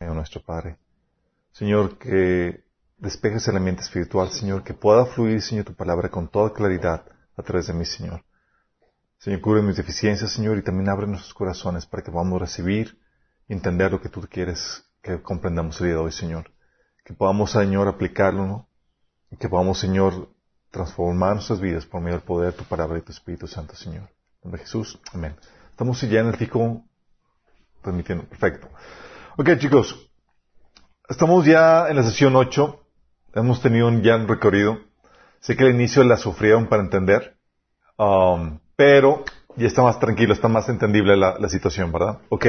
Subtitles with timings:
[0.00, 0.78] Nuestro Padre.
[1.52, 2.64] Señor, que
[2.96, 7.04] despejes el ambiente espiritual, Señor, que pueda fluir, Señor, tu palabra con toda claridad
[7.36, 8.24] a través de mí, Señor.
[9.18, 12.98] Señor, cubre mis deficiencias, Señor, y también abre nuestros corazones para que podamos recibir
[13.46, 16.50] y entender lo que tú quieres que comprendamos el día de hoy, Señor.
[17.04, 18.68] Que podamos, Señor, aplicarlo, ¿no?
[19.30, 20.30] Y que podamos, Señor,
[20.70, 24.08] transformar nuestras vidas por medio del poder de tu palabra y tu Espíritu Santo, Señor.
[24.42, 24.98] En nombre de Jesús.
[25.12, 25.36] Amén.
[25.70, 26.82] Estamos ya en el tico
[27.82, 28.24] transmitiendo.
[28.24, 28.68] Perfecto.
[29.40, 29.96] Ok, chicos.
[31.08, 32.78] Estamos ya en la sesión 8.
[33.36, 34.80] Hemos tenido un ya un recorrido.
[35.40, 37.38] Sé que al inicio la sufrieron para entender.
[37.96, 39.24] Um, pero
[39.56, 42.18] ya está más tranquilo, está más entendible la, la situación, ¿verdad?
[42.28, 42.46] Ok.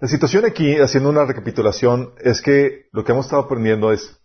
[0.00, 4.16] La situación aquí, haciendo una recapitulación, es que lo que hemos estado aprendiendo es,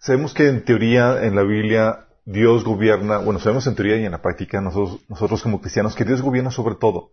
[0.00, 4.10] sabemos que en teoría, en la Biblia, Dios gobierna, bueno, sabemos en teoría y en
[4.10, 7.12] la práctica, nosotros, nosotros como cristianos, que Dios gobierna sobre todo.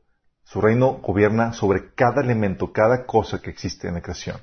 [0.52, 4.38] Su reino gobierna sobre cada elemento, cada cosa que existe en la creación.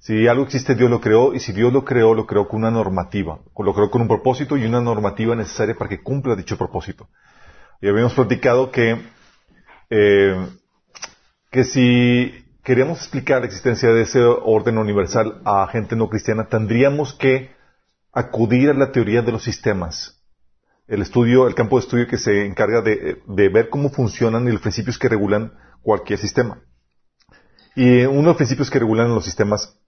[0.00, 2.70] Si algo existe, Dios lo creó, y si Dios lo creó, lo creó con una
[2.72, 3.38] normativa.
[3.56, 7.08] Lo creó con un propósito y una normativa necesaria para que cumpla dicho propósito.
[7.80, 9.00] Y habíamos platicado que,
[9.90, 10.48] eh,
[11.52, 17.14] que si queríamos explicar la existencia de ese orden universal a gente no cristiana, tendríamos
[17.14, 17.54] que
[18.12, 20.19] acudir a la teoría de los sistemas,
[20.90, 24.52] el estudio, el campo de estudio que se encarga de, de, ver cómo funcionan y
[24.52, 26.62] los principios que regulan cualquier sistema.
[27.76, 29.78] Y uno de los principios que regulan los sistemas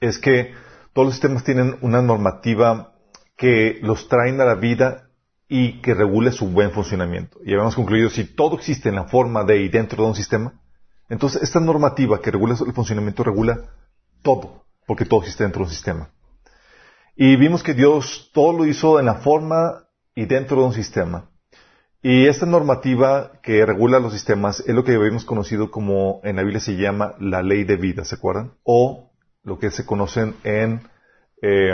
[0.00, 0.54] es que
[0.92, 2.94] todos los sistemas tienen una normativa
[3.36, 5.10] que los traen a la vida
[5.48, 7.40] y que regule su buen funcionamiento.
[7.44, 10.52] Y habíamos concluido, si todo existe en la forma de y dentro de un sistema,
[11.08, 13.72] entonces esta normativa que regula el funcionamiento regula
[14.22, 16.10] todo, porque todo existe dentro de un sistema.
[17.16, 19.87] Y vimos que Dios todo lo hizo en la forma
[20.18, 21.30] y dentro de un sistema.
[22.02, 26.42] Y esta normativa que regula los sistemas es lo que habíamos conocido como en la
[26.42, 28.54] Biblia se llama la ley de vida, ¿se acuerdan?
[28.64, 29.12] O
[29.44, 30.82] lo que se conocen en,
[31.40, 31.70] eh,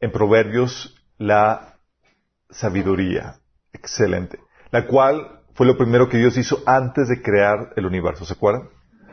[0.00, 1.76] en Proverbios la
[2.50, 3.36] sabiduría.
[3.72, 4.40] Excelente.
[4.72, 8.70] La cual fue lo primero que Dios hizo antes de crear el universo, ¿se acuerdan?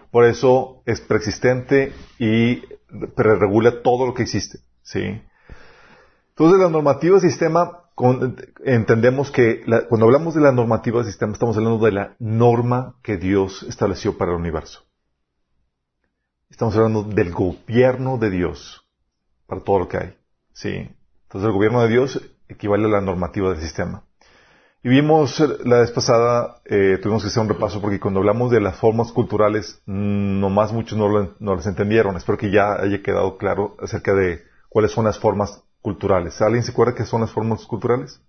[0.09, 2.63] Por eso es preexistente y
[3.15, 5.21] regula todo lo que existe, ¿sí?
[6.29, 7.83] Entonces la normativa del sistema
[8.63, 13.17] entendemos que cuando hablamos de la normativa del sistema estamos hablando de la norma que
[13.17, 14.83] Dios estableció para el universo.
[16.49, 18.87] Estamos hablando del gobierno de Dios
[19.47, 20.17] para todo lo que hay.
[20.53, 20.89] ¿sí?
[21.23, 24.03] Entonces el gobierno de Dios equivale a la normativa del sistema.
[24.83, 28.61] Y vimos la vez pasada, eh, tuvimos que hacer un repaso porque cuando hablamos de
[28.61, 32.15] las formas culturales, nomás muchos no, lo, no las entendieron.
[32.15, 36.41] Espero que ya haya quedado claro acerca de cuáles son las formas culturales.
[36.41, 38.21] ¿Alguien se acuerda qué son las formas culturales?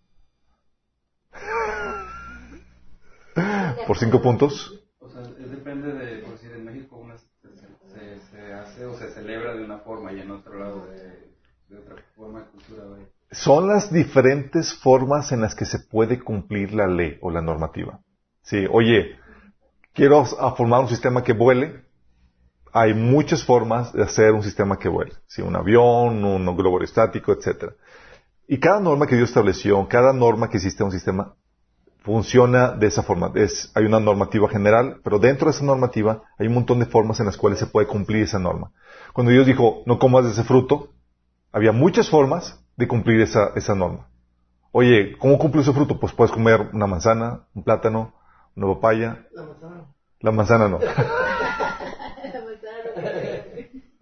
[3.85, 4.81] Por cinco puntos.
[5.01, 9.57] O sea, depende de, por decir, en México una se, se, hace o se celebra
[9.57, 11.33] de una forma y en otro lado de,
[11.69, 12.85] de otra forma de cultura.
[13.33, 17.99] Son las diferentes formas en las que se puede cumplir la ley o la normativa.
[18.43, 19.19] Sí, oye,
[19.95, 21.83] quiero formar un sistema que vuele,
[22.73, 25.13] hay muchas formas de hacer un sistema que vuele.
[25.27, 25.43] ¿sí?
[25.43, 27.73] Un avión, un globo aerostático, etc.
[28.47, 31.35] Y cada norma que Dios estableció, cada norma que existe en un sistema,
[32.01, 33.31] funciona de esa forma.
[33.35, 37.21] Es, hay una normativa general, pero dentro de esa normativa hay un montón de formas
[37.21, 38.73] en las cuales se puede cumplir esa norma.
[39.13, 40.89] Cuando Dios dijo, no comas de ese fruto,
[41.53, 44.09] había muchas formas de cumplir esa, esa norma.
[44.73, 45.99] Oye, ¿cómo cumplo ese fruto?
[45.99, 48.15] Pues puedes comer una manzana, un plátano,
[48.55, 49.27] una papaya.
[49.33, 49.85] La manzana.
[50.21, 50.79] La manzana no.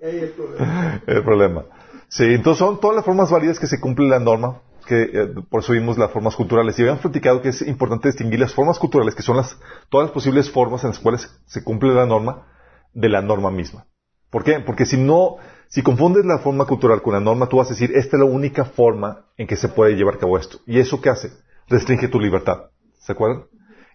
[0.06, 1.02] Ahí el problema.
[1.06, 1.64] el problema.
[2.08, 5.60] Sí, entonces son todas las formas válidas que se cumple la norma, que eh, por
[5.60, 6.78] eso vimos las formas culturales.
[6.78, 9.58] Y habíamos platicado que es importante distinguir las formas culturales, que son las,
[9.88, 12.46] todas las posibles formas en las cuales se cumple la norma,
[12.94, 13.86] de la norma misma.
[14.30, 14.60] ¿Por qué?
[14.60, 15.36] Porque si no,
[15.68, 18.26] si confundes la forma cultural con la norma, tú vas a decir, esta es la
[18.26, 20.58] única forma en que se puede llevar a cabo esto.
[20.66, 21.32] ¿Y eso qué hace?
[21.68, 22.70] Restringe tu libertad.
[23.00, 23.44] ¿Se acuerdan?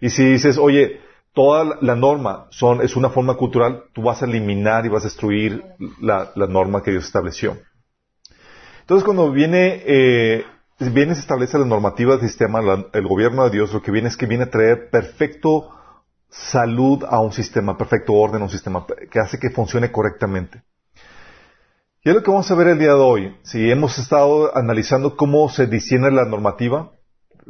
[0.02, 1.00] Y si dices, oye,
[1.34, 5.08] toda la norma son, es una forma cultural, tú vas a eliminar y vas a
[5.08, 5.64] destruir
[6.01, 7.57] la, norma que Dios estableció.
[8.81, 10.45] Entonces, cuando viene, eh,
[10.80, 12.60] viene se establece la normativa del sistema,
[12.94, 15.69] el gobierno de Dios, lo que viene es que viene a traer perfecto
[16.30, 20.63] salud a un sistema, perfecto orden a un sistema, que hace que funcione correctamente.
[22.04, 23.38] Y es lo que vamos a ver el día de hoy.
[23.44, 26.94] Si hemos estado analizando cómo se diseña la normativa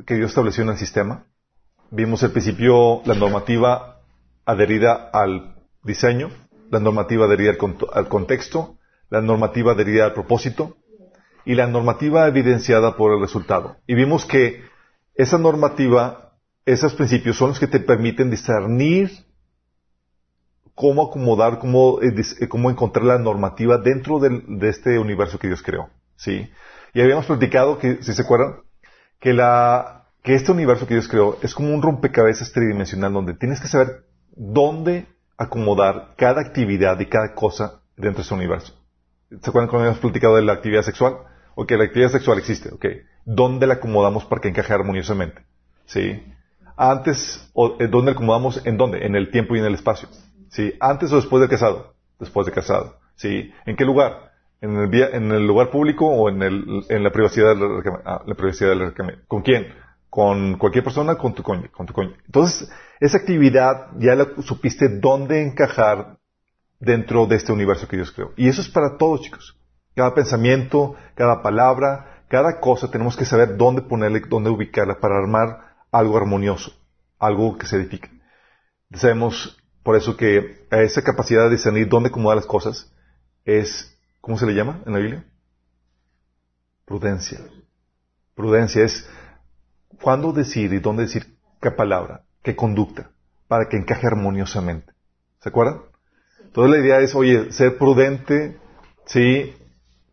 [0.06, 1.26] que Dios estableció en el sistema,
[1.92, 4.02] vimos al principio la normativa
[4.46, 6.30] adherida al diseño,
[6.70, 8.78] la normativa adherida al, al, contexto,
[9.10, 10.78] la normativa adherida al propósito
[11.46, 13.78] y la normativa evidenciada por el resultado.
[13.88, 14.64] Y vimos que
[15.16, 16.34] esa normativa,
[16.66, 19.12] esos principios son los que te permiten discernir
[20.74, 25.48] cómo acomodar, cómo, eh, eh, cómo encontrar la normativa dentro del- de este universo que
[25.48, 25.90] Dios creó.
[26.16, 26.50] ¿Sí?
[26.94, 28.62] Y habíamos platicado que, si se acuerdan,
[29.20, 33.60] que la, que este universo que Dios creó es como un rompecabezas tridimensional donde tienes
[33.60, 35.08] que saber dónde
[35.38, 38.74] acomodar cada actividad y cada cosa dentro de ese universo.
[39.30, 41.16] ¿Se acuerdan cuando habíamos platicado de la actividad sexual?
[41.56, 42.86] Ok, la actividad sexual existe, ok.
[43.26, 45.42] ¿Dónde la acomodamos para que encaje armoniosamente?
[45.86, 46.24] ¿Sí?
[46.78, 48.66] Antes, o, eh, ¿dónde la acomodamos?
[48.66, 49.06] ¿En dónde?
[49.06, 50.10] En el tiempo y en el espacio.
[50.50, 50.74] ¿Sí?
[50.80, 51.96] Antes o después de casado?
[52.20, 53.00] Después de casado.
[53.16, 53.52] ¿Sí?
[53.66, 54.32] ¿En qué lugar?
[54.62, 58.36] ¿En el, en el lugar público o en, el, la privacidad del recam- ah, la
[58.36, 58.94] privacidad del
[59.28, 59.68] ¿Con quién?
[60.12, 61.16] ¿Con cualquier persona?
[61.16, 61.70] Con tu cónyuge.
[61.70, 62.20] Con tu cónyuge.
[62.26, 62.70] Entonces,
[63.00, 66.18] esa actividad ya la supiste dónde encajar
[66.82, 68.34] dentro de este universo que Dios creó.
[68.36, 69.58] Y eso es para todos, chicos.
[69.96, 75.78] Cada pensamiento, cada palabra, cada cosa tenemos que saber dónde ponerle, dónde ubicarla para armar
[75.94, 76.74] algo armonioso,
[77.18, 78.10] algo que se edifique.
[78.94, 82.94] Sabemos por eso que esa capacidad de discernir dónde acomodar las cosas
[83.46, 85.26] es, ¿cómo se le llama en la Biblia?
[86.84, 87.40] Prudencia.
[88.36, 89.10] Prudencia es
[90.02, 93.12] cuándo decir y dónde decir qué palabra, qué conducta,
[93.48, 94.94] para que encaje armoniosamente.
[95.40, 95.82] ¿Se acuerdan?
[96.44, 98.58] Entonces la idea es, oye, ser prudente,
[99.06, 99.54] sí,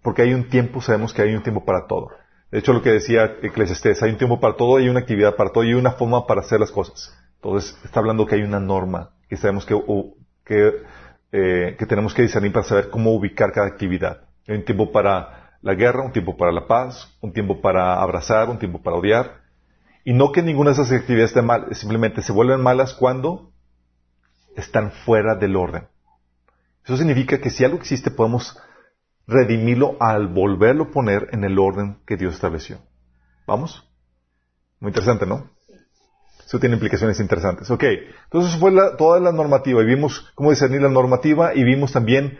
[0.02, 2.10] porque hay un tiempo, sabemos que hay un tiempo para todo.
[2.50, 5.50] De hecho, lo que decía Eclesiastés, hay un tiempo para todo, hay una actividad para
[5.50, 7.14] todo y una forma para hacer las cosas.
[7.36, 10.72] Entonces, está hablando que hay una norma, que sabemos que, u- que,
[11.32, 14.22] eh, que tenemos que discernir para saber cómo ubicar cada actividad.
[14.46, 18.48] Hay un tiempo para la guerra, un tiempo para la paz, un tiempo para abrazar,
[18.48, 19.37] un tiempo para odiar.
[20.08, 23.52] Y no que ninguna de esas actividades esté mal, simplemente se vuelven malas cuando
[24.56, 25.86] están fuera del orden.
[26.82, 28.58] Eso significa que si algo existe podemos
[29.26, 32.78] redimirlo al volverlo a poner en el orden que Dios estableció.
[33.46, 33.86] ¿Vamos?
[34.80, 35.50] Muy interesante, ¿no?
[36.42, 37.70] Eso tiene implicaciones interesantes.
[37.70, 37.84] Ok,
[38.24, 42.38] entonces fue toda la normativa y vimos cómo discernir la normativa y vimos también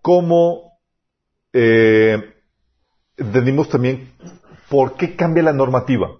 [0.00, 0.78] cómo
[1.52, 2.34] eh,
[3.18, 4.10] entendimos también
[4.70, 6.19] por qué cambia la normativa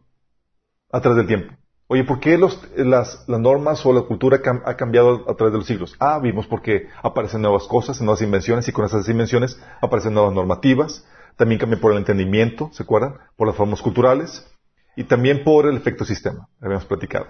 [0.93, 1.55] a través del tiempo.
[1.89, 5.53] Oye, ¿por qué los- las, las normas o la cultura cam- ha cambiado a través
[5.53, 5.97] de los siglos?
[5.99, 11.05] Ah, vimos porque aparecen nuevas cosas, nuevas invenciones, y con esas invenciones aparecen nuevas normativas.
[11.37, 13.15] También cambia por el entendimiento, ¿se acuerdan?
[13.37, 14.47] Por las formas culturales.
[14.95, 17.27] Y también por el efecto sistema, habíamos platicado.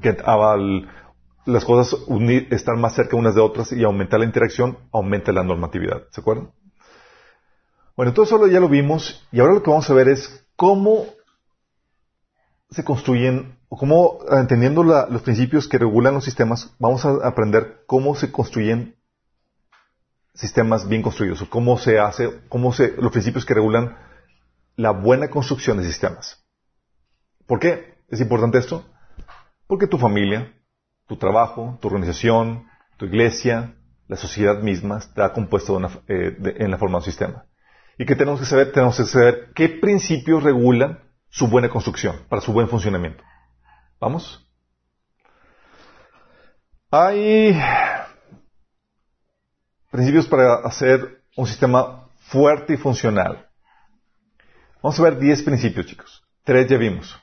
[0.00, 0.88] Que al-
[1.44, 6.04] las cosas unir, más cerca unas de otras y aumentar la interacción, aumenta la normatividad,
[6.10, 6.50] ¿se acuerdan?
[7.96, 11.04] Bueno, todo eso ya lo vimos, y ahora lo que vamos a ver es cómo
[12.74, 17.82] se construyen, o cómo, ah, entendiendo los principios que regulan los sistemas, vamos a aprender
[17.86, 18.96] cómo se construyen
[20.34, 23.96] sistemas bien construidos, o cómo se hace, cómo se, los principios que regulan
[24.76, 26.44] la buena construcción de sistemas.
[27.46, 28.84] ¿Por qué es importante esto?
[29.68, 30.52] Porque tu familia,
[31.06, 32.66] tu trabajo, tu organización,
[32.98, 33.76] tu iglesia,
[34.08, 37.46] la sociedad misma está compuesta de una- eh, de- en la forma de un sistema.
[37.96, 38.72] ¿Y qué tenemos que saber?
[38.72, 40.98] Tenemos que saber qué principios regulan
[41.34, 43.24] su buena construcción, para su buen funcionamiento.
[43.98, 44.48] ¿Vamos?
[46.92, 47.60] Hay
[49.90, 53.48] principios para hacer un sistema fuerte y funcional.
[54.80, 56.22] Vamos a ver 10 principios, chicos.
[56.44, 57.20] Tres ya vimos.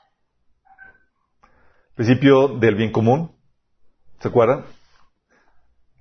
[1.96, 3.34] Principio del bien común.
[4.19, 4.66] ¿Se acuerdan?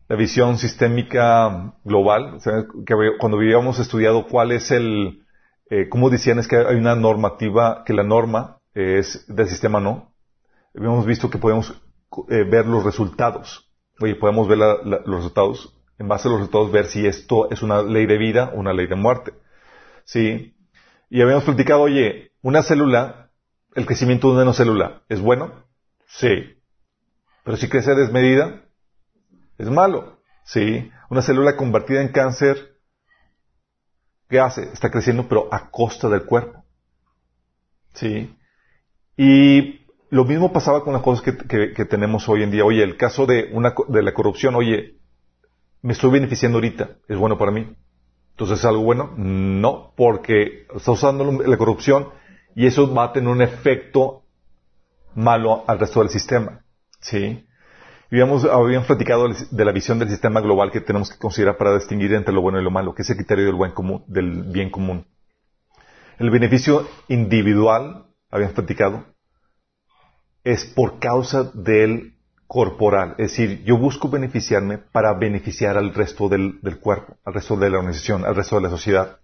[0.08, 2.40] La visión sistémica global.
[2.84, 5.24] Que cuando habíamos estudiado cuál es el,
[5.70, 10.12] eh, cómo decían es que hay una normativa, que la norma es del sistema no.
[10.76, 11.72] Habíamos visto que podemos
[12.28, 13.70] eh, ver los resultados.
[14.00, 17.82] Oye, podemos ver los resultados, en base a los resultados, ver si esto es una
[17.82, 19.32] ley de vida o una ley de muerte.
[20.04, 20.56] ¿Sí?
[21.08, 23.30] Y habíamos platicado, oye, una célula,
[23.74, 25.52] el crecimiento de una célula, ¿es bueno?
[26.06, 26.56] Sí.
[27.44, 28.64] Pero si crece desmedida,
[29.58, 30.20] es malo.
[30.44, 30.90] Sí.
[31.10, 32.69] Una célula convertida en cáncer,
[34.30, 34.62] ¿qué hace?
[34.72, 36.64] Está creciendo, pero a costa del cuerpo.
[37.94, 38.34] Sí.
[39.16, 42.64] Y lo mismo pasaba con las cosas que, que- que tenemos hoy en día.
[42.64, 44.96] Oye, el caso de, una, de la corrupción, oye,
[45.82, 47.74] me estoy beneficiando ahorita, ¿es bueno para mí?
[48.30, 49.12] Entonces, ¿es algo bueno?
[49.16, 52.08] No, porque está usando la corrupción
[52.54, 54.24] y eso va a tener un efecto
[55.14, 56.64] malo al resto del sistema.
[57.00, 57.44] ¿Sí?
[58.10, 62.12] Habíamos, habíamos platicado de la visión del sistema global que tenemos que considerar para distinguir
[62.14, 64.70] entre lo bueno y lo malo, que es el criterio del, buen común, del bien
[64.70, 65.06] común.
[66.18, 69.04] El beneficio individual, habíamos platicado,
[70.42, 72.14] es por causa del
[72.48, 73.14] corporal.
[73.16, 77.70] Es decir, yo busco beneficiarme para beneficiar al resto del, del cuerpo, al resto de
[77.70, 79.20] la organización, al resto de la sociedad.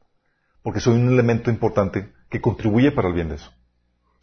[0.62, 3.52] Porque soy un elemento importante que contribuye para el bien de eso.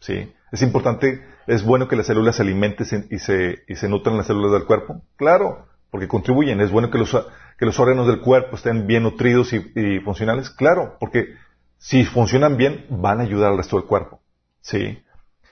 [0.00, 0.32] ¿Sí?
[0.50, 4.52] Es importante, es bueno que las células se alimenten y se, y nutran las células
[4.52, 5.02] del cuerpo.
[5.16, 6.60] Claro, porque contribuyen.
[6.60, 7.14] Es bueno que los,
[7.78, 10.50] órganos del cuerpo estén bien nutridos y, y funcionales.
[10.50, 11.34] Claro, porque
[11.78, 14.20] si funcionan bien, van a ayudar al resto del cuerpo.
[14.60, 15.02] ¿Sí?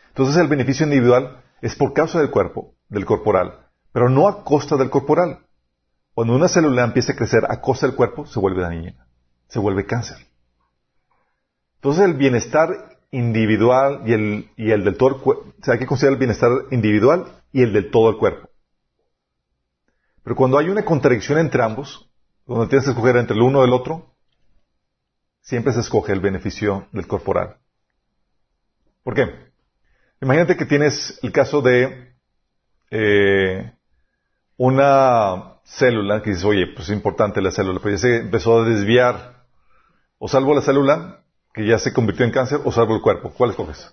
[0.09, 4.77] Entonces el beneficio individual es por causa del cuerpo, del corporal, pero no a costa
[4.77, 5.47] del corporal.
[6.15, 9.07] Cuando una célula empieza a crecer a costa del cuerpo, se vuelve dañina,
[9.49, 10.19] se vuelve cáncer.
[11.77, 15.81] Entonces el bienestar individual y el, y el del todo el cuerpo, o sea, hay
[15.81, 18.49] que considerar el bienestar individual y el del todo el cuerpo.
[20.25, 22.11] Pero cuando hay una contradicción entre ambos,
[22.45, 24.15] cuando tienes que escoger entre el uno o el otro,
[25.43, 27.59] siempre se escoge el beneficio del corporal.
[29.03, 29.53] ¿Por qué?
[30.21, 32.15] Imagínate que tienes el caso de
[32.91, 33.73] eh,
[34.57, 38.65] una célula que dices, oye, pues es importante la célula, pero ya se empezó a
[38.65, 39.45] desviar.
[40.19, 41.22] O salvo la célula,
[41.53, 43.33] que ya se convirtió en cáncer, o salvo el cuerpo.
[43.37, 43.93] ¿Cuál escoges?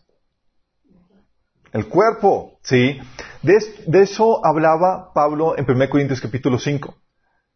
[1.71, 2.99] El cuerpo, ¿sí?
[3.43, 3.57] De,
[4.01, 6.95] eso hablaba Pablo en 1 Corintios capítulo 5.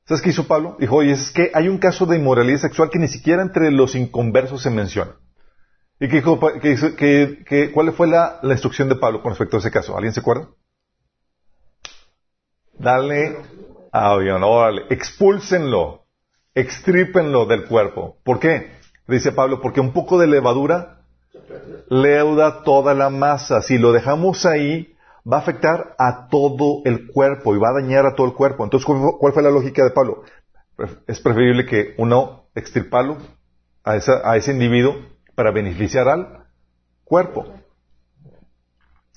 [0.06, 0.76] ¿Sabes qué hizo Pablo?
[0.80, 3.96] Dijo, oye, es que hay un caso de inmoralidad sexual que ni siquiera entre los
[3.96, 5.16] inconversos se menciona.
[6.00, 6.40] ¿Y qué dijo,
[6.98, 9.96] que, cuál fue la, la, instrucción de Pablo con respecto a ese caso?
[9.96, 10.50] ¿Alguien se acuerda?
[12.78, 13.38] Dale
[13.92, 16.06] avión, órale, expúlsenlo,
[16.54, 18.18] extrípenlo del cuerpo.
[18.24, 18.83] ¿Por qué?
[19.08, 21.02] Dice Pablo, porque un poco de levadura
[21.90, 23.62] leuda toda la masa.
[23.62, 24.96] Si lo dejamos ahí,
[25.30, 28.64] va a afectar a todo el cuerpo y va a dañar a todo el cuerpo.
[28.64, 28.86] Entonces,
[29.20, 30.24] ¿cuál fue la lógica de Pablo?
[31.08, 33.18] Es preferible que uno extirparlo
[33.84, 34.96] a, a ese individuo
[35.36, 36.46] para beneficiar al
[37.04, 37.46] cuerpo.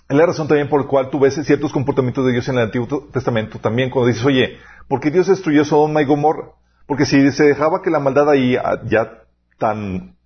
[0.08, 2.64] Es la razón también por la cual tú ves ciertos comportamientos de Dios en el
[2.64, 6.52] Antiguo Testamento también cuando dices, oye, ¿por qué Dios destruyó Sodoma y Gomorra?
[6.86, 9.25] Porque si se dejaba que la maldad ahí, ah, ya
[9.58, 10.16] tan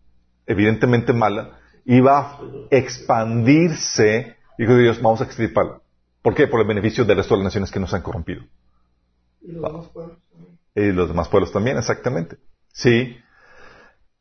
[0.46, 5.80] evidentemente mala, iba a expandirse, dijo Dios, vamos a extirparla.
[6.22, 6.46] ¿Por qué?
[6.46, 8.42] Por el beneficio de resto de las naciones que nos han corrompido.
[9.42, 10.58] Y los demás pueblos también.
[10.75, 12.37] Y los demás pueblos también, exactamente.
[12.72, 13.16] Sí.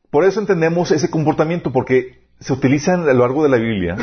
[0.10, 3.98] Por eso entendemos ese comportamiento, porque se utiliza a lo largo de la Biblia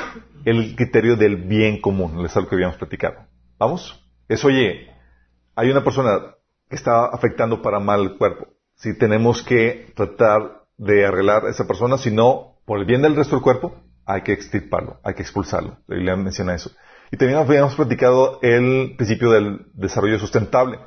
[0.44, 3.26] el criterio del bien común, es algo que habíamos platicado.
[3.58, 4.04] ¿Vamos?
[4.28, 4.88] Es, oye,
[5.54, 6.34] hay una persona
[6.68, 8.48] que está afectando para mal el cuerpo.
[8.74, 13.16] Si tenemos que tratar de arreglar a esa persona, si no, por el bien del
[13.16, 15.78] resto del cuerpo, hay que extirparlo, hay que expulsarlo.
[15.86, 16.70] La Biblia menciona eso.
[17.10, 20.78] Y también habíamos platicado el principio del desarrollo sustentable.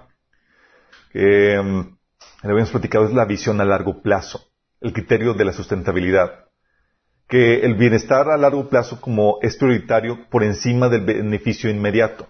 [1.11, 1.97] Que um,
[2.43, 6.45] habíamos platicado es la visión a largo plazo, el criterio de la sustentabilidad.
[7.27, 12.27] Que el bienestar a largo plazo como es prioritario por encima del beneficio inmediato.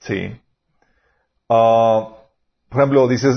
[0.00, 0.40] Sí.
[1.48, 2.14] Uh,
[2.68, 3.36] por ejemplo, dices,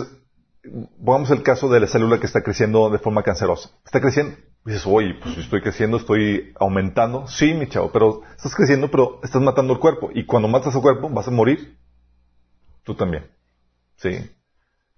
[1.03, 3.71] pongamos el caso de la célula que está creciendo de forma cancerosa.
[3.85, 7.27] Está creciendo, dices, oye, pues estoy creciendo, estoy aumentando.
[7.27, 10.09] Sí, mi chavo, pero estás creciendo, pero estás matando el cuerpo.
[10.13, 11.77] Y cuando matas el cuerpo, vas a morir.
[12.83, 13.25] Tú también.
[13.95, 14.09] ¿Sí?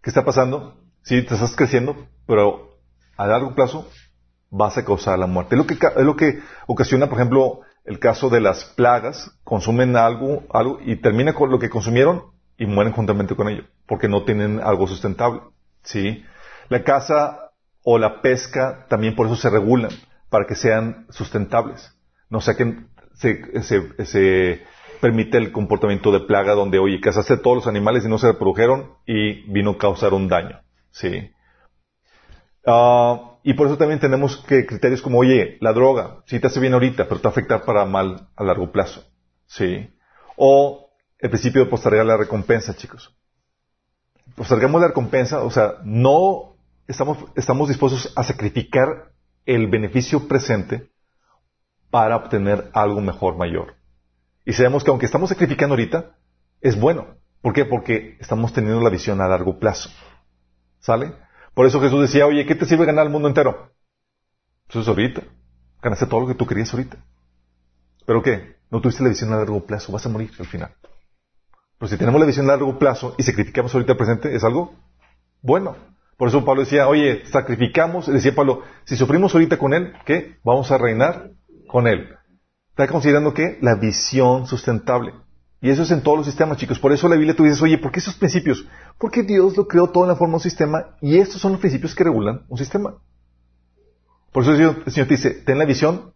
[0.01, 0.79] ¿Qué está pasando?
[1.03, 2.77] Sí, te estás creciendo, pero
[3.17, 3.89] a largo plazo
[4.49, 5.55] vas a causar la muerte.
[5.55, 9.31] Es lo que, es lo que ocasiona, por ejemplo, el caso de las plagas.
[9.43, 14.07] Consumen algo, algo y termina con lo que consumieron y mueren juntamente con ello, porque
[14.07, 15.41] no tienen algo sustentable.
[15.83, 16.23] ¿Sí?
[16.69, 17.51] La caza
[17.83, 19.91] o la pesca también por eso se regulan,
[20.29, 21.95] para que sean sustentables.
[22.29, 22.55] No sea
[23.13, 24.63] se, se,
[25.01, 28.93] permite el comportamiento de plaga donde, oye, cazaste todos los animales y no se reprodujeron
[29.05, 30.61] y vino a causar un daño.
[30.91, 31.31] ¿Sí?
[32.65, 36.61] Uh, y por eso también tenemos que criterios como, oye, la droga, sí te hace
[36.61, 39.03] bien ahorita, pero te va a afectar para mal a largo plazo.
[39.45, 39.89] ¿Sí?
[40.37, 40.82] O
[41.23, 43.15] el principio de postergar la recompensa, chicos.
[44.35, 49.13] Postergamos la recompensa, o sea, no estamos, estamos dispuestos a sacrificar
[49.45, 50.89] el beneficio presente
[51.89, 53.75] para obtener algo mejor, mayor.
[54.43, 56.17] Y sabemos que aunque estamos sacrificando ahorita,
[56.59, 57.15] es bueno.
[57.41, 57.63] ¿Por qué?
[57.63, 59.89] Porque estamos teniendo la visión a largo plazo.
[60.81, 61.13] ¿Sale?
[61.53, 63.71] Por eso Jesús decía, oye, ¿qué te sirve ganar el mundo entero?
[64.67, 65.21] Eso es ahorita.
[65.81, 66.97] Ganaste todo lo que tú querías ahorita.
[68.05, 68.57] ¿Pero qué?
[68.69, 69.93] No tuviste la visión a largo plazo.
[69.93, 70.75] Vas a morir al final.
[71.83, 74.73] Pero si tenemos la visión a largo plazo y sacrificamos ahorita el presente, es algo
[75.41, 75.75] bueno.
[76.15, 80.37] Por eso Pablo decía, oye, sacrificamos, decía Pablo, si sufrimos ahorita con Él, ¿qué?
[80.45, 81.31] Vamos a reinar
[81.67, 82.07] con Él.
[82.69, 85.13] Está considerando que la visión sustentable.
[85.59, 86.79] Y eso es en todos los sistemas, chicos.
[86.79, 88.65] Por eso la Biblia tú dices, oye, ¿por qué esos principios?
[88.97, 91.59] Porque Dios lo creó todo en la forma de un sistema y estos son los
[91.59, 92.95] principios que regulan un sistema.
[94.31, 96.13] Por eso el Señor, el Señor te dice, ten la visión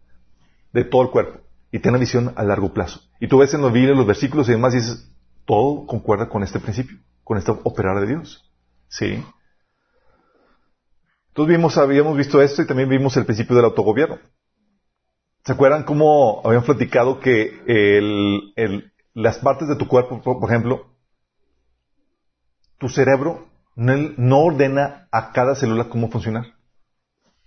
[0.72, 3.02] de todo el cuerpo y ten la visión a largo plazo.
[3.20, 5.08] Y tú ves en la Biblia los versículos y demás y dices,
[5.48, 8.44] todo concuerda con este principio, con este operar de Dios.
[8.88, 9.24] ¿Sí?
[11.28, 14.18] Entonces vimos, habíamos visto esto y también vimos el principio del autogobierno.
[15.44, 17.62] ¿Se acuerdan cómo habían platicado que
[19.14, 20.92] las partes de tu cuerpo, por, ejemplo,
[22.76, 26.44] tu cerebro no ordena a cada célula cómo funcionar.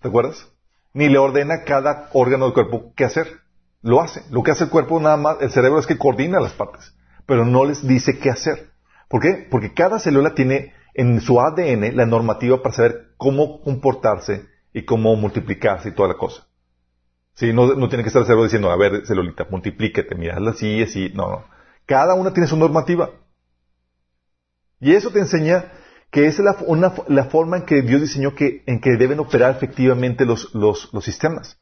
[0.02, 0.52] ¿Te acuerdas?
[0.94, 3.42] Ni le ordena a cada órgano del cuerpo qué hacer.
[3.84, 4.24] Lo hace.
[4.32, 6.96] Lo que hace el cuerpo nada más, el cerebro es que coordina las partes,
[7.32, 8.74] pero no les dice qué hacer.
[9.08, 9.48] ¿Por qué?
[9.50, 15.16] Porque cada célula tiene en su ADN la normativa para saber cómo comportarse y cómo
[15.16, 16.46] multiplicarse y toda la cosa.
[17.34, 20.84] Sí, no, no tiene que estar el cerebro diciendo, a ver, celulita, multiplíquete, mira, así,
[20.84, 21.10] así.
[21.16, 21.46] No, no.
[21.86, 23.12] Cada una tiene su normativa.
[24.82, 25.72] Y eso te enseña
[26.12, 30.54] que es la, forma en que Dios diseñó que, en que deben operar efectivamente los,
[30.54, 31.62] los sistemas.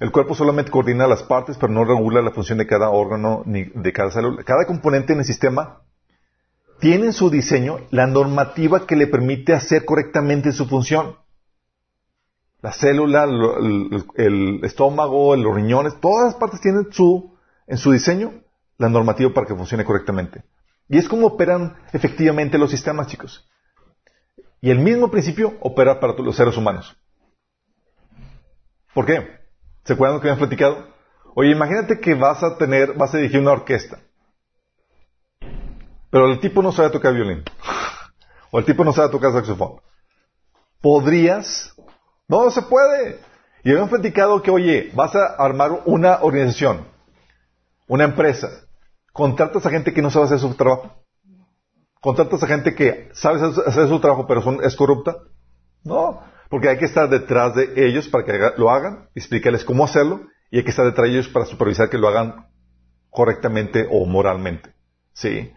[0.00, 3.64] El cuerpo solamente coordina las partes, pero no regula la función de cada órgano ni
[3.64, 4.42] de cada célula.
[4.44, 5.82] Cada componente en el sistema
[6.80, 11.16] tiene en su diseño la normativa que le permite hacer correctamente su función.
[12.62, 18.32] La célula, el, estómago, los riñones, todas las partes tienen su, en su diseño
[18.78, 20.44] la normativa para que funcione correctamente.
[20.88, 23.46] Y es como operan efectivamente los sistemas, chicos.
[24.62, 26.96] Y el mismo principio opera para los seres humanos.
[28.94, 29.39] ¿Por qué?
[29.84, 30.88] ¿Se acuerdan lo que habían platicado?
[31.34, 33.98] Oye, imagínate que vas a tener, vas a dirigir una orquesta.
[36.10, 37.44] Pero el tipo no sabe tocar violín.
[38.50, 39.80] o el tipo no sabe tocar saxofón.
[40.80, 41.74] ¿Podrías?
[42.26, 43.20] No, se puede.
[43.62, 46.86] Y habían platicado que, oye, vas a armar una organización,
[47.86, 48.48] una empresa,
[49.12, 51.04] contratas a gente que no sabe hacer su trabajo.
[52.00, 55.16] Contratas a gente que sabe hacer su trabajo pero es corrupta.
[55.84, 60.26] No, porque hay que estar detrás de ellos para que lo hagan, explicarles cómo hacerlo
[60.50, 62.48] y hay que estar detrás de ellos para supervisar que lo hagan
[63.08, 64.74] correctamente o moralmente.
[65.12, 65.52] ¿Sí?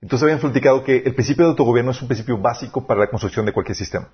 [0.00, 3.44] Entonces habían platicado que el principio de autogobierno es un principio básico para la construcción
[3.44, 4.08] de cualquier sistema.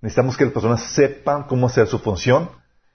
[0.00, 2.48] Necesitamos que las personas sepan cómo hacer su función,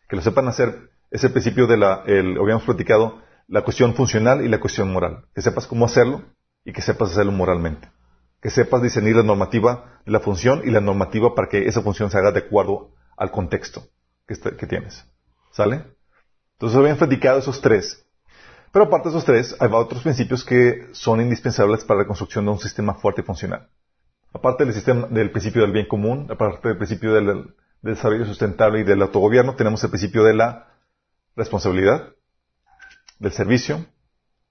[0.07, 4.43] que lo sepan hacer, es el principio de la, el, habíamos platicado, la cuestión funcional
[4.45, 5.25] y la cuestión moral.
[5.35, 6.23] Que sepas cómo hacerlo
[6.63, 7.89] y que sepas hacerlo moralmente.
[8.41, 12.11] Que sepas discernir la normativa de la función y la normativa para que esa función
[12.11, 13.83] se haga de acuerdo al contexto
[14.27, 15.05] que, que tienes.
[15.51, 15.85] ¿Sale?
[16.53, 18.05] Entonces habían platicado esos tres.
[18.71, 22.51] Pero aparte de esos tres, hay otros principios que son indispensables para la construcción de
[22.51, 23.69] un sistema fuerte y funcional.
[24.33, 28.83] Aparte del, sistema, del principio del bien común, aparte del principio del desarrollo sustentable y
[28.83, 30.67] del autogobierno, tenemos el principio de la
[31.35, 32.13] responsabilidad,
[33.19, 33.85] del servicio,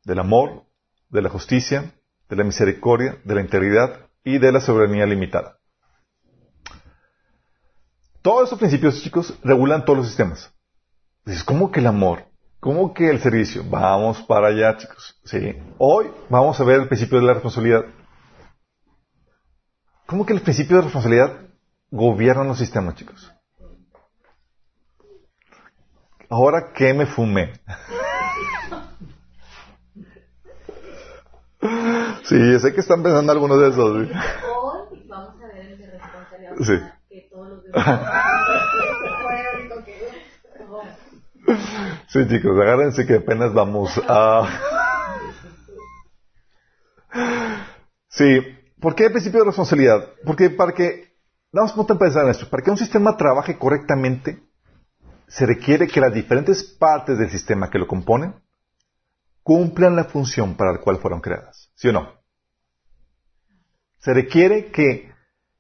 [0.05, 0.65] del amor,
[1.11, 1.93] de la justicia,
[2.29, 5.59] de la misericordia, de la integridad y de la soberanía limitada.
[8.23, 10.53] Todos estos principios, chicos, regulan todos los sistemas.
[11.25, 12.25] Dices, ¿cómo que el amor?
[12.59, 13.63] ¿Cómo que el servicio?
[13.69, 15.21] Vamos para allá, chicos.
[15.25, 15.55] Sí.
[15.79, 17.85] Hoy vamos a ver el principio de la responsabilidad.
[20.07, 21.41] ¿Cómo que el principio de responsabilidad
[21.91, 23.33] gobierna los sistemas, chicos?
[26.29, 27.53] Ahora, ¿qué me fumé?
[32.25, 33.97] Sí, sé que están pensando algunos de esos.
[33.97, 34.11] Hoy
[35.09, 36.81] vamos a ver el de responsabilidad sí.
[37.09, 38.01] que todos los demás.
[42.09, 44.49] sí, chicos, agárrense que apenas vamos a...
[48.09, 48.41] Sí,
[48.81, 50.09] ¿por qué el principio de responsabilidad?
[50.25, 51.15] Porque para que,
[51.53, 54.43] vamos a pensar en esto, para que un sistema trabaje correctamente,
[55.29, 58.35] se requiere que las diferentes partes del sistema que lo componen
[59.47, 61.71] cumplan la función para la cual fueron creadas.
[61.77, 62.13] ¿Sí o no?
[64.01, 65.13] Se requiere que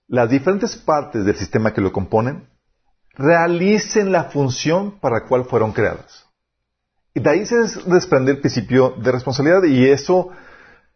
[0.08, 2.48] las diferentes partes del sistema que lo componen
[3.14, 6.26] realicen la función para la cual fueron creadas.
[7.14, 7.54] Y de ahí se
[7.86, 10.30] desprende el principio de responsabilidad y eso,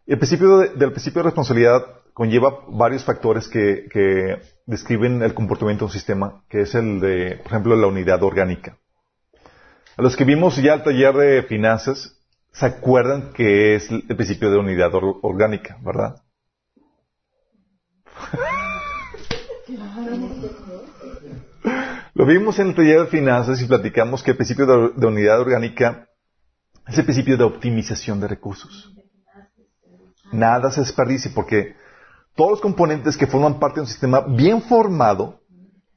[0.05, 5.91] el principio del principio de responsabilidad conlleva varios factores que, que describen el comportamiento de
[5.91, 8.77] un sistema, que es el de, por ejemplo, la unidad orgánica.
[9.95, 12.20] A los que vimos ya el taller de finanzas,
[12.51, 16.21] ¿Se acuerdan que es el principio de unidad orgánica, verdad?
[22.13, 26.07] Lo vimos en el taller de finanzas y platicamos que el principio de, unidad orgánica
[26.87, 28.93] es el principio de optimización de recursos.
[30.31, 31.75] Nada se desperdicie porque
[32.35, 35.41] todos los componentes que forman parte de un sistema bien formado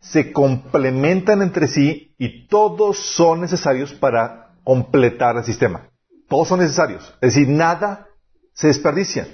[0.00, 5.88] se complementan entre sí y todos son necesarios para completar el sistema.
[6.34, 7.04] Todos son necesarios.
[7.20, 8.08] Es decir, nada
[8.54, 9.28] se desperdicia.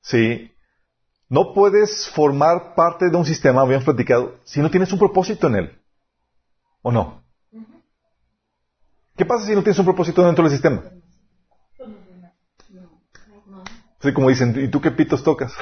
[0.00, 0.52] ¿Sí?
[1.28, 5.56] No puedes formar parte de un sistema, habíamos platicado, si no tienes un propósito en
[5.56, 5.82] él.
[6.80, 7.24] ¿O no?
[9.16, 10.80] ¿Qué pasa si no tienes un propósito dentro del sistema?
[14.00, 15.52] Sí, como dicen, ¿y tú qué pitos tocas?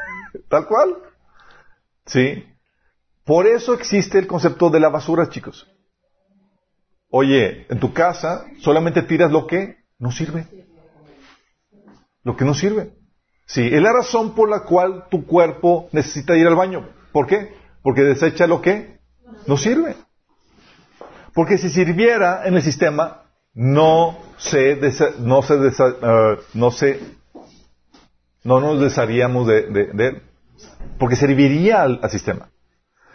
[0.48, 0.96] Tal cual.
[2.06, 2.44] Sí.
[3.22, 5.64] Por eso existe el concepto de la basura, chicos.
[7.16, 10.48] Oye, en tu casa solamente tiras lo que no sirve.
[12.24, 12.90] Lo que no sirve.
[13.46, 16.88] Sí, es la razón por la cual tu cuerpo necesita ir al baño.
[17.12, 17.54] ¿Por qué?
[17.84, 18.98] Porque desecha lo que
[19.46, 19.94] no sirve.
[21.34, 23.22] Porque si sirviera en el sistema,
[23.52, 24.80] no se,
[25.20, 27.00] no se, uh, no se,
[28.42, 30.22] no nos desharíamos de, de, él.
[30.98, 32.50] Porque serviría al, sistema.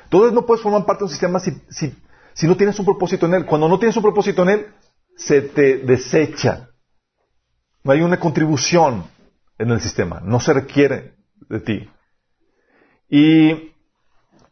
[0.05, 1.93] Entonces no puedes formar parte de un sistema si, si,
[2.39, 3.45] si no tienes un propósito en él.
[3.45, 4.67] Cuando no tienes un propósito en él,
[5.17, 6.69] se te desecha.
[7.83, 9.03] No hay una contribución
[9.57, 10.21] en el sistema.
[10.23, 11.15] No se requiere
[11.49, 11.89] de ti.
[13.09, 13.73] Y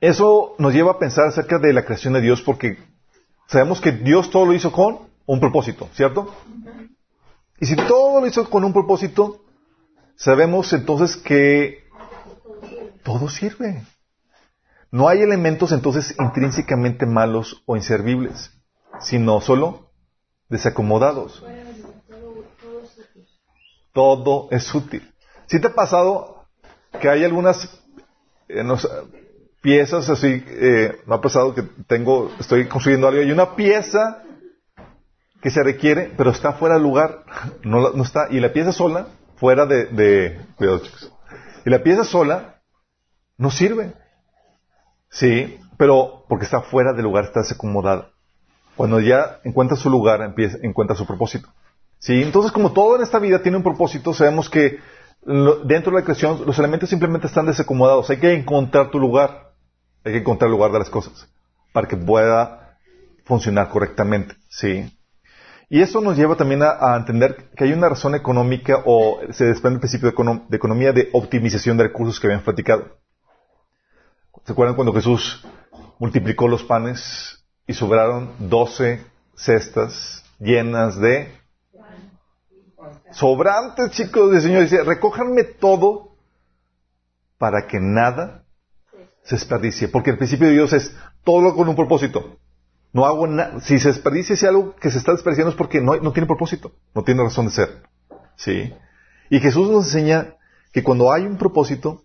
[0.02, 2.78] eso nos lleva a pensar acerca de la creación de Dios porque
[3.47, 6.36] sabemos que Dios todo lo hizo con un propósito, ¿cierto?
[7.58, 9.45] Y si todo lo hizo con un propósito,
[10.17, 11.86] sabemos entonces que
[13.06, 13.86] todo sirve.
[14.91, 18.52] No hay elementos entonces intrínsecamente malos o inservibles,
[19.00, 19.91] sino solo
[20.50, 21.43] desacomodados.
[23.93, 25.13] Todo es útil.
[25.47, 26.45] Si te ha pasado
[27.02, 27.82] que hay algunas
[28.47, 28.63] eh,
[29.62, 34.23] piezas así, eh, me ha pasado que tengo, estoy construyendo algo y una pieza
[35.41, 37.23] que se requiere, pero está fuera de lugar,
[37.63, 41.13] no, no está, y la pieza sola, fuera de, de, cuidado chicos,
[41.65, 42.62] y la pieza sola
[43.38, 43.93] no sirve,
[45.10, 48.10] sí, pero porque está fuera de lugar, está desacomodada.
[48.76, 51.50] Cuando ya encuentra su lugar, empieza, encuentra su propósito.
[52.00, 52.22] ¿Sí?
[52.22, 54.80] Entonces, como todo en esta vida tiene un propósito, sabemos que
[55.65, 58.10] dentro de la creación los elementos simplemente están desacomodados.
[58.10, 59.52] Hay que encontrar tu lugar.
[60.04, 61.28] Hay que encontrar el lugar de las cosas
[61.74, 62.78] para que pueda
[63.26, 64.36] funcionar correctamente.
[64.50, 64.93] ¿Sí?
[65.70, 69.76] Y eso nos lleva también a, entender que hay una razón económica o se desprende
[69.76, 72.98] el principio de, economía de optimización de recursos que habían platicado.
[74.47, 75.45] ¿Se acuerdan cuando Jesús
[75.99, 79.03] multiplicó los panes y sobraron doce
[79.36, 81.36] cestas llenas de
[83.12, 84.33] sobrantes, chicos.
[84.33, 86.15] El Señor dice, recójanme todo
[87.38, 88.45] para que nada
[89.23, 89.89] se desperdicie.
[89.89, 92.38] Porque el principio de Dios es todo con un propósito.
[92.93, 93.60] No hago nada.
[93.60, 96.71] Si se desperdicia si algo que se está desperdiciando es porque no, no tiene propósito.
[96.95, 97.83] No tiene razón de ser.
[98.38, 98.73] ¿Sí?
[99.29, 100.38] Y Jesús nos enseña
[100.71, 102.03] que cuando hay un propósito,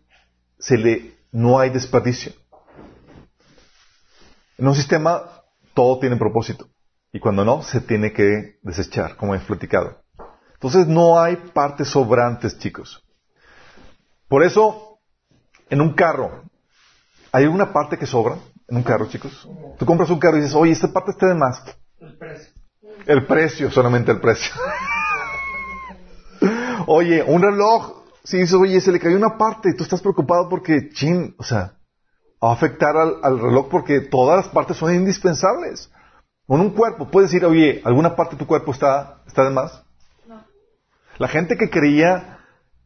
[0.59, 2.33] se le, no hay desperdicio.
[4.59, 5.23] En un sistema
[5.75, 6.68] todo tiene propósito.
[7.12, 10.03] Y cuando no, se tiene que desechar, como he platicado.
[10.55, 13.05] Entonces no hay partes sobrantes, chicos.
[14.29, 15.01] Por eso,
[15.68, 16.45] en un carro,
[17.33, 18.37] ¿hay alguna parte que sobra
[18.68, 19.49] en un carro, chicos?
[19.79, 21.62] Tú compras un carro y dices, oye, esta parte está de más.
[21.99, 22.53] El precio.
[23.07, 24.53] El precio, solamente el precio.
[26.87, 30.48] oye, un reloj, si dices, oye, se le cayó una parte y tú estás preocupado
[30.48, 31.74] porque, chin, o sea,
[32.42, 35.90] va a afectar al, reloj porque todas las partes son indispensables.
[36.46, 39.82] Con un cuerpo, puedes decir, oye, ¿alguna parte de tu cuerpo está, está de más?
[40.26, 40.44] No.
[41.18, 42.38] La gente que creía,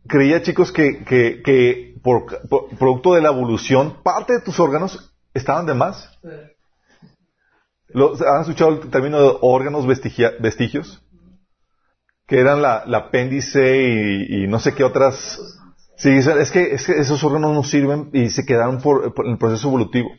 [0.06, 2.26] creía chicos que, que, que por,
[2.78, 6.18] producto de la evolución, parte de tus órganos estaban de más.
[7.94, 11.02] ¿Han escuchado el término de órganos vestigios?
[12.26, 15.38] Que eran la, apéndice y, y, no sé qué otras
[15.96, 20.10] Sí, es que, esos órganos no sirven y se quedaron por, el proceso evolutivo.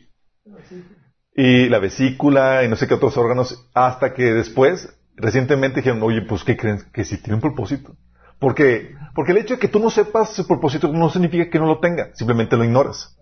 [1.34, 6.22] Y la vesícula y no sé qué otros órganos, hasta que después, recientemente dijeron, oye,
[6.22, 6.80] pues ¿qué creen?
[6.92, 7.96] Que sí tiene un propósito.
[8.40, 11.66] Porque, porque el hecho de que tú no sepas su propósito no significa que no
[11.66, 13.16] lo tenga, simplemente lo ignoras.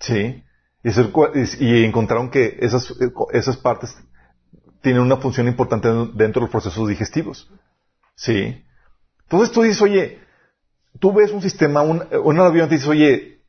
[0.00, 0.42] ¿Sí?
[1.60, 2.92] Y, encontraron que esas,
[3.32, 3.96] esas partes
[4.80, 7.50] tienen una función importante dentro de los procesos digestivos.
[8.22, 8.64] ¿Sí?
[9.24, 10.20] Entonces tú dices, oye,
[11.00, 13.40] tú ves un sistema, un, un avión te dice, oye,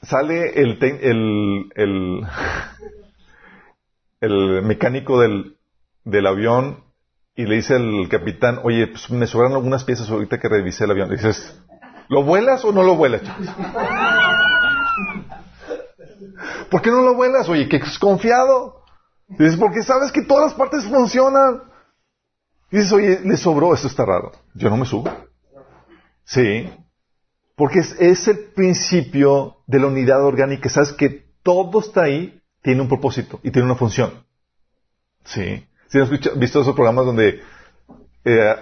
[0.00, 1.70] sale el, el,
[4.22, 5.58] el, mecánico del,
[6.04, 6.82] del avión
[7.36, 10.92] y le dice al capitán, oye, pues me sobran algunas piezas ahorita que revisé el
[10.92, 11.10] avión.
[11.10, 11.62] dices,
[12.08, 13.20] ¿lo vuelas o no lo vuelas,
[16.70, 17.46] ¿Por qué no lo vuelas?
[17.50, 18.82] Oye, que es confiado.
[19.28, 21.69] Dices, porque sabes que todas las partes funcionan.
[22.78, 24.32] Dices, oye, le sobró, esto está raro.
[24.54, 25.10] Yo no me subo.
[26.24, 26.70] Sí.
[27.56, 30.68] Porque es, el principio de la unidad orgánica.
[30.68, 34.24] Sabes que todo está ahí, tiene un propósito y tiene una función.
[35.24, 35.66] Sí.
[35.88, 37.40] Si has visto esos programas donde
[38.24, 38.54] eh,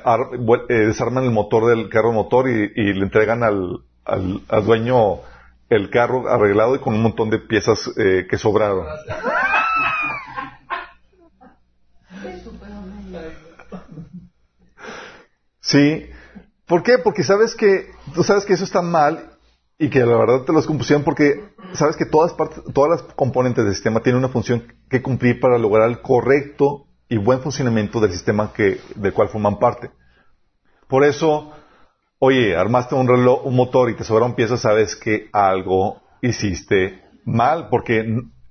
[0.68, 5.20] eh, desarman el motor del carro motor y, le entregan al, al, dueño
[5.68, 8.86] el carro arreglado y con un montón de piezas eh, que sobraron.
[15.68, 16.08] Sí,
[16.68, 16.98] ¿Por qué?
[16.98, 19.30] Porque sabes que, tú sabes que eso está mal
[19.78, 23.64] y que la verdad te lo compusieron porque sabes que todas, partes, todas las componentes
[23.64, 28.12] del sistema tienen una función que cumplir para lograr el correcto y buen funcionamiento del
[28.12, 29.90] sistema que, del cual forman parte.
[30.88, 31.52] Por eso,
[32.18, 37.68] oye, armaste un reloj, un motor y te sobraron piezas, sabes que algo hiciste mal,
[37.70, 38.00] porque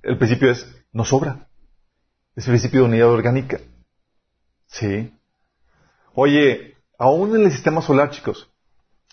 [0.02, 1.46] el principio es, no sobra.
[2.34, 3.60] Es el principio de unidad orgánica.
[4.66, 5.12] Sí.
[6.14, 8.50] Oye, aún en el sistema solar, chicos.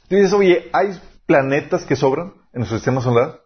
[0.09, 3.39] Tú dices, oye, ¿hay planetas que sobran en nuestro sistema solar?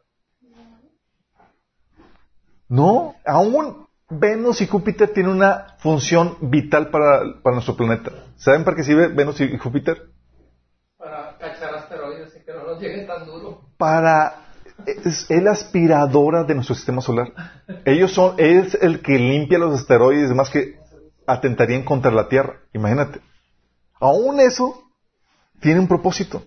[2.68, 8.12] No, aún Venus y Júpiter tienen una función vital para, nuestro planeta.
[8.38, 10.10] ¿Saben para qué sirve Venus y Júpiter?
[10.98, 13.62] Para cachar asteroides y que no nos llegue tan duro.
[13.78, 14.46] Para
[14.86, 17.34] es la aspiradora de nuestro sistema solar.
[17.86, 20.80] Ellos son, es el que limpia los asteroides y demás que
[21.28, 22.62] atentarían contra la Tierra.
[22.74, 23.20] Imagínate.
[24.00, 24.84] Aún eso
[25.60, 26.44] tiene un propósito.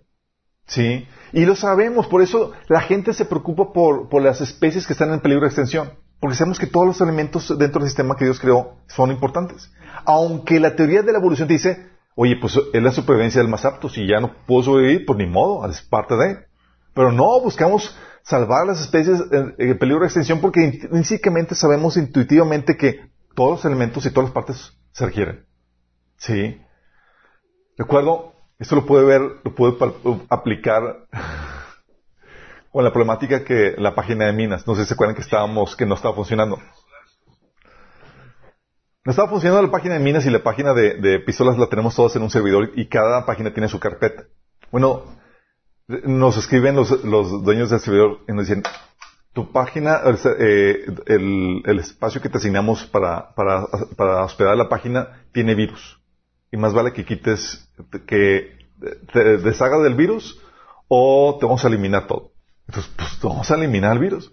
[0.66, 1.06] ¿Sí?
[1.32, 5.12] Y lo sabemos, por eso la gente se preocupa por, por las especies que están
[5.12, 5.92] en peligro de extinción.
[6.20, 9.72] Porque sabemos que todos los elementos dentro del sistema que Dios creó son importantes.
[10.04, 13.88] Aunque la teoría de la evolución dice, oye, pues es la supervivencia del más apto,
[13.88, 16.38] si ya no puedo sobrevivir, pues ni modo, es parte de.
[16.94, 23.00] Pero no, buscamos salvar las especies en, peligro de extinción porque intrínsecamente sabemos intuitivamente que
[23.34, 25.44] todos los elementos y todas las partes se requieren.
[26.18, 26.61] ¿Sí?
[27.76, 29.76] Recuerdo, esto lo puede ver, lo puede
[30.28, 31.06] aplicar
[32.72, 35.76] con la problemática que la página de Minas, no sé si se acuerdan que estábamos,
[35.76, 36.58] que no estaba funcionando.
[39.04, 41.96] No estaba funcionando la página de Minas y la página de, de pistolas la tenemos
[41.96, 44.24] todos en un servidor y cada página tiene su carpeta.
[44.70, 45.02] Bueno,
[45.88, 48.62] nos escriben los, dueños del servidor y nos dicen,
[49.32, 50.00] tu página,
[50.38, 55.98] eh, el, espacio que te asignamos para, para, hospedar la página tiene virus.
[56.52, 57.68] Y más vale que quites,
[58.06, 58.58] que
[59.12, 60.38] te deshagas del virus
[60.86, 62.32] o te vamos a eliminar todo.
[62.68, 64.32] Entonces, pues vamos a eliminar el virus.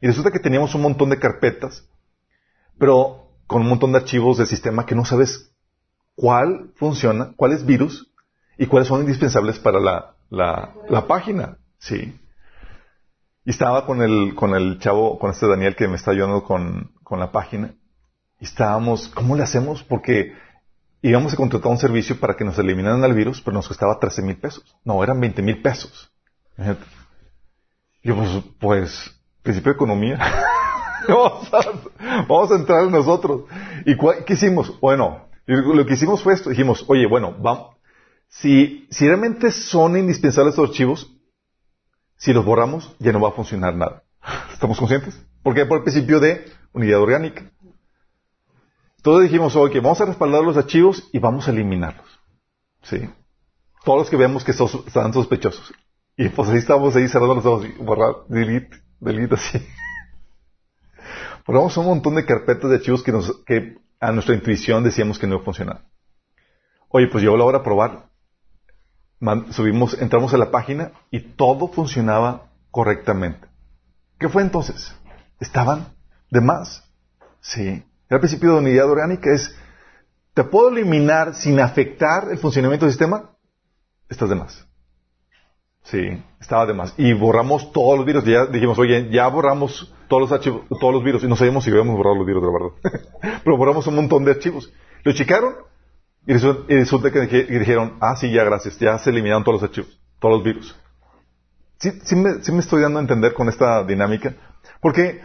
[0.00, 1.86] Y resulta que teníamos un montón de carpetas,
[2.78, 5.52] pero con un montón de archivos del sistema que no sabes
[6.14, 8.10] cuál funciona, cuál es virus
[8.56, 11.58] y cuáles son indispensables para la, la, página.
[11.78, 12.18] Sí.
[13.44, 16.92] Y estaba con el, con el chavo, con este Daniel que me está ayudando con,
[17.02, 17.74] con la página.
[18.40, 19.82] Y estábamos, ¿cómo le hacemos?
[19.82, 20.32] Porque
[21.02, 24.22] íbamos a contratar un servicio para que nos eliminaran el virus, pero nos costaba 13
[24.22, 24.64] mil pesos.
[24.84, 26.12] No, eran 20 mil pesos.
[28.02, 30.18] Y pues, pues, principio de economía.
[31.08, 33.42] vamos, a, entrar nosotros.
[33.86, 34.78] ¿Y qué hicimos?
[34.80, 36.50] Bueno, lo que hicimos fue esto.
[36.50, 37.76] Dijimos, oye, bueno, vamos,
[38.28, 41.14] si, si realmente son indispensables estos archivos,
[42.16, 44.02] si los borramos, ya no va a funcionar nada.
[44.52, 45.20] ¿Estamos conscientes?
[45.42, 47.50] Porque por el principio de unidad orgánica.
[48.98, 52.06] Entonces dijimos, oye, vamos a respaldar los archivos y vamos a eliminarlos.
[52.82, 53.08] ¿Sí?
[53.84, 55.72] Todos los que vemos que están sospechosos.
[56.16, 59.64] Y pues ahí estamos ahí cerrando los ojos y borrar, delete, delete así.
[61.46, 65.28] Borramos un montón de carpetas de archivos que, nos, que a nuestra intuición decíamos que
[65.28, 65.84] no funcionar.
[66.88, 68.10] Oye, pues llegó la hora de probar.
[69.52, 73.46] subimos, entramos a la página y todo funcionaba correctamente.
[74.18, 74.92] ¿Qué fue entonces?
[75.38, 75.94] Estaban
[76.30, 76.84] de más.
[77.40, 77.84] Sí.
[78.08, 79.54] El principio de unidad orgánica es,
[80.34, 83.30] ¿te puedo eliminar sin afectar el funcionamiento del sistema?
[84.08, 84.66] Estás de más.
[85.84, 86.94] Sí, estaba de más.
[86.96, 88.24] Y borramos todos los virus.
[88.24, 91.22] Ya dijimos, oye, ya borramos todos los archivos, todos los virus.
[91.22, 93.40] Y no sabíamos si habíamos borrado los virus, la verdad.
[93.44, 94.72] Pero borramos un montón de archivos.
[95.04, 95.54] Lo checaron
[96.26, 98.78] y resulta, que dijeron, ah, sí, ya, gracias.
[98.78, 100.76] Ya se eliminaron todos los archivos, todos los virus.
[101.78, 104.34] Sí, sí me estoy dando a entender con esta dinámica.
[104.80, 105.22] Porque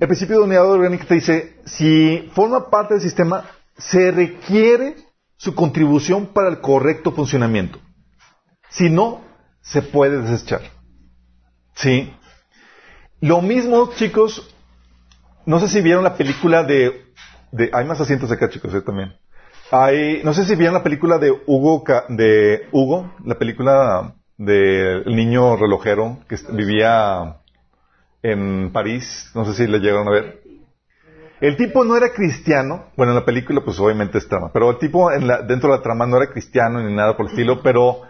[0.00, 3.44] el principio de unidad orgánica te dice, si forma parte del sistema,
[3.76, 4.96] se requiere
[5.36, 7.78] su contribución para el correcto funcionamiento.
[8.70, 9.22] Si no,
[9.60, 10.62] se puede desechar.
[11.74, 12.12] ¿Sí?
[13.20, 14.54] Lo mismo, chicos,
[15.46, 17.06] no sé si vieron la película de...
[17.50, 19.14] de hay más asientos acá, chicos, yo también.
[19.70, 25.56] Hay, no sé si vieron la película de Hugo, de Hugo, la película del niño
[25.56, 27.40] relojero que vivía
[28.22, 30.42] en París, no sé si le llegaron a ver.
[31.40, 34.78] El tipo no era cristiano, bueno, en la película pues obviamente es trama, pero el
[34.78, 37.62] tipo en la, dentro de la trama no era cristiano ni nada por el estilo,
[37.62, 38.02] pero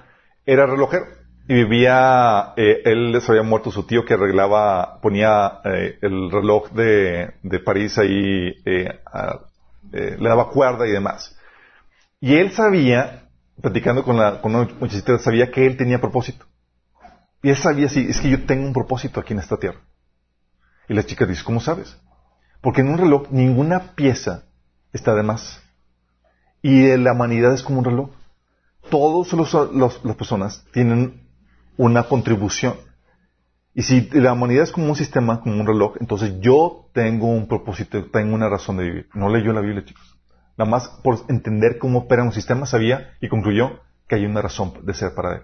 [0.47, 1.05] era relojero
[1.49, 6.71] y vivía, eh, él se había muerto su tío que arreglaba, ponía eh, el reloj
[6.73, 9.01] de, de París ahí, eh,
[9.91, 11.35] le daba cuerda y demás.
[12.21, 13.31] Y él sabía,
[13.63, 16.45] platicando con, la, con una muchachita, sabía que él tenía propósito.
[17.43, 19.81] Y él sabía, sí, es que yo tengo un propósito aquí en esta tierra.
[20.89, 21.97] Y la chica dice, ¿cómo sabes?
[22.61, 24.45] Porque en un reloj ninguna pieza
[24.93, 25.63] está de más.
[26.63, 28.11] Y la humanidad es como un reloj
[28.91, 29.33] todas
[29.73, 31.29] las personas tienen
[31.77, 32.75] una contribución.
[33.75, 37.47] Y si la humanidad es como un sistema, como un reloj, entonces yo tengo un
[37.47, 39.09] propósito, tengo una razón de vivir.
[39.15, 40.19] No leyó la Biblia, chicos.
[40.57, 44.75] Nada más por entender cómo opera un sistema, sabía y concluyó, que hay una razón
[44.83, 45.43] de ser para Él.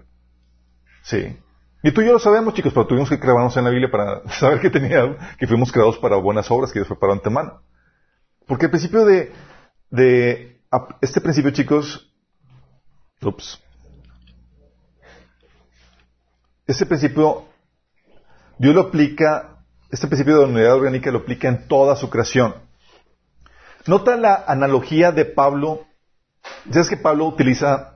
[1.03, 1.37] Sí.
[1.85, 4.27] Y tú y yo lo sabemos, chicos, pero tuvimos que clavarnos en la Biblia para
[4.39, 7.61] saber que tenía, que fuimos creados para buenas obras, que Dios preparó antemano.
[8.47, 9.31] Porque el principio de,
[9.91, 10.59] de,
[10.99, 12.11] este principio, chicos,
[13.21, 13.61] ups,
[16.65, 17.45] este principio,
[18.57, 19.59] Dios lo aplica,
[19.91, 22.55] este principio de la unidad orgánica lo aplica en toda su creación.
[23.85, 25.85] Nota la analogía de Pablo,
[26.71, 27.94] ¿sabes que Pablo utiliza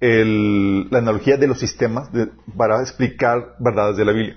[0.00, 2.10] la analogía de los sistemas
[2.56, 4.36] para explicar verdades de la Biblia.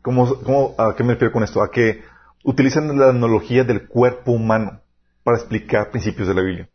[0.00, 1.62] ¿Cómo, ¿A qué me refiero con esto?
[1.62, 2.02] A que
[2.44, 4.80] utilizan la analogía del cuerpo humano
[5.22, 6.68] para explicar principios de la Biblia.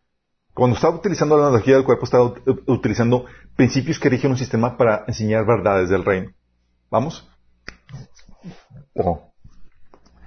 [0.53, 2.33] Cuando estaba utilizando la analogía del cuerpo, estaba
[2.65, 3.25] utilizando
[3.55, 6.31] principios que rigen un sistema para enseñar verdades del reino.
[6.89, 7.29] ¿Vamos?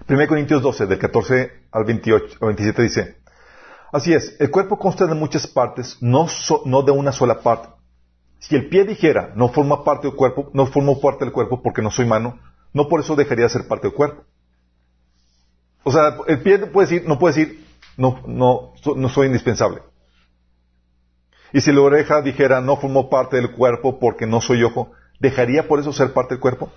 [0.09, 3.19] 1 Corintios 12, del 14 al 28, al 27 dice,
[3.92, 6.26] Así es, el cuerpo consta de muchas partes, no,
[6.64, 7.68] no de una sola parte.
[8.38, 11.83] Si el pie dijera, no forma parte del cuerpo, no formo parte del cuerpo porque
[11.83, 12.38] no soy mano,
[12.72, 14.24] no por eso dejaría de ser parte del cuerpo.
[15.83, 19.83] O sea, el pie puede decir, no puede decir, no, no, no soy indispensable.
[21.53, 25.66] Y si la oreja dijera, no formo parte del cuerpo porque no soy ojo, ¿dejaría
[25.66, 26.72] por eso ser parte del cuerpo?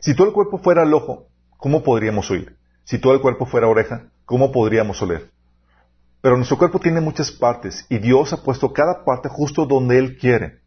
[0.00, 2.56] Si todo el cuerpo fuera el ojo, ¿cómo podríamos oír?
[2.84, 5.30] Si todo el cuerpo fuera oreja, ¿cómo podríamos oler?
[6.22, 10.18] Pero nuestro cuerpo tiene muchas partes y Dios ha puesto cada parte justo donde Él
[10.18, 10.60] quiere.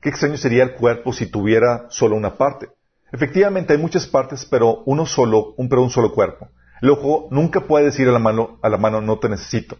[0.00, 2.68] Qué extraño sería el cuerpo si tuviera solo una parte.
[3.10, 6.48] Efectivamente hay muchas partes, pero uno solo, un, pero un solo cuerpo.
[6.80, 9.78] El ojo nunca puede decir a la mano, a la mano no te necesito.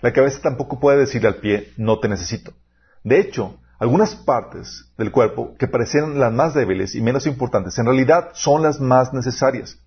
[0.00, 2.52] La cabeza tampoco puede decir al pie no te necesito.
[3.04, 7.86] De hecho, algunas partes del cuerpo que parecieran las más débiles y menos importantes, en
[7.86, 9.78] realidad son las más necesarias.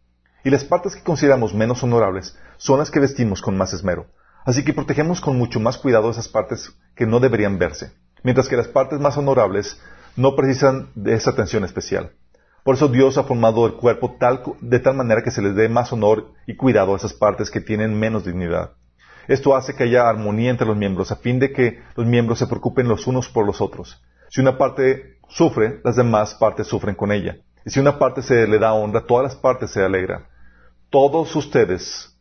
[0.46, 4.06] Y las partes que consideramos menos honorables son las que vestimos con más esmero.
[4.46, 7.92] Así que protegemos con mucho más cuidado esas partes que no deberían verse,
[8.24, 9.82] mientras que las partes más honorables
[10.16, 12.12] no precisan de esa atención especial.
[12.64, 15.68] Por eso Dios ha formado el cuerpo tal, de tal manera que se les dé
[15.68, 18.72] más honor y cuidado a esas partes que tienen menos dignidad.
[19.28, 22.48] Esto hace que haya armonía entre los miembros, a fin de que los miembros se
[22.48, 24.02] preocupen los unos por los otros.
[24.30, 27.38] Si una parte sufre, las demás partes sufren con ella.
[27.66, 30.28] Y si una parte se le da honra, todas las partes se alegran.
[30.92, 32.15] Todos ustedes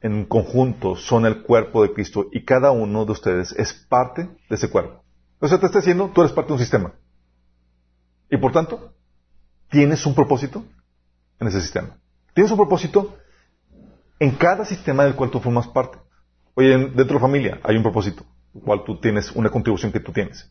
[0.00, 4.54] en conjunto son el cuerpo de Cristo y cada uno de ustedes es parte de
[4.56, 5.02] ese cuerpo.
[5.40, 6.92] O sea, te está diciendo, tú eres parte de un sistema.
[8.30, 8.92] Y por tanto,
[9.70, 10.64] tienes un propósito
[11.38, 11.98] en ese sistema.
[12.34, 13.16] Tienes un propósito
[14.18, 15.98] en cada sistema del cual tú formas parte.
[16.54, 18.24] Oye, dentro de la familia hay un propósito,
[18.64, 20.50] cual tú tienes una contribución que tú tienes.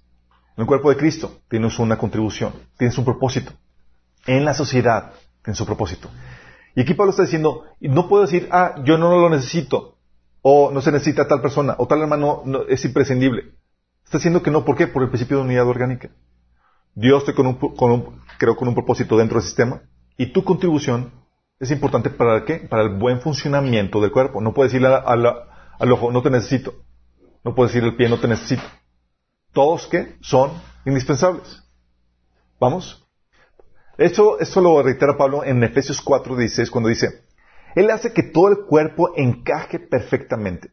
[0.55, 3.51] En el cuerpo de Cristo tienes una contribución, tienes un propósito.
[4.25, 6.09] En la sociedad tienes un propósito.
[6.75, 9.97] Y aquí Pablo está diciendo, no puedo decir, ah, yo no lo necesito,
[10.41, 13.53] o no se necesita tal persona, o tal hermano es imprescindible.
[14.03, 14.87] Está diciendo que no, ¿por qué?
[14.87, 16.09] Por el principio de unidad orgánica.
[16.93, 19.81] Dios te con un, creó con un propósito dentro del sistema,
[20.17, 21.11] y tu contribución
[21.59, 22.55] es importante para qué?
[22.57, 24.41] Para el buen funcionamiento del cuerpo.
[24.41, 26.73] No puedes decirle al ojo, no te necesito.
[27.43, 28.63] No puedes decirle al pie, no te necesito.
[29.53, 30.51] Todos que son
[30.85, 31.63] indispensables.
[32.59, 33.04] ¿Vamos?
[33.97, 37.23] Esto, esto lo reitera Pablo en Efesios 4, 16, cuando dice,
[37.75, 40.71] Él hace que todo el cuerpo encaje perfectamente.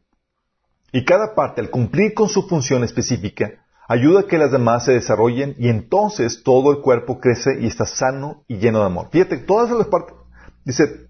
[0.92, 4.92] Y cada parte, al cumplir con su función específica, ayuda a que las demás se
[4.92, 9.08] desarrollen y entonces todo el cuerpo crece y está sano y lleno de amor.
[9.10, 10.16] Fíjate, todas las partes,
[10.64, 11.08] dice,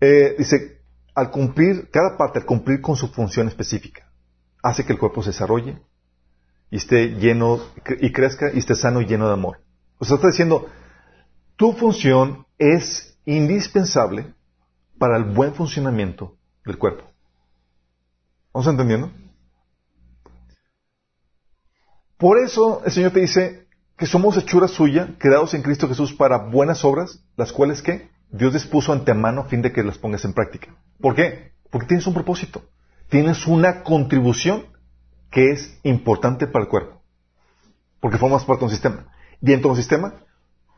[0.00, 0.80] eh, dice,
[1.14, 4.10] al cumplir, cada parte al cumplir con su función específica,
[4.62, 5.78] hace que el cuerpo se desarrolle
[6.70, 7.60] y esté lleno,
[8.00, 9.60] y crezca y esté sano y lleno de amor.
[9.98, 10.66] O sea, está diciendo,
[11.56, 14.34] tu función es indispensable
[14.98, 17.04] para el buen funcionamiento del cuerpo.
[18.52, 19.10] ¿Vamos entendiendo?
[22.16, 26.38] Por eso el Señor te dice que somos hechura suya, creados en Cristo Jesús para
[26.38, 30.32] buenas obras, las cuales que Dios dispuso antemano a fin de que las pongas en
[30.32, 30.74] práctica.
[31.00, 31.52] ¿Por qué?
[31.70, 32.62] Porque tienes un propósito,
[33.08, 34.66] tienes una contribución
[35.30, 37.02] que es importante para el cuerpo,
[38.00, 39.06] porque formas parte de un sistema.
[39.40, 40.14] Y en todo sistema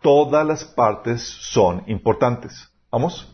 [0.03, 2.69] todas las partes son importantes.
[2.91, 3.33] ¿Vamos?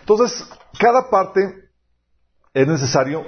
[0.00, 0.48] Entonces,
[0.78, 1.70] cada parte
[2.54, 3.26] es necesario,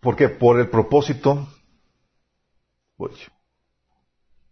[0.00, 0.28] ¿por qué?
[0.28, 1.46] Por el propósito.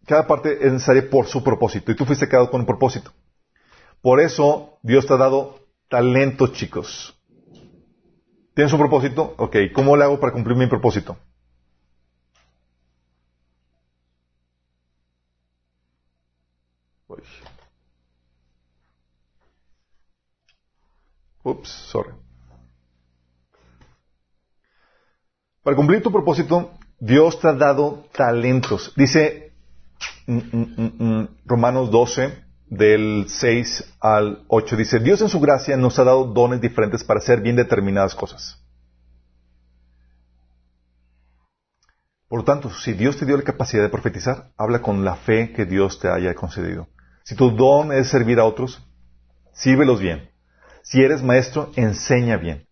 [0.07, 1.91] Cada parte es necesaria por su propósito.
[1.91, 3.13] Y tú fuiste creado con un propósito.
[4.01, 5.59] Por eso Dios te ha dado
[5.89, 7.19] talentos, chicos.
[8.55, 9.35] ¿Tienes un propósito?
[9.37, 11.17] Ok, ¿cómo le hago para cumplir mi propósito?
[21.51, 22.13] Ups, sorry.
[25.63, 28.93] Para cumplir tu propósito, Dios te ha dado talentos.
[28.97, 29.53] Dice
[30.27, 35.99] mm, mm, mm, Romanos 12, del 6 al 8, dice, Dios en su gracia nos
[35.99, 38.63] ha dado dones diferentes para hacer bien determinadas cosas.
[42.29, 45.53] Por lo tanto, si Dios te dio la capacidad de profetizar, habla con la fe
[45.53, 46.89] que Dios te haya concedido.
[47.25, 48.83] Si tu don es servir a otros,
[49.53, 50.31] sírvelos bien.
[50.89, 52.67] Si eres maestro, enseña bien.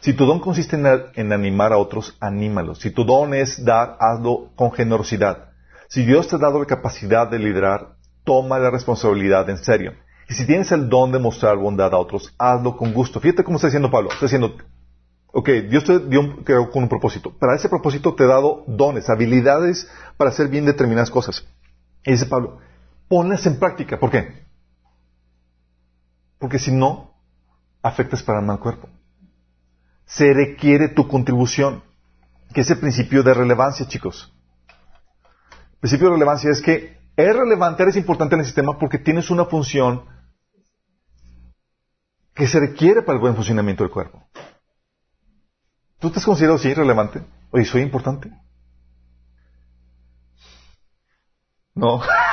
[0.00, 2.80] Si tu don consiste en, animar a otros, anímalos.
[2.80, 5.52] Si tu don es dar, hazlo con generosidad.
[5.88, 7.94] Si Dios te ha dado la capacidad de liderar,
[8.24, 9.92] toma la responsabilidad en serio.
[10.28, 13.20] Y si tienes el don de mostrar bondad a otros, hazlo con gusto.
[13.20, 14.10] Fíjate cómo está diciendo Pablo.
[14.10, 14.56] Está diciendo,
[15.32, 16.42] Ok, Dios te dio
[16.72, 17.32] con un propósito.
[17.38, 21.46] Para ese propósito te he dado dones, habilidades para hacer bien determinadas cosas.
[22.04, 22.58] Y dice Pablo,
[23.06, 23.96] ponlas en práctica.
[24.00, 24.42] ¿Por qué?
[26.40, 27.09] Porque si no,
[27.82, 28.88] afectas para el mal cuerpo.
[30.06, 31.82] Se requiere tu contribución,
[32.52, 34.32] que es el principio de relevancia, chicos.
[35.72, 39.30] El principio de relevancia es que es relevante, eres importante en el sistema porque tienes
[39.30, 40.04] una función
[42.34, 44.22] que se requiere para el buen funcionamiento del cuerpo.
[45.98, 47.22] ¿Tú te has considerado así relevante?
[47.50, 48.30] Oye, ¿soy importante?
[51.74, 52.00] No.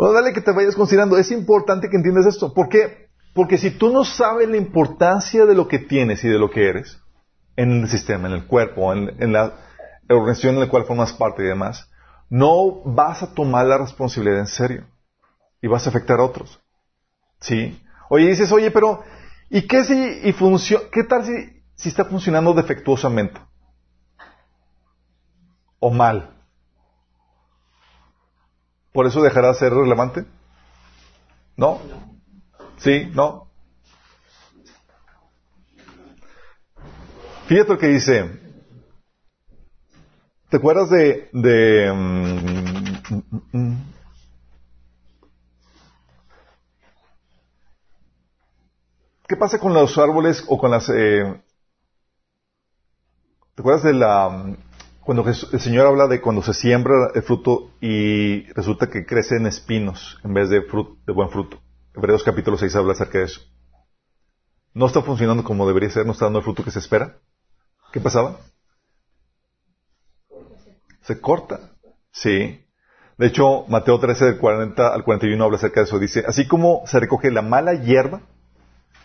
[0.00, 1.16] bueno, dale que te vayas considerando.
[1.16, 2.52] Es importante que entiendas esto.
[2.52, 3.08] ¿Por qué?
[3.34, 6.68] Porque si tú no sabes la importancia de lo que tienes y de lo que
[6.68, 7.00] eres
[7.56, 9.54] en el sistema, en el cuerpo, en, la
[10.08, 11.88] organización en la cual formas parte y demás,
[12.28, 14.84] no vas a tomar la responsabilidad en serio
[15.62, 16.60] y vas a afectar a otros.
[17.40, 17.80] ¿Sí?
[18.08, 19.04] Oye, dices, oye, pero
[19.50, 20.32] ¿Y qué si y
[20.92, 23.40] qué tal si, si está funcionando defectuosamente?
[25.80, 26.39] O mal.
[28.92, 30.24] ¿Por eso dejará de ser relevante?
[31.56, 31.80] ¿No?
[32.78, 33.10] ¿Sí?
[33.14, 33.48] ¿No?
[37.46, 38.40] Fíjate que dice.
[40.48, 43.90] ¿Te acuerdas de, de mm, mm, mm,
[49.30, 50.88] ¿Qué pasa con los árboles o con las...
[50.88, 51.40] Eh,
[53.54, 54.56] ¿Te acuerdas de la...
[55.02, 60.18] Cuando el Señor habla de cuando se siembra el fruto y resulta que crecen espinos
[60.22, 61.58] en vez de, de buen fruto?
[61.94, 63.40] Hebreos capítulo 6 habla acerca de eso.
[64.74, 67.18] No está funcionando como debería ser, no está dando el fruto que se espera.
[67.92, 68.40] ¿Qué pasaba?
[71.02, 71.72] Se corta.
[72.12, 72.64] Sí.
[73.16, 75.98] De hecho, Mateo 13, del 40 al 41 habla acerca de eso.
[75.98, 78.20] Dice, así como se recoge la mala hierba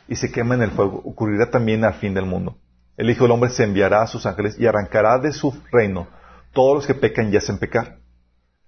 [0.08, 2.58] y se quema en el fuego, ocurrirá también al fin del mundo.
[2.98, 6.08] El Hijo del Hombre se enviará a sus ángeles y arrancará de su reino
[6.54, 7.98] todos los que pecan y hacen pecar.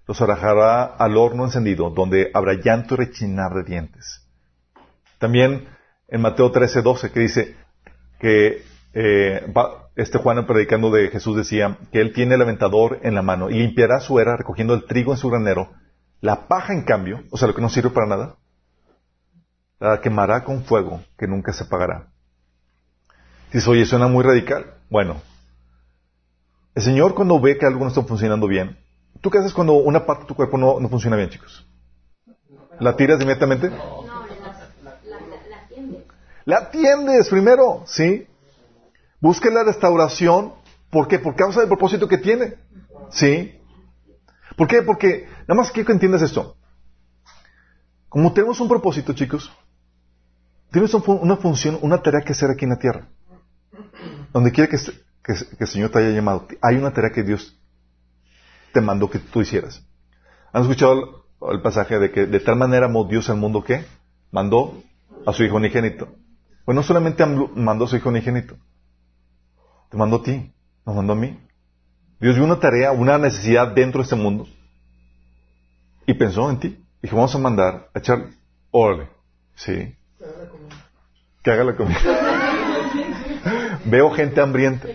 [0.06, 4.26] Los arrojará al horno encendido, donde habrá llanto y rechinar de dientes.
[5.18, 5.68] También
[6.08, 7.56] en Mateo 13, 12, que dice
[8.18, 8.62] que
[8.94, 9.52] eh,
[9.96, 13.54] este Juan predicando de Jesús decía que él tiene el aventador en la mano y
[13.54, 15.72] limpiará su era recogiendo el trigo en su granero.
[16.20, 18.36] La paja, en cambio, o sea, lo que no sirve para nada,
[19.78, 22.12] la quemará con fuego que nunca se apagará.
[23.52, 24.74] Dices, oye, suena muy radical.
[24.90, 25.20] Bueno,
[26.74, 28.78] el Señor cuando ve que algo no está funcionando bien,
[29.20, 31.66] ¿tú qué haces cuando una parte de tu cuerpo no, funciona bien, chicos?
[32.78, 33.70] ¿La tiras inmediatamente?
[33.70, 36.02] No, la, atiendes.
[36.44, 38.26] La atiendes primero, ¿sí?
[39.20, 40.54] Busca la restauración.
[40.90, 41.18] ¿Por qué?
[41.18, 42.54] Por causa del propósito que tiene.
[43.10, 43.60] ¿Sí?
[44.56, 44.82] ¿Por qué?
[44.82, 46.56] Porque, nada más quiero que entiendas esto.
[48.08, 49.50] Como tenemos un propósito, chicos,
[50.70, 53.08] Tienes una función, una tarea que hacer aquí en la tierra.
[54.32, 54.76] Donde quiera que,
[55.58, 57.58] el Señor te haya llamado, hay una tarea que Dios
[58.72, 59.82] te mandó que tú hicieras.
[60.52, 63.84] ¿Han escuchado el, pasaje de que de tal manera amó Dios al mundo que
[64.30, 64.82] mandó
[65.26, 66.08] a su Hijo unigénito?
[66.64, 68.56] Pues no solamente mandó a su Hijo unigénito,
[69.90, 70.52] te mandó a ti,
[70.84, 71.38] nos mandó a mí.
[72.20, 74.46] Dios vio una tarea, una necesidad dentro de este mundo
[76.06, 76.84] y pensó en ti.
[77.00, 78.34] Dijo, vamos a mandar a Charlie.
[78.70, 79.08] Órale.
[79.54, 79.94] Sí
[81.42, 82.37] que haga la comida.
[83.88, 84.88] Veo gente hambrienta.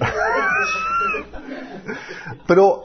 [2.47, 2.83] Pero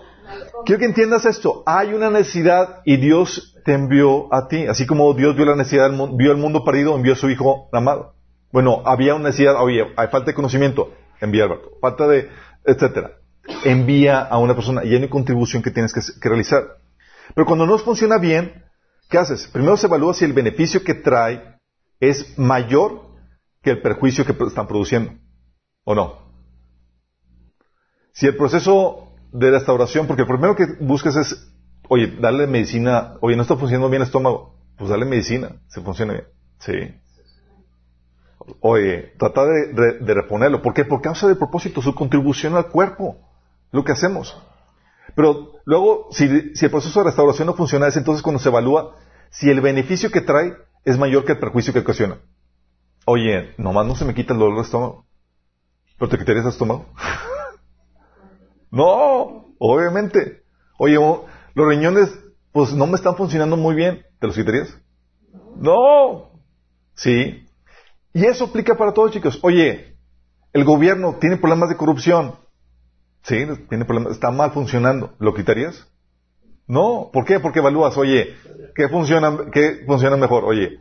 [0.64, 1.62] quiero que entiendas esto.
[1.66, 4.66] Hay una necesidad y Dios te envió a ti.
[4.66, 8.14] Así como Dios vio la necesidad, vio el mundo perdido, envió a su Hijo amado.
[8.50, 11.48] Bueno, había una necesidad, oye, hay falta de conocimiento, envía a
[11.80, 12.30] Falta de,
[12.64, 13.12] etcétera.
[13.64, 16.62] Envía a una persona y hay una contribución que tienes que realizar.
[17.34, 18.64] Pero cuando no funciona bien,
[19.10, 19.48] ¿qué haces?
[19.48, 21.56] Primero se evalúa si el beneficio que trae
[22.00, 23.08] es mayor
[23.62, 25.12] que el perjuicio que están produciendo.
[25.88, 26.18] ¿O no?
[28.12, 31.50] Si el proceso de restauración, porque el primero que buscas es,
[31.88, 36.12] oye, darle medicina, oye, no está funcionando bien el estómago, pues dale medicina, se funciona
[36.12, 36.26] bien.
[36.58, 36.72] Sí.
[38.60, 40.60] oye, trata de, de, reponerlo.
[40.60, 40.84] ¿Por qué?
[40.84, 43.26] Por causa del propósito, su contribución al cuerpo,
[43.72, 44.36] lo que hacemos.
[45.16, 48.94] Pero luego, si, si el proceso de restauración no funciona, es entonces cuando se evalúa
[49.30, 50.52] si el beneficio que trae
[50.84, 52.18] es mayor que el perjuicio que ocasiona.
[53.06, 55.07] Oye, nomás no se me quita el dolor de estómago.
[55.98, 56.86] ¿Pero te quitarías el estómago?
[58.70, 60.42] no, obviamente.
[60.78, 60.96] Oye,
[61.54, 62.16] los riñones,
[62.52, 64.04] pues no me están funcionando muy bien.
[64.20, 64.78] ¿Te los quitarías?
[65.56, 66.30] No.
[66.94, 67.46] Sí.
[68.12, 69.38] Y eso aplica para todos, chicos.
[69.42, 69.96] Oye,
[70.52, 72.36] el gobierno tiene problemas de corrupción.
[73.22, 75.14] Sí, tiene problemas, está mal funcionando.
[75.18, 75.86] ¿Lo quitarías?
[76.66, 77.10] No.
[77.12, 77.40] ¿Por qué?
[77.40, 78.36] Porque evalúas, oye,
[78.74, 80.44] ¿qué funciona, qué funciona mejor?
[80.44, 80.80] Oye,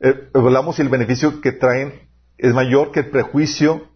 [0.00, 3.88] eh, evaluamos si el beneficio que traen es mayor que el prejuicio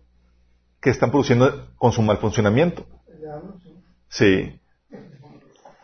[0.81, 2.87] que están produciendo con su mal funcionamiento.
[4.09, 4.61] Sí.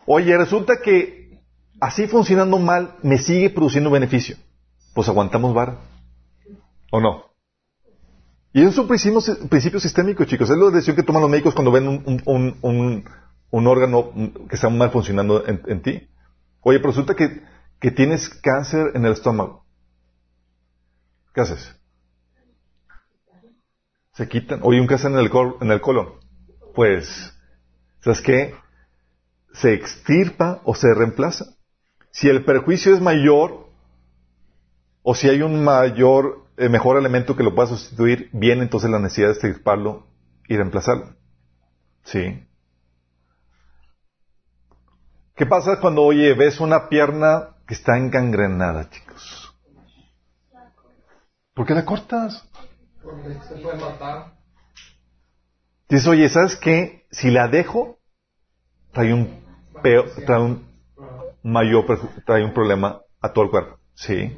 [0.05, 1.41] Oye, resulta que
[1.79, 4.37] así funcionando mal me sigue produciendo beneficio.
[4.93, 5.79] Pues aguantamos vara.
[6.91, 7.25] ¿O no?
[8.53, 10.49] Y es un principio, sistémico, chicos.
[10.49, 11.87] Es la decisión que toman los médicos cuando ven
[12.25, 14.11] un, órgano
[14.47, 16.07] que está mal funcionando en, ti.
[16.61, 17.43] Oye, pero resulta que,
[17.81, 19.65] que tienes cáncer en el estómago.
[21.33, 21.75] ¿Qué haces?
[24.15, 24.59] Se quitan.
[24.63, 25.29] Oye, un cáncer en el,
[25.61, 26.13] en el colon.
[26.73, 27.33] Pues,
[28.01, 28.55] ¿sabes qué?
[29.53, 31.45] Se extirpa o se reemplaza.
[32.11, 33.69] Si el perjuicio es mayor,
[35.03, 38.99] o si hay un mayor el mejor elemento que lo pueda sustituir, viene entonces la
[38.99, 40.07] necesidad de extirparlo
[40.47, 41.15] y reemplazarlo.
[42.03, 42.47] ¿Sí?
[45.35, 49.53] ¿Qué pasa cuando, oye, ves una pierna que está encangrenada, chicos?
[51.53, 52.47] ¿Por qué la cortas?
[53.47, 54.33] Se puede matar.
[55.87, 57.05] Dices, oye, ¿sabes qué?
[57.11, 57.99] Si la dejo,
[58.91, 59.43] trae un
[59.83, 60.65] peor, trae un
[61.43, 61.85] mayor,
[62.25, 63.77] trae un problema a todo el cuerpo.
[63.93, 64.35] ¿Sí?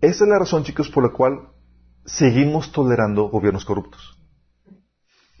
[0.00, 1.48] Esa es la razón, chicos, por la cual
[2.04, 4.16] seguimos tolerando gobiernos corruptos.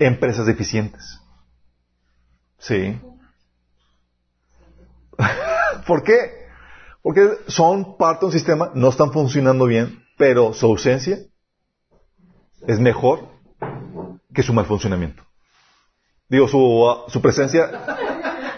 [0.00, 1.20] Empresas deficientes.
[2.58, 3.00] Sí.
[5.86, 6.48] ¿Por qué?
[7.02, 11.18] Porque son parte de un sistema, no están funcionando bien, pero su ausencia
[12.66, 13.28] es mejor
[14.34, 15.22] que su mal funcionamiento.
[16.28, 17.70] Digo, su, su presencia.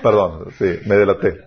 [0.03, 0.46] Perdón,
[0.86, 1.40] me delaté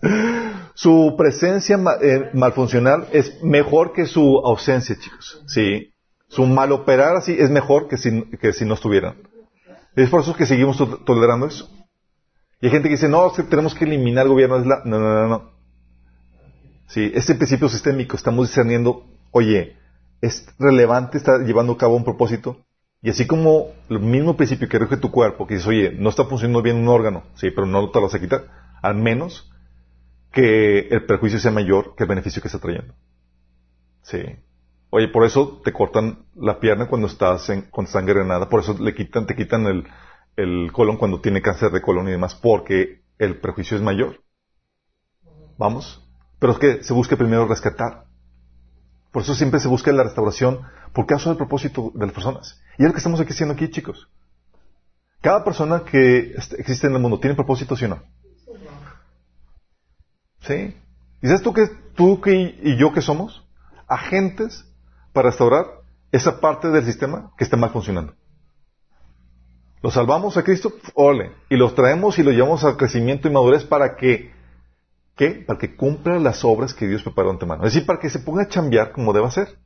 [0.74, 5.42] su presencia eh, malfuncional es mejor que su ausencia, chicos.
[5.46, 5.92] Sí.
[6.28, 9.16] Su mal operar así es mejor que si, que si no estuvieran.
[9.94, 11.70] Es por eso que seguimos tolerando eso.
[12.60, 14.58] Y hay gente que dice, no, tenemos que eliminar el gobierno.
[14.58, 15.50] No, no, no, no.
[16.88, 19.76] Sí, este principio sistémico estamos discerniendo, oye,
[20.26, 22.64] es relevante, está llevando a cabo un propósito.
[23.02, 26.24] Y así como el mismo principio que rige tu cuerpo, que dices, oye, no está
[26.24, 28.46] funcionando bien un órgano, sí, pero no te lo vas a quitar.
[28.82, 29.50] Al menos
[30.32, 32.94] que el perjuicio sea mayor que el beneficio que está trayendo.
[34.02, 34.18] Sí.
[34.90, 38.76] Oye, por eso te cortan la pierna cuando estás en, cuando estás engrenada, por eso
[38.78, 39.86] le quitan, te quitan el,
[40.36, 44.20] el colon cuando tiene cáncer de colon y demás, porque el perjuicio es mayor.
[45.58, 46.02] Vamos.
[46.38, 48.04] Pero es que se busca primero rescatar.
[49.12, 50.60] Por eso siempre se busca la restauración
[50.92, 52.60] por causa del propósito de las personas.
[52.78, 54.08] Y es lo que estamos aquí haciendo aquí, chicos.
[55.20, 58.02] Cada persona que existe en el mundo tiene propósito, ¿sí o no?
[60.40, 60.76] ¿Sí?
[61.22, 62.32] ¿Y sabes tú que tú que,
[62.62, 63.44] y yo que somos?
[63.88, 64.64] Agentes
[65.12, 65.66] para restaurar
[66.12, 68.14] esa parte del sistema que está mal funcionando.
[69.82, 73.64] Los salvamos a Cristo, ole, y los traemos y los llevamos a crecimiento y madurez
[73.64, 74.32] para que,
[75.16, 75.30] ¿qué?
[75.46, 77.64] Para que cumpla las obras que Dios preparó antemano.
[77.64, 79.58] Es decir, para que se ponga a chambear como deba ser.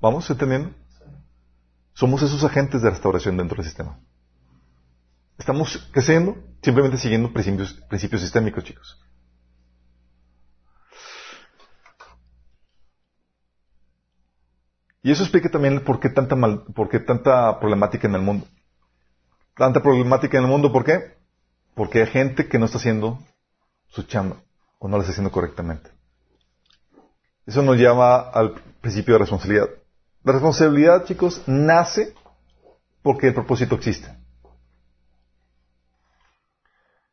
[0.00, 0.70] ¿Vamos entendiendo?
[1.94, 3.98] Somos esos agentes de restauración dentro del sistema.
[5.38, 9.00] Estamos creciendo simplemente siguiendo principios, principios sistémicos, chicos.
[15.02, 18.46] Y eso explica también por qué tanta, mal, por qué tanta problemática en el mundo.
[19.56, 21.21] Tanta problemática en el mundo, ¿por qué?
[21.74, 23.18] Porque hay gente que no está haciendo
[23.88, 24.36] su chamba
[24.78, 25.90] o no lo está haciendo correctamente.
[27.46, 29.68] Eso nos lleva al principio de responsabilidad.
[30.24, 32.14] La responsabilidad, chicos, nace
[33.02, 34.08] porque el propósito existe.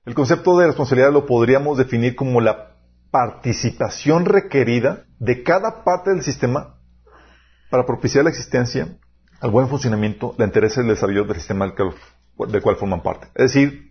[0.05, 2.76] El concepto de responsabilidad lo podríamos definir como la
[3.12, 6.76] participación requerida de cada parte del sistema
[7.70, 8.97] para propiciar la existencia,
[9.41, 13.28] el buen funcionamiento, la interés y el desarrollo del sistema del cual, forman parte.
[13.36, 13.89] Es decir,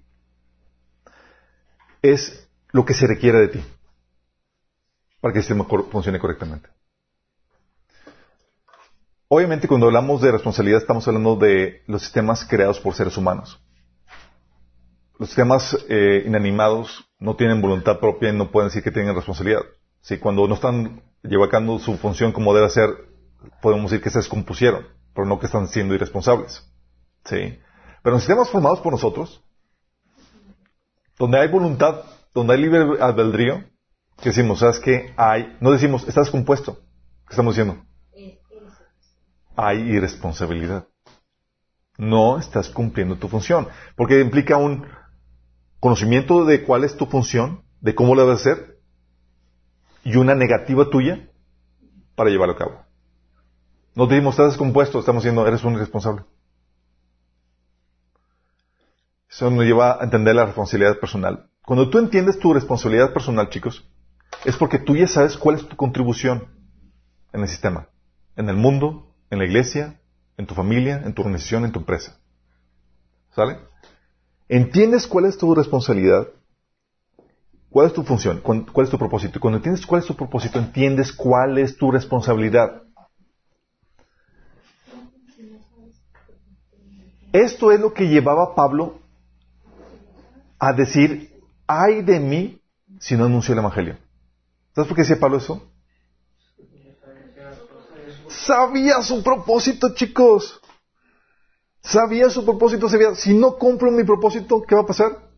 [2.03, 3.64] es lo que se requiere de ti
[5.20, 6.68] para que el sistema funcione correctamente.
[9.28, 13.61] Obviamente cuando hablamos de responsabilidad estamos hablando de los sistemas creados por seres humanos
[15.18, 19.62] los sistemas eh, inanimados no tienen voluntad propia y no pueden decir que tienen responsabilidad.
[20.01, 22.88] Si cuando no están llevó a cabo su función como debe ser,
[23.61, 26.64] podemos decir que se descompusieron, pero no que están siendo irresponsables.
[27.24, 27.59] ¿Sí?
[28.03, 29.42] Pero en sistemas formados por nosotros,
[31.18, 32.02] donde hay voluntad,
[32.34, 33.64] donde hay libre albedrío,
[34.22, 35.12] que decimos, ¿sabes qué?
[35.16, 36.78] Hay, no decimos, está descompuesto.
[37.26, 37.84] ¿Qué estamos diciendo?
[39.56, 40.86] Hay irresponsabilidad.
[41.96, 43.68] No estás cumpliendo tu función.
[43.96, 44.86] Porque implica un
[45.80, 48.78] conocimiento de cuál es tu función, de cómo la debes hacer,
[50.04, 51.28] y una negativa tuya
[52.14, 52.84] para llevarlo a cabo.
[53.94, 56.24] No te decimos, estás descompuesto, estamos diciendo, eres un irresponsable.
[59.30, 61.50] Eso nos lleva a entender la responsabilidad personal.
[61.64, 63.86] Cuando tú entiendes tu responsabilidad personal, chicos,
[64.44, 66.48] es porque tú ya sabes cuál es tu contribución
[67.32, 67.88] en el sistema,
[68.36, 70.00] en el mundo, en la iglesia,
[70.38, 72.18] en tu familia, en tu organización, en tu empresa.
[73.34, 73.58] ¿Sale?
[74.48, 76.28] Entiendes cuál es tu responsabilidad,
[77.68, 79.38] cuál es tu función, cuál es tu propósito.
[79.38, 82.82] Cuando entiendes cuál es tu propósito, entiendes cuál es tu responsabilidad.
[87.32, 89.00] Esto es lo que llevaba Pablo
[90.59, 92.61] a decir, ay de mí
[93.00, 93.96] si no anuncio el Evangelio.
[94.74, 95.70] ¿Sabes por qué decía Pablo eso?
[98.28, 100.61] Sabía su propósito, chicos.
[101.80, 105.30] Sabía su propósito, sabía, si no cumplo mi propósito, ¿qué va a pasar?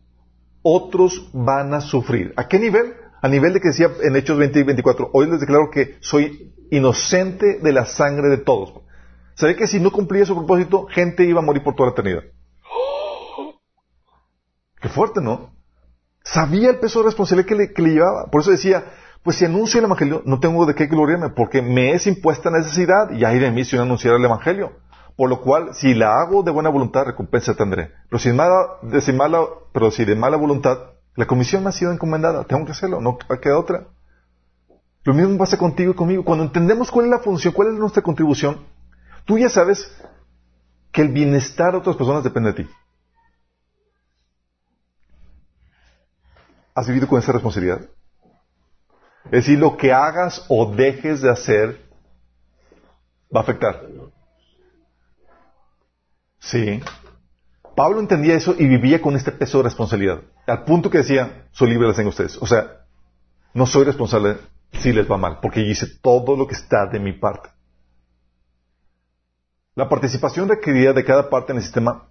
[0.61, 2.33] Otros van a sufrir.
[2.35, 2.93] ¿A qué nivel?
[3.21, 6.53] A nivel de que decía en Hechos 20 y 24, hoy les declaro que soy
[6.71, 8.73] inocente de la sangre de todos.
[9.35, 12.23] Sabía que si no cumplía su propósito, gente iba a morir por toda la eternidad.
[14.81, 15.51] Qué fuerte, ¿no?
[16.23, 18.29] Sabía el peso de responsabilidad que le, llevaba.
[18.31, 18.83] Por eso decía,
[19.23, 23.11] pues si anuncio el Evangelio, no tengo de qué gloriarme, porque me es impuesta necesidad
[23.11, 24.73] y hay de mí si no anunciar el Evangelio.
[25.15, 27.91] Por lo cual, si la hago de buena voluntad, recompensa tendré.
[28.09, 28.31] Pero si,
[28.87, 30.77] de, si mala, pero si de mala voluntad,
[31.15, 33.87] la comisión me ha sido encomendada, tengo que hacerlo, no queda otra.
[35.03, 36.23] Lo mismo pasa contigo y conmigo.
[36.23, 38.65] Cuando entendemos cuál es la función, cuál es nuestra contribución,
[39.25, 39.91] tú ya sabes
[40.91, 42.69] que el bienestar de otras personas depende de ti.
[46.73, 47.81] ¿Has vivido con esa responsabilidad?
[49.25, 51.81] Es decir, lo que hagas o dejes de hacer
[53.33, 53.81] va a afectar.
[56.39, 56.81] Sí.
[57.75, 60.21] Pablo entendía eso y vivía con este peso de responsabilidad.
[60.47, 62.37] Al punto que decía, soy libre las tengo ustedes.
[62.41, 62.85] O sea,
[63.53, 64.37] no soy responsable
[64.73, 67.49] si les va mal, porque yo hice todo lo que está de mi parte.
[69.75, 72.09] La participación requerida de cada parte en el sistema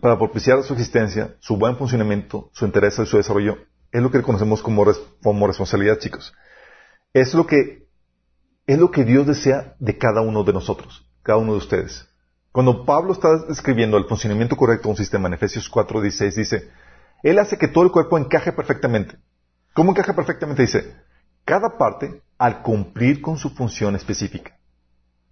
[0.00, 3.58] para propiciar su existencia, su buen funcionamiento, su interés y su desarrollo
[3.94, 4.84] es lo que conocemos como,
[5.46, 6.34] responsabilidad, chicos.
[7.12, 7.84] Es lo que
[8.66, 12.08] es lo que Dios desea de cada uno de nosotros, cada uno de ustedes.
[12.50, 16.70] Cuando Pablo está escribiendo el funcionamiento correcto de un sistema en Efesios 4:16 dice,
[17.22, 19.16] él hace que todo el cuerpo encaje perfectamente.
[19.74, 20.62] ¿Cómo encaja perfectamente?
[20.62, 20.96] Dice,
[21.44, 24.58] cada parte al cumplir con su función específica.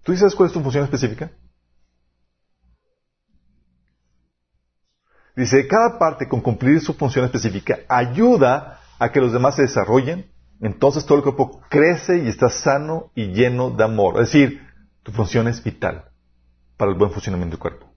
[0.04, 1.32] ¿Tú sabes cuál es tu función específica?
[5.34, 10.30] Dice, cada parte con cumplir su función específica ayuda a que los demás se desarrollen,
[10.60, 14.20] entonces todo el cuerpo crece y está sano y lleno de amor.
[14.20, 14.60] Es decir,
[15.02, 16.04] tu función es vital
[16.76, 17.92] para el buen funcionamiento del cuerpo.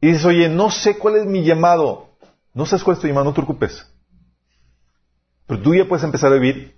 [0.00, 2.16] Y dices, oye, no sé cuál es mi llamado.
[2.54, 3.88] No sabes cuál es tu llamado, no te preocupes.
[5.46, 6.76] Pero tú ya puedes empezar a vivir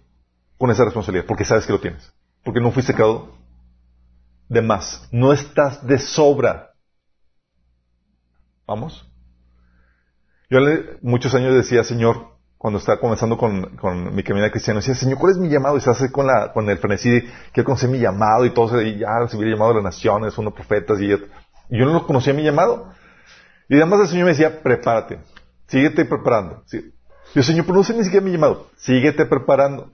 [0.58, 2.12] con esa responsabilidad, porque sabes que lo tienes.
[2.44, 3.34] Porque no fuiste creado
[4.48, 5.08] de más.
[5.10, 6.73] No estás de sobra.
[8.66, 9.10] ¿Vamos?
[10.50, 10.58] Yo
[11.02, 15.32] muchos años decía, Señor, cuando estaba comenzando con, con mi camino cristiano, decía, Señor, ¿cuál
[15.32, 15.76] es mi llamado?
[15.76, 18.98] Y se hace con, la, con el frenesí, quiero conocer mi llamado y todo, y
[18.98, 22.42] ya recibí el llamado de las naciones, unos profetas, y, y yo no conocía mi
[22.42, 22.92] llamado.
[23.68, 25.18] Y además el Señor me decía, prepárate,
[25.66, 26.62] síguete preparando.
[26.66, 26.92] Sí.
[27.34, 29.92] Yo, Señor, pero ni siquiera mi llamado, síguete preparando.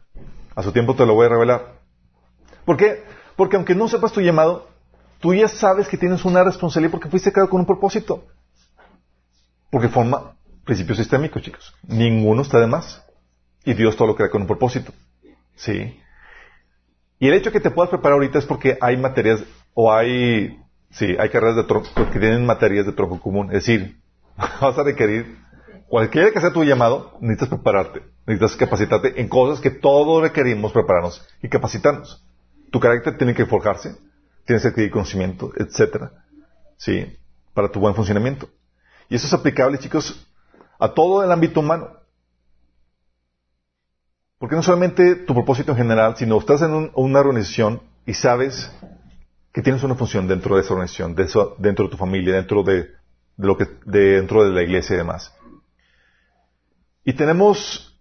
[0.54, 1.80] A su tiempo te lo voy a revelar.
[2.64, 3.02] ¿Por qué?
[3.34, 4.68] Porque aunque no sepas tu llamado,
[5.20, 8.24] tú ya sabes que tienes una responsabilidad porque fuiste creado con un propósito.
[9.70, 11.74] Porque forma principios sistémicos, chicos.
[11.86, 13.04] Ninguno está de más.
[13.64, 14.92] Y Dios todo lo crea con un propósito.
[15.54, 16.00] Sí.
[17.18, 19.44] Y el hecho que te puedas preparar ahorita es porque hay materias,
[19.74, 20.58] o hay,
[20.90, 23.48] sí, hay carreras de tronco, que tienen materias de tronco común.
[23.48, 24.00] Es decir,
[24.60, 25.36] vas a requerir,
[25.86, 28.02] cualquiera que sea tu llamado, necesitas prepararte.
[28.26, 32.24] Necesitas capacitarte en cosas que todos requerimos prepararnos y capacitarnos.
[32.70, 33.96] Tu carácter tiene que forjarse,
[34.46, 36.12] tienes que adquirir conocimiento, etcétera.
[36.76, 37.18] Sí,
[37.52, 38.48] para tu buen funcionamiento.
[39.10, 40.26] Y eso es aplicable, chicos,
[40.78, 41.90] a todo el ámbito humano.
[44.38, 48.72] Porque no solamente tu propósito en general, sino estás en una organización y sabes
[49.52, 52.88] que tienes una función dentro de esa organización, dentro de tu familia, dentro de,
[53.36, 55.34] lo que, dentro de la iglesia y demás.
[57.04, 58.00] Y tenemos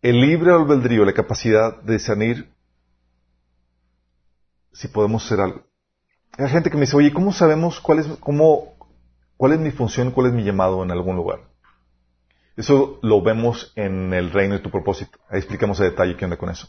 [0.00, 2.52] el libre albedrío, la capacidad de discernir
[4.72, 5.62] si podemos hacer algo.
[6.38, 8.74] Hay gente que me dice, oye, ¿cómo sabemos cuál es, cómo,
[9.42, 11.40] cuál es mi función, cuál es mi llamado en algún lugar?
[12.56, 15.18] Eso lo vemos en el reino de tu propósito.
[15.28, 16.68] Ahí explicamos a detalle qué onda con eso.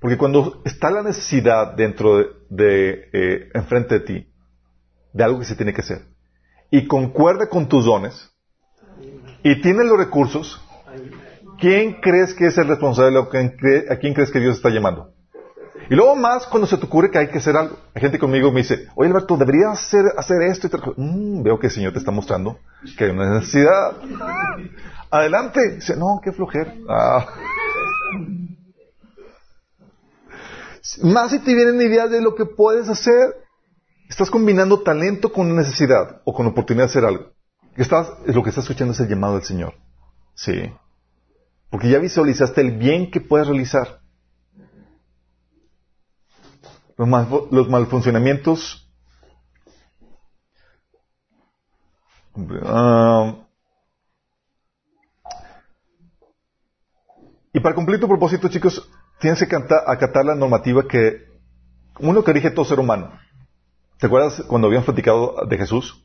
[0.00, 4.32] Porque cuando está la necesidad dentro de, eh, enfrente de ti,
[5.12, 6.06] de algo que se tiene que hacer,
[6.70, 8.34] y concuerda con tus dones,
[9.42, 10.58] y tienes los recursos,
[11.58, 13.18] ¿quién crees que es el responsable?
[13.18, 15.12] ¿A quién crees que Dios está llamando?
[15.88, 17.76] Y luego más cuando se te ocurre que hay que hacer algo.
[17.94, 20.82] Hay gente conmigo me dice, oye Alberto, deberías hacer, hacer esto y tal.
[20.96, 22.58] Mm, veo que el Señor te está mostrando
[22.96, 23.96] que hay una necesidad.
[25.10, 25.76] Adelante.
[25.76, 26.74] Dice, no, qué flojera.
[26.88, 27.26] Ah.
[31.02, 33.44] Más si te vienen ideas de lo que puedes hacer.
[34.08, 37.32] Estás combinando talento con necesidad o con oportunidad de hacer algo.
[37.76, 39.74] Estás, lo que estás escuchando es el llamado del Señor.
[40.34, 40.72] Sí.
[41.70, 44.00] Porque ya visualizaste el bien que puedes realizar.
[46.96, 48.82] Los, mal, los malfuncionamientos.
[52.34, 53.34] Uh,
[57.52, 61.26] y para cumplir tu propósito, chicos, tienes que acatar la normativa que,
[61.98, 63.18] uno que rige todo ser humano.
[63.98, 66.02] ¿Te acuerdas cuando habían platicado de Jesús?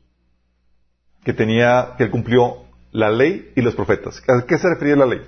[1.24, 4.22] Que tenía, que él cumplió la ley y los profetas.
[4.28, 5.20] ¿A qué se refería la ley?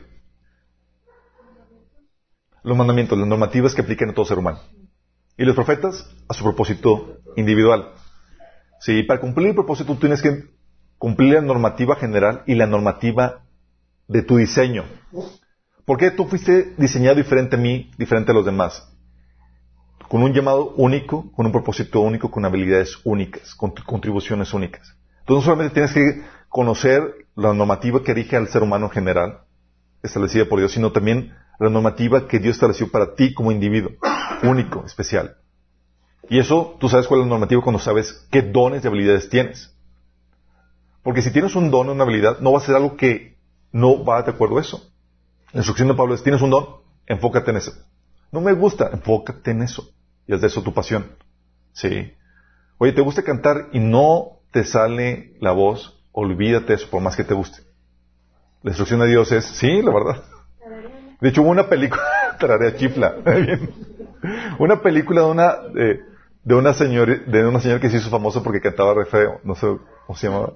[2.63, 4.61] Los mandamientos, las normativas que apliquen a todo ser humano.
[5.37, 7.93] Y los profetas a su propósito individual.
[8.81, 10.45] Sí, para cumplir el propósito tienes que
[10.99, 13.45] cumplir la normativa general y la normativa
[14.09, 14.85] de tu diseño.
[15.85, 18.89] ¿Por qué tú fuiste diseñado diferente a mí, diferente a los demás?
[20.09, 24.97] Con un llamado único, con un propósito único, con habilidades únicas, con contribuciones únicas.
[25.21, 29.41] Entonces solamente tienes que conocer la normativa que rige al ser humano en general,
[30.03, 33.93] establecida por Dios, sino también la normativa que Dios estableció para ti como individuo,
[34.43, 35.37] único, especial.
[36.29, 39.75] Y eso, tú sabes cuál es la normativa cuando sabes qué dones y habilidades tienes.
[41.03, 43.37] Porque si tienes un don o una habilidad, no va a ser algo que
[43.73, 44.91] no va de acuerdo a eso.
[45.53, 46.67] La instrucción de Pablo es, tienes un don,
[47.07, 47.73] enfócate en eso.
[48.33, 49.91] No me gusta, enfócate en eso.
[50.27, 51.13] Y haz de eso tu pasión.
[51.73, 52.13] Sí.
[52.79, 56.03] Oye, ¿te gusta cantar y no te sale la voz?
[56.13, 57.63] Olvídate eso, por más que te guste.
[58.63, 60.25] La instrucción de Dios es, sí, la verdad.
[61.25, 62.03] De hecho, hubo una película,
[62.39, 63.15] tararea chifla,
[64.59, 65.57] una película de una,
[66.43, 69.55] de, una señora, de una señora que se hizo famosa porque cantaba re feo, no
[69.55, 69.67] sé
[70.07, 70.53] cómo se llamaba.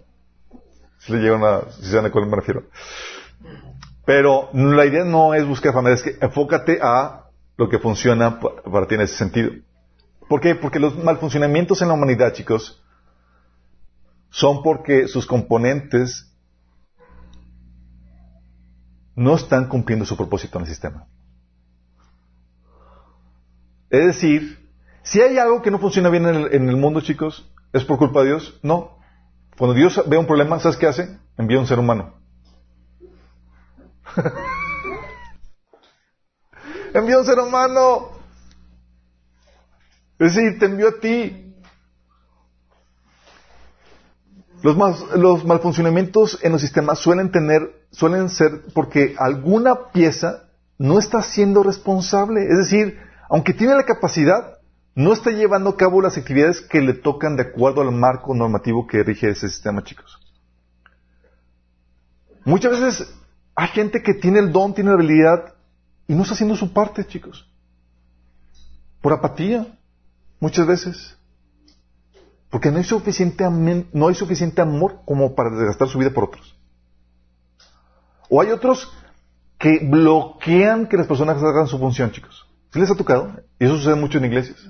[0.99, 2.64] Si le llega una, si se a cuál me refiero.
[4.05, 8.87] Pero la idea no es buscar fama, es que enfócate a lo que funciona para
[8.87, 9.53] ti en ese sentido.
[10.29, 10.55] ¿Por qué?
[10.55, 12.85] Porque los malfuncionamientos en la humanidad, chicos,
[14.29, 16.28] son porque sus componentes
[19.19, 21.07] no están cumpliendo su propósito en el sistema.
[23.91, 24.71] Es decir,
[25.03, 28.27] si hay algo que no funciona bien en el, mundo, chicos, ¿es por culpa de
[28.27, 28.61] Dios?
[28.62, 28.97] No.
[29.59, 31.19] Cuando Dios ve un problema, ¿sabes qué hace?
[31.37, 32.14] Envía un ser humano.
[36.95, 38.11] envió un ser humano.
[40.21, 41.57] Es decir, te envió a ti.
[44.62, 44.77] Los,
[45.16, 51.62] los malfuncionamientos en los sistemas suelen tener, suelen ser porque alguna pieza no está siendo
[51.62, 52.45] responsable.
[52.45, 54.59] Es decir, aunque tiene la capacidad,
[54.95, 58.86] no está llevando a cabo las actividades que le tocan de acuerdo al marco normativo
[58.86, 60.18] que rige ese sistema, chicos.
[62.45, 63.14] Muchas veces
[63.55, 65.55] hay gente que tiene el don, tiene la habilidad
[66.07, 67.49] y no está haciendo su parte, chicos.
[69.01, 69.66] Por apatía,
[70.41, 71.16] muchas veces.
[72.51, 73.45] Porque no hay suficiente,
[73.93, 76.57] no hay suficiente amor como para desgastar su vida por otros.
[78.29, 78.93] O hay otros
[79.59, 82.47] que bloquean que las personas hagan su función, chicos.
[82.72, 83.33] ¿Sí les ha tocado?
[83.59, 84.68] Y eso sucede mucho en iglesias.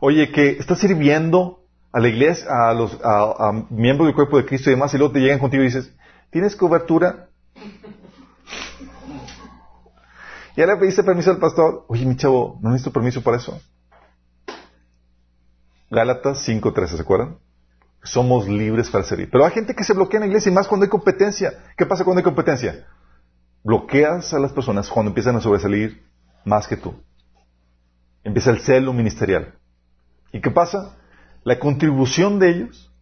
[0.00, 4.70] Oye, que estás sirviendo a la iglesia, a los a miembros del cuerpo de Cristo
[4.70, 5.92] y demás, y luego te llegan contigo y dices,
[6.30, 7.28] ¿tienes cobertura?
[10.56, 11.84] Ya le pediste permiso al pastor.
[11.88, 13.60] Oye, mi chavo, no necesito permiso para eso.
[15.90, 17.38] Gálatas 5.13, ¿se acuerdan?
[18.02, 19.30] Somos libres para servir.
[19.30, 21.52] Pero hay gente que se bloquea en la iglesia y más cuando hay competencia.
[21.76, 22.86] ¿Qué pasa cuando hay competencia?
[23.62, 26.02] Bloqueas a las personas cuando empiezan a sobresalir
[26.44, 26.94] más que tú.
[28.24, 29.54] Empieza el celo ministerial.
[30.32, 30.96] ¿Y qué pasa?
[31.44, 32.92] La contribución de ellos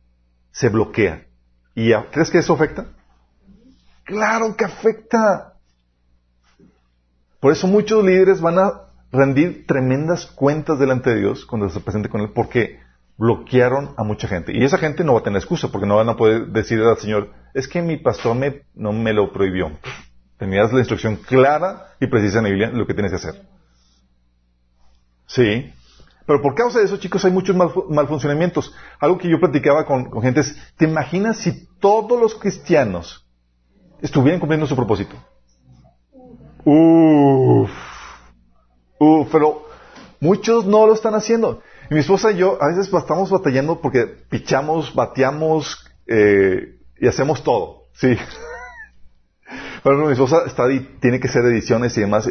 [0.51, 1.27] se bloquea.
[1.75, 2.87] ¿Y crees que eso afecta?
[4.05, 5.55] Claro que afecta.
[7.39, 8.73] Por eso muchos líderes van a
[9.13, 12.81] rendir tremendas cuentas delante de Dios cuando se presente con Él, porque
[13.21, 14.57] bloquearon a mucha gente.
[14.57, 16.97] Y esa gente no va a tener excusa, porque no van a poder decir al
[16.97, 19.73] Señor, es que mi pastor me, no me lo prohibió.
[20.39, 23.43] Tenías la instrucción clara y precisa en la Biblia lo que tienes que hacer.
[25.27, 25.71] Sí.
[26.27, 28.75] Pero por causa de eso, chicos, hay muchos mal, malfuncionamientos.
[28.99, 33.29] Algo que yo platicaba con, con gente es, ¿te imaginas si todos los cristianos
[34.01, 35.15] estuvieran cumpliendo su propósito?
[36.65, 37.71] Uf.
[38.99, 39.67] Uf, pero
[40.21, 41.61] muchos no lo están haciendo.
[41.91, 47.43] Y mi esposa y yo a veces estamos batallando porque pichamos, bateamos eh, y hacemos
[47.45, 47.89] todo.
[47.93, 48.17] Sí.
[49.83, 50.65] Bueno, mi esposa está,
[51.01, 52.31] tiene que hacer ediciones y demás.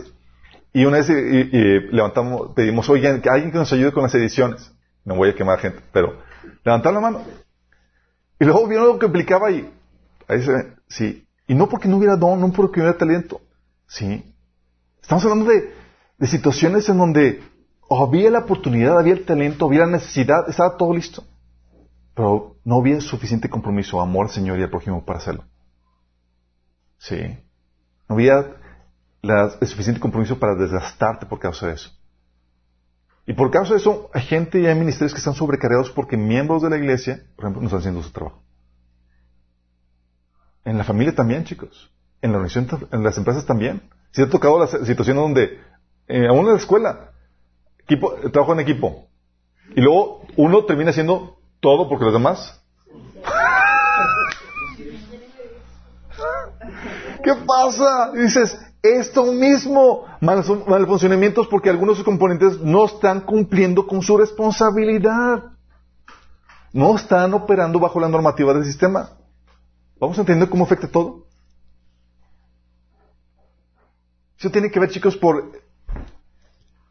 [0.71, 4.71] Y una vez levantamos, pedimos, oigan, que alguien que nos ayude con las ediciones.
[5.03, 6.21] No voy a quemar gente, pero
[6.63, 7.23] levantar la mano.
[8.39, 9.67] Y luego vieron lo que implicaba y
[10.27, 11.27] ahí se sí.
[11.47, 13.41] Y no porque no hubiera don, no porque no hubiera talento.
[13.87, 14.23] Sí.
[15.01, 15.73] Estamos hablando de,
[16.19, 17.41] de situaciones en donde
[17.89, 21.23] había la oportunidad, había el talento, había la necesidad, estaba todo listo.
[22.13, 25.45] Pero no había suficiente compromiso, amor al Señor y al prójimo para hacerlo.
[26.97, 27.37] Sí.
[28.07, 28.55] No había
[29.21, 31.91] el suficiente compromiso para desgastarte por causa de eso.
[33.25, 36.61] Y por causa de eso, hay gente y hay ministerios que están sobrecargados porque miembros
[36.61, 38.41] de la iglesia, por ejemplo, no están haciendo su trabajo.
[40.65, 41.91] En la familia también, chicos.
[42.21, 43.81] En la organización, en las empresas también.
[44.11, 45.59] Si ha tocado la situación donde,
[46.07, 47.11] eh, aún en la escuela,
[48.31, 49.07] trabajo en equipo.
[49.75, 52.63] Y luego uno termina haciendo todo porque los demás
[57.23, 58.11] ¿Qué pasa?
[58.13, 60.43] dices, esto mismo, mal,
[60.87, 65.43] funcionamientos porque algunos de sus componentes no están cumpliendo con su responsabilidad.
[66.71, 69.09] No están operando bajo la normativa del sistema.
[69.99, 71.25] ¿Vamos a entender cómo afecta todo?
[74.37, 75.51] Eso tiene que ver, chicos, por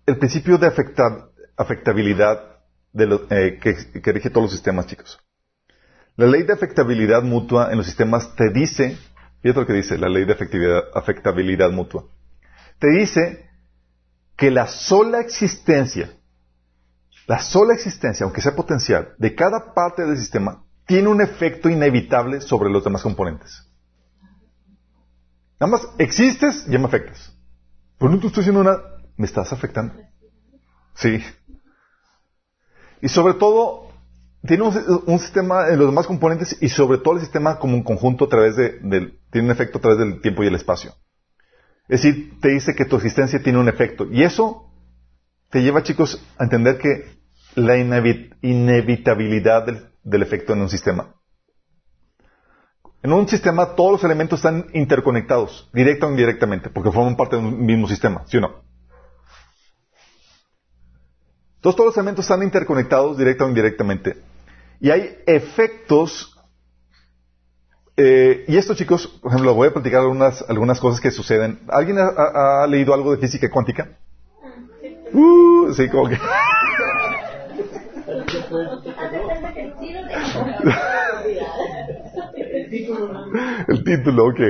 [0.08, 0.72] el principio de
[1.56, 2.40] afectabilidad
[2.94, 5.18] eh, que, rige todos los sistemas, chicos.
[6.16, 8.96] La ley de afectabilidad mutua en los sistemas te dice
[9.42, 10.36] Fíjate lo que dice la ley de
[10.94, 12.06] afectabilidad mutua.
[12.78, 13.50] Te dice
[14.34, 16.10] que la sola existencia,
[17.26, 22.40] la sola existencia, aunque sea potencial, de cada parte del sistema, tiene un efecto inevitable
[22.40, 23.64] sobre los demás componentes.
[25.60, 27.32] Nada más existes, ya me afectas.
[27.98, 29.94] Pero no te estoy diciendo nada, me estás afectando.
[30.94, 31.22] Sí.
[33.02, 33.88] Y sobre todo,
[34.46, 38.24] tiene un, sistema en los demás componentes y sobre todo el sistema como un conjunto
[38.24, 38.78] a través de,
[39.30, 40.94] tiene un efecto a través del tiempo y el espacio.
[41.88, 44.06] Es decir, te dice que tu existencia tiene un efecto.
[44.10, 44.70] Y eso
[45.50, 47.18] te lleva, chicos, a entender que
[47.54, 51.14] la inevitabilidad del, del efecto en un sistema.
[53.02, 57.42] En un sistema todos los elementos están interconectados, directa o indirectamente, porque forman parte de
[57.42, 58.67] un mismo sistema, ¿sí o no?
[61.58, 64.16] Entonces todos los elementos están interconectados directa o indirectamente.
[64.80, 66.38] Y hay efectos.
[67.96, 71.58] Eh, y esto, chicos, por ejemplo, voy a platicar algunas, algunas cosas que suceden.
[71.68, 73.88] ¿Alguien ha, leído algo de física cuántica?
[75.12, 76.16] Uh, sí, como que.
[83.68, 84.40] El título, ok.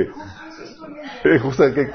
[1.23, 1.89] Eh, justo que,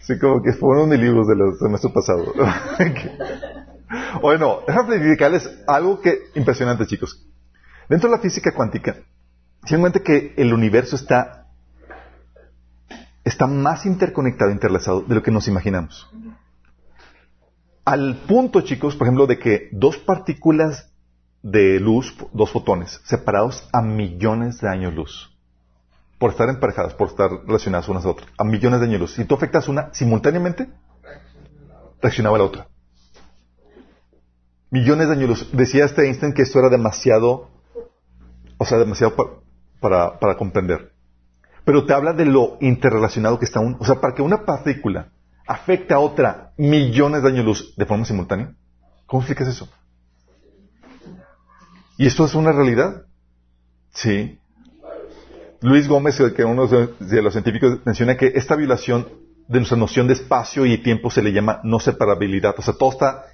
[0.00, 2.32] sí, como que fueron mis libros de los semestre pasado.
[4.20, 7.24] bueno, déjame explicarles algo que impresionante, chicos.
[7.88, 8.96] Dentro de la física cuántica,
[9.64, 11.48] se cuenta que el universo está,
[13.24, 16.08] está más interconectado, interlazado de lo que nos imaginamos.
[17.84, 20.90] Al punto, chicos, por ejemplo, de que dos partículas
[21.42, 25.32] de luz, dos fotones, separados a millones de años luz,
[26.18, 29.14] por estar emparejadas, por estar relacionadas unas a otras, a millones de años luz.
[29.14, 30.68] Si tú afectas una simultáneamente,
[32.02, 32.68] reaccionaba la otra.
[34.70, 35.50] Millones de años luz.
[35.52, 37.50] Decía este Einstein que esto era demasiado
[38.58, 39.14] o sea, demasiado
[39.80, 40.92] para, para comprender.
[41.64, 43.76] Pero te habla de lo interrelacionado que está uno.
[43.80, 45.12] O sea, para que una partícula
[45.46, 48.54] afecte a otra millones de años luz de forma simultánea,
[49.06, 49.68] ¿cómo explicas eso?
[51.98, 53.06] ¿Y esto es una realidad?
[53.90, 54.38] Sí.
[55.60, 59.08] Luis Gómez, que uno de los científicos, menciona que esta violación
[59.48, 62.54] de nuestra noción de espacio y tiempo se le llama no separabilidad.
[62.58, 63.24] O sea, todo está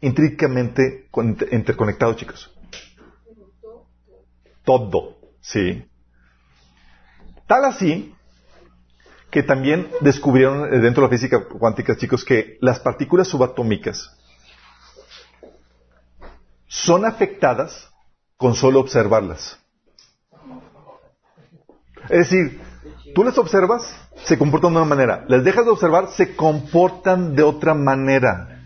[0.00, 1.08] intrínsecamente
[1.52, 2.50] interconectado, chicos
[4.64, 5.84] todo, ¿sí?
[7.46, 8.14] Tal así
[9.30, 14.16] que también descubrieron eh, dentro de la física cuántica, chicos, que las partículas subatómicas
[16.66, 17.90] son afectadas
[18.36, 19.58] con solo observarlas.
[22.08, 22.60] Es decir,
[23.14, 23.92] tú las observas,
[24.24, 25.24] se comportan de una manera.
[25.28, 28.59] Las dejas de observar, se comportan de otra manera.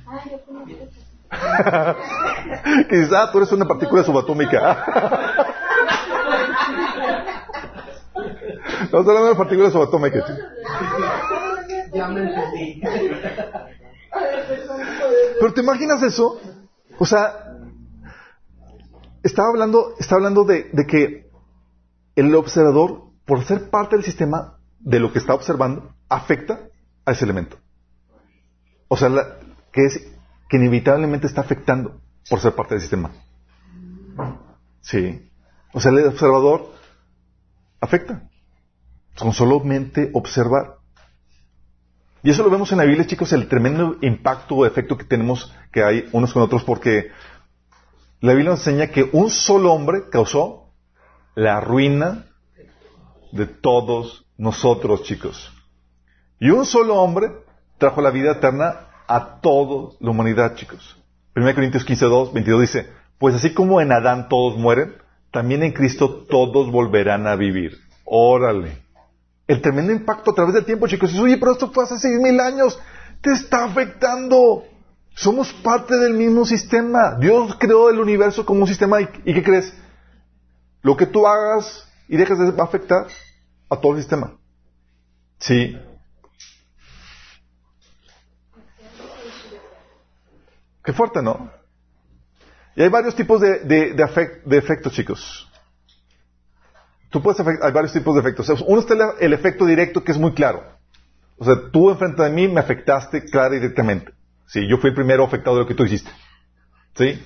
[2.89, 4.85] Quizás ah, tú eres una partícula subatómica.
[8.83, 10.25] Estamos hablando de partículas subatómicas.
[11.93, 12.83] Ya me entendí.
[15.41, 16.41] Pero te imaginas eso?
[16.99, 17.33] O sea,
[19.23, 21.31] estaba hablando, estaba hablando de, de que
[22.17, 26.61] el observador, por ser parte del sistema, de lo que está observando, afecta
[27.05, 27.57] a ese elemento.
[28.89, 29.39] O sea, la-
[29.73, 30.14] que es
[30.55, 32.01] que inevitablemente está afectando
[32.31, 33.11] por ser parte del sistema.
[34.83, 35.29] Sí.
[35.73, 36.73] O sea, el observador
[37.81, 38.31] afecta.
[39.19, 40.77] Con solamente observar.
[42.23, 45.53] Y eso lo vemos en la Biblia, chicos, el tremendo impacto o efecto que tenemos
[45.73, 47.11] que hay unos con otros, porque
[48.21, 50.73] la Biblia nos enseña que un solo hombre causó
[51.35, 52.27] la ruina
[53.33, 55.53] de todos nosotros, chicos.
[56.39, 57.33] Y un solo hombre
[57.77, 61.01] trajo la vida eterna a toda la humanidad, chicos.
[61.37, 64.95] 1 Corintios 15, 2, 22 dice, pues así como en Adán todos mueren,
[65.31, 67.79] también en Cristo todos volverán a vivir.
[68.05, 68.83] Órale.
[69.47, 71.11] El tremendo impacto a través del tiempo, chicos.
[71.11, 72.79] Dices, Oye, pero esto fue hace seis mil años.
[73.21, 74.65] Te está afectando.
[75.15, 77.17] Somos parte del mismo sistema.
[77.19, 79.01] Dios creó el universo como un sistema.
[79.01, 79.75] ¿Y, y qué crees?
[80.83, 83.07] Lo que tú hagas y dejes de va a afectar
[83.69, 84.35] a todo el sistema.
[85.39, 85.77] Sí.
[90.85, 91.51] Qué fuerte, ¿no?
[92.77, 95.51] Y hay varios tipos de, de, de, efectos, chicos.
[97.11, 98.63] Tú puedes hay varios tipos de efectos.
[98.67, 100.63] Uno está el, el efecto directo que es muy claro.
[101.39, 104.13] O sea, tú enfrente de mí me afectaste clara y directamente.
[104.47, 106.11] Sí, yo fui el primero afectado de lo que tú hiciste.
[106.97, 107.25] ¿Sí?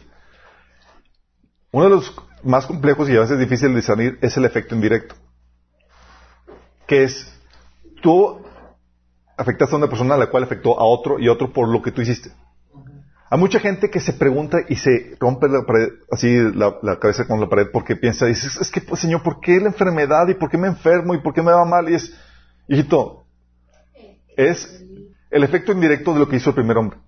[1.72, 5.14] Uno de los más complejos y a veces difícil de discernir es el efecto indirecto.
[6.86, 7.34] Que es,
[8.02, 8.44] tú
[9.36, 11.82] afectaste a una persona a la cual afectó a otro y a otro por lo
[11.82, 12.30] que tú hiciste.
[13.30, 17.40] Hay mucha gente que se pregunta y se rompe la pared, así la, cabeza con
[17.40, 20.50] la pared porque piensa, dices, es que, pues, Señor, ¿por qué la enfermedad y por
[20.50, 21.90] qué me enfermo y por qué me va mal?
[21.90, 22.14] Y es,
[22.68, 23.26] hijito,
[24.36, 24.82] es
[25.30, 26.98] el efecto indirecto de lo que hizo el primer hombre.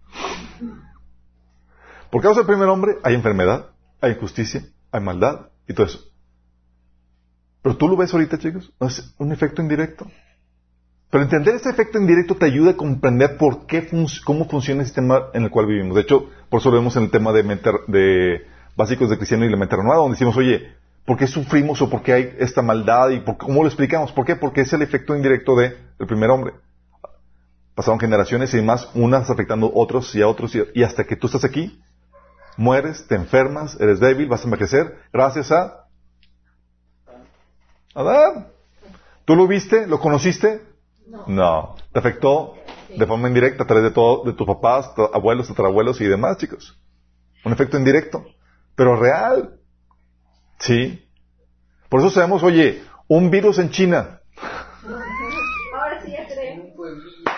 [2.11, 6.01] Por causa del primer hombre hay enfermedad, hay injusticia, hay maldad y todo eso.
[7.63, 10.07] Pero tú lo ves ahorita, chicos, es un efecto indirecto.
[11.11, 14.87] Pero entender este efecto indirecto te ayuda a comprender por qué fun- cómo funciona el
[14.87, 15.97] sistema en el cual vivimos.
[15.97, 18.47] De hecho, por eso lo vemos en el tema de, mente-
[18.77, 20.73] básicos de cristiano y la mente renovada, donde decimos, oye,
[21.05, 24.13] ¿por qué sufrimos o por qué hay esta maldad y cómo lo explicamos?
[24.13, 24.37] ¿Por qué?
[24.37, 26.53] Porque es el efecto indirecto de- del primer hombre.
[27.75, 31.17] Pasaron generaciones y demás, unas afectando a otros y a otros, y, y hasta que
[31.17, 31.81] tú estás aquí,
[32.57, 35.87] mueres, te enfermas, eres débil, vas a envejecer, gracias a
[37.95, 38.47] Adán.
[39.25, 39.87] ¿Tú lo viste?
[39.87, 40.63] ¿Lo conociste?
[41.11, 41.25] No.
[41.27, 41.75] No.
[41.93, 42.55] ¿Te afectó
[42.97, 46.39] de forma indirecta a través de todo, de tus papás, tu- abuelos, tatarabuelos y demás,
[46.39, 46.79] chicos?
[47.45, 48.25] Un efecto indirecto,
[48.77, 49.59] pero real.
[50.59, 51.07] Sí.
[51.89, 54.21] Por eso sabemos, oye, un virus en China.
[55.75, 56.63] Ahora sí ya creo.
[56.65, 57.31] Un pueblillo.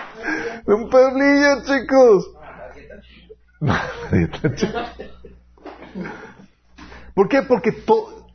[0.67, 2.29] Un pueblillo, chicos.
[7.15, 7.41] ¿Por qué?
[7.43, 8.27] Porque to-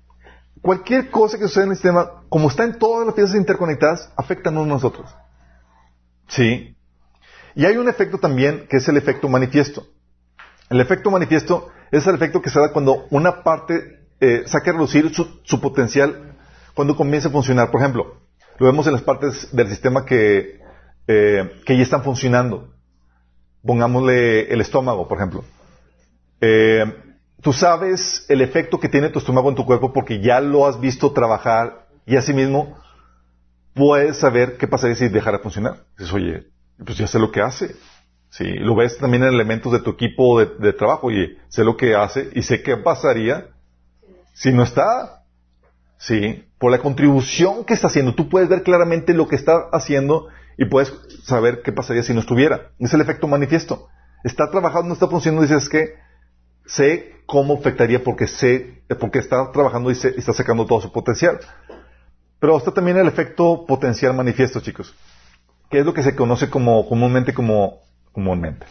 [0.62, 4.50] cualquier cosa que suceda en el sistema, como está en todas las piezas interconectadas, afecta
[4.50, 5.14] a nosotros.
[6.28, 6.76] Sí.
[7.54, 9.86] Y hay un efecto también que es el efecto manifiesto.
[10.70, 14.74] El efecto manifiesto es el efecto que se da cuando una parte eh, saca a
[14.74, 16.36] reducir su, su potencial
[16.74, 17.70] cuando comienza a funcionar.
[17.70, 18.20] Por ejemplo,
[18.58, 20.60] lo vemos en las partes del sistema que,
[21.06, 22.74] eh, que ya están funcionando.
[23.64, 25.44] Pongámosle el estómago, por ejemplo.
[26.40, 26.84] Eh,
[27.40, 30.80] tú sabes el efecto que tiene tu estómago en tu cuerpo porque ya lo has
[30.80, 32.76] visto trabajar y asimismo
[33.78, 35.84] puedes saber qué pasaría si dejara de funcionar.
[35.96, 36.46] Dices, oye,
[36.84, 37.74] pues ya sé lo que hace.
[38.30, 41.06] Sí, lo ves también en elementos de tu equipo de, de trabajo.
[41.06, 43.46] Oye, sé lo que hace y sé qué pasaría
[44.34, 45.22] si no está.
[45.98, 48.14] Sí, por la contribución que está haciendo.
[48.14, 50.92] Tú puedes ver claramente lo que está haciendo y puedes
[51.24, 52.70] saber qué pasaría si no estuviera.
[52.78, 53.88] Es el efecto manifiesto.
[54.24, 55.94] Está trabajando, no está funcionando, dices que
[56.66, 60.92] sé cómo afectaría porque sé, porque está trabajando y, se- y está sacando todo su
[60.92, 61.38] potencial.
[62.40, 64.94] Pero está también el efecto potencial manifiesto, chicos,
[65.70, 67.80] que es lo que se conoce como comúnmente como
[68.12, 68.66] comúnmente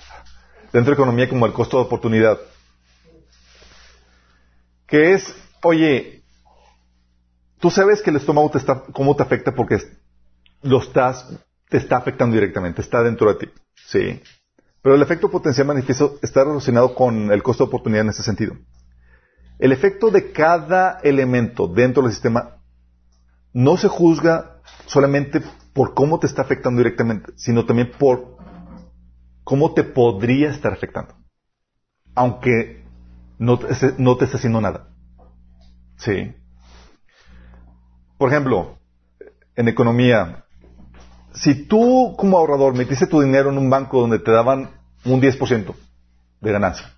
[0.72, 2.38] dentro de economía como el costo de oportunidad,
[4.86, 6.24] que es, oye,
[7.60, 9.80] tú sabes que el estómago te está, cómo te afecta porque
[10.62, 11.28] lo estás,
[11.70, 14.22] te está afectando directamente, está dentro de ti, sí.
[14.82, 18.56] Pero el efecto potencial manifiesto está relacionado con el costo de oportunidad en ese sentido.
[19.60, 22.57] El efecto de cada elemento dentro del sistema
[23.58, 25.42] no se juzga solamente
[25.74, 28.38] por cómo te está afectando directamente, sino también por
[29.44, 31.16] cómo te podría estar afectando.
[32.14, 32.86] Aunque
[33.40, 34.90] no te, no esté haciendo nada.
[35.96, 36.36] Sí.
[38.20, 38.78] Por ejemplo,
[39.56, 40.46] en economía,
[41.34, 44.70] si tú como ahorrador metiste tu dinero en un banco donde te daban
[45.04, 45.74] un 10%
[46.42, 46.94] de ganancia,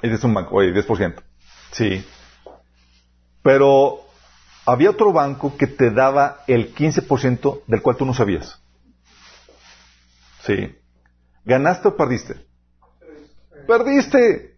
[0.00, 1.24] ese es un banco, oye, 10%,
[1.72, 2.04] sí,
[3.42, 4.01] pero
[4.64, 8.60] había otro banco que te daba el 15% del cual tú no sabías.
[10.44, 10.76] Sí.
[11.44, 12.46] ¿Ganaste o perdiste?
[13.66, 14.56] Perdiste.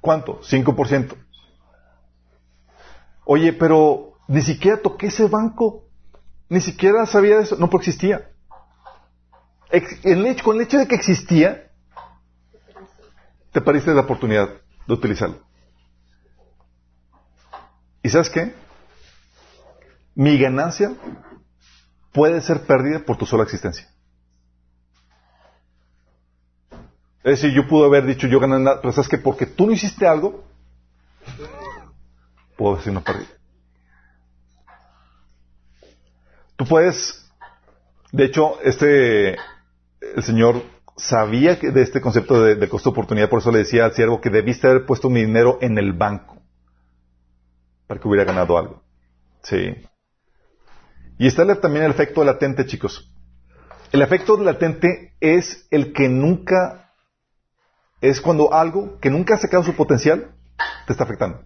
[0.00, 0.40] ¿Cuánto?
[0.40, 1.16] 5%.
[3.24, 5.84] Oye, pero ni siquiera toqué ese banco.
[6.48, 7.56] Ni siquiera sabía de eso.
[7.56, 8.30] No, porque existía.
[9.70, 11.70] El hecho, con el hecho de que existía,
[13.50, 14.48] te perdiste la oportunidad
[14.86, 15.40] de utilizarlo.
[18.02, 18.54] ¿Y sabes qué?
[20.16, 20.94] Mi ganancia
[22.10, 23.86] puede ser perdida por tu sola existencia.
[27.22, 29.72] Es decir, yo pude haber dicho yo gané nada, pero sabes que porque tú no
[29.72, 30.42] hiciste algo,
[32.56, 33.26] puedo decir no perdí.
[36.56, 37.30] Tú puedes,
[38.10, 39.32] de hecho, este,
[40.00, 40.62] el Señor
[40.96, 44.30] sabía de este concepto de, de costo oportunidad, por eso le decía al siervo que
[44.30, 46.40] debiste haber puesto mi dinero en el banco
[47.86, 48.82] para que hubiera ganado algo.
[49.42, 49.74] Sí.
[51.18, 53.10] Y está también el efecto latente, chicos.
[53.92, 56.92] El efecto latente es el que nunca
[58.00, 60.34] es cuando algo que nunca ha sacado su potencial
[60.86, 61.42] te está afectando.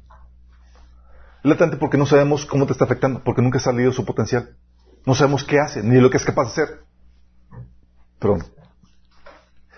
[1.43, 4.57] Latente porque no sabemos cómo te está afectando, porque nunca ha salido su potencial.
[5.07, 6.81] No sabemos qué hace, ni lo que es capaz de hacer.
[8.19, 8.39] Pero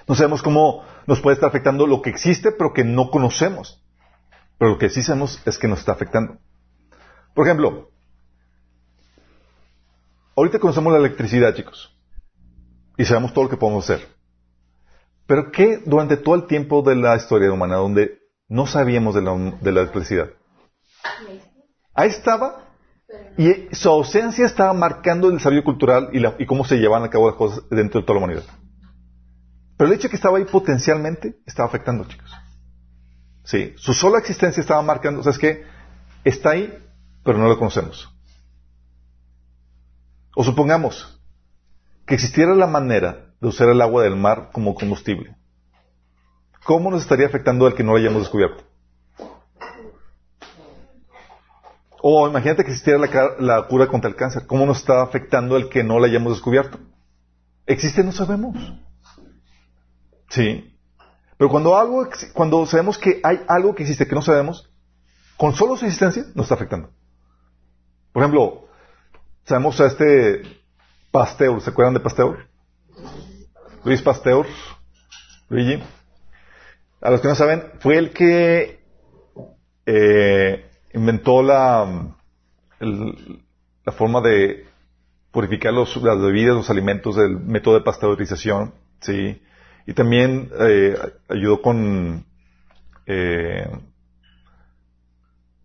[0.08, 3.84] no sabemos cómo nos puede estar afectando lo que existe, pero que no conocemos.
[4.58, 6.38] Pero lo que sí sabemos es que nos está afectando.
[7.34, 7.91] Por ejemplo,
[10.36, 11.94] ahorita conocemos la electricidad, chicos.
[12.96, 14.06] Y sabemos todo lo que podemos hacer.
[15.26, 18.18] Pero ¿qué durante todo el tiempo de la historia humana donde
[18.48, 20.30] no sabíamos de la, de la electricidad?
[21.94, 22.72] Ahí estaba
[23.36, 27.36] y su ausencia estaba marcando el desarrollo cultural y, cómo se llevaban a cabo las
[27.36, 28.46] cosas dentro de toda la humanidad.
[29.76, 32.30] Pero el hecho de que estaba ahí potencialmente estaba afectando, chicos.
[33.44, 35.64] Sí, su sola existencia estaba marcando, o sea, es que
[36.24, 36.72] está ahí,
[37.24, 38.11] pero no lo conocemos.
[40.34, 41.20] O supongamos
[42.06, 45.36] que existiera la manera de usar el agua del mar como combustible.
[46.64, 48.64] ¿Cómo nos estaría afectando el que no lo hayamos descubierto?
[52.00, 52.98] O imagínate que existiera
[53.38, 54.46] la, cura contra el cáncer.
[54.46, 56.78] ¿Cómo nos está afectando el que no la hayamos descubierto?
[57.66, 58.02] ¿Existe?
[58.02, 58.56] No sabemos.
[60.28, 60.76] Sí.
[61.36, 64.68] Pero cuando, algo, cuando sabemos que hay algo que existe que no sabemos,
[65.36, 66.90] con solo su existencia nos está afectando.
[68.12, 68.61] Por ejemplo,
[69.44, 70.42] sabemos a este
[71.10, 72.46] Pasteur, ¿se acuerdan de Pasteur?
[73.84, 74.46] Luis Pasteur,
[75.48, 75.82] Luigi.
[77.00, 78.80] A los que no saben, fue el que
[79.86, 82.14] eh, inventó la,
[82.80, 84.66] la forma de
[85.32, 89.42] purificar los, las bebidas, los alimentos, el método de pasteurización, sí.
[89.86, 90.96] Y también eh,
[91.28, 92.24] ayudó con
[93.06, 93.68] eh,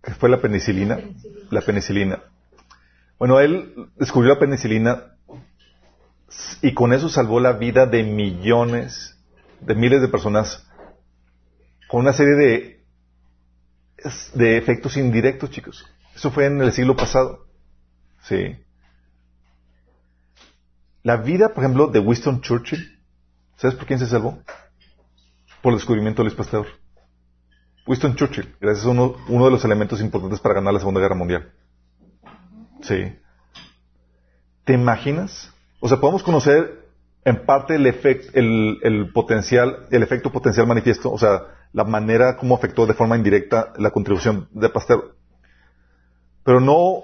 [0.01, 0.99] ¿qué fue la penicilina?
[1.51, 2.23] La penicilina.
[3.19, 5.15] Bueno, él descubrió la penicilina
[6.61, 9.17] y con eso salvó la vida de millones,
[9.59, 10.67] de miles de personas,
[11.87, 12.85] con una serie de,
[14.35, 15.85] de efectos indirectos, chicos.
[16.15, 17.47] Eso fue en el siglo pasado.
[18.21, 18.55] Sí.
[21.01, 22.99] La vida, por ejemplo, de Winston Churchill,
[23.55, 24.43] ¿sabes por quién se salvó?
[25.61, 26.67] Por el descubrimiento de Luis Pasteur.
[27.87, 31.51] Winston Churchill, gracias a uno de los elementos importantes para ganar la Segunda Guerra Mundial.
[32.81, 33.15] Sí.
[34.63, 36.85] ¿Te imaginas o sea, podemos conocer
[37.23, 41.43] en parte el, efecto, el, potencial, el efecto potencial manifiesto, o sea,
[41.73, 45.15] la manera como afectó de forma indirecta la contribución de Pasteur.
[46.43, 47.03] Pero no,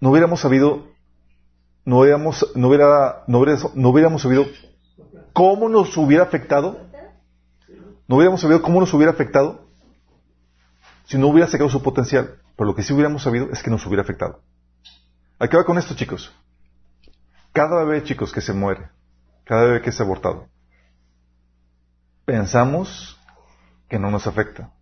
[0.00, 0.86] no hubiéramos sabido,
[1.84, 3.44] no hubiéramos, no hubiera, no
[3.74, 4.46] no hubiéramos sabido
[5.32, 6.80] cómo nos hubiera afectado,
[8.08, 9.66] no hubiéramos sabido cómo nos hubiera afectado
[11.04, 12.36] si no hubiera sacado su potencial.
[12.56, 14.40] Pero lo que sí hubiéramos sabido es que nos hubiera afectado.
[15.38, 16.32] ¿A qué va con esto, chicos?
[17.52, 18.88] Cada bebé, chicos, que se muere,
[19.44, 20.48] cada bebé que es abortado,
[22.24, 23.18] pensamos
[23.88, 24.72] que no nos afecta.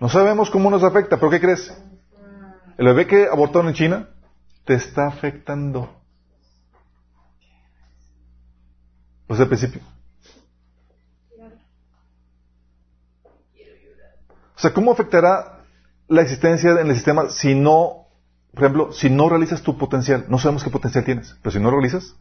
[0.00, 1.72] No sabemos cómo nos afecta, pero ¿qué crees?
[2.76, 4.08] El bebé que abortaron en China
[4.64, 6.00] te está afectando.
[9.26, 9.80] Pues al principio.
[14.64, 15.64] Sea, ¿cómo afectará
[16.08, 18.06] la existencia en el sistema si no,
[18.52, 20.24] por ejemplo, si no realizas tu potencial?
[20.28, 22.16] No sabemos qué potencial tienes, pero si no lo realizas,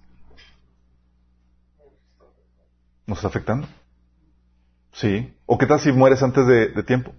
[3.06, 3.68] nos está afectando.
[4.91, 5.34] Sí.
[5.45, 7.14] ¿O qué tal si mueres antes de, tiempo?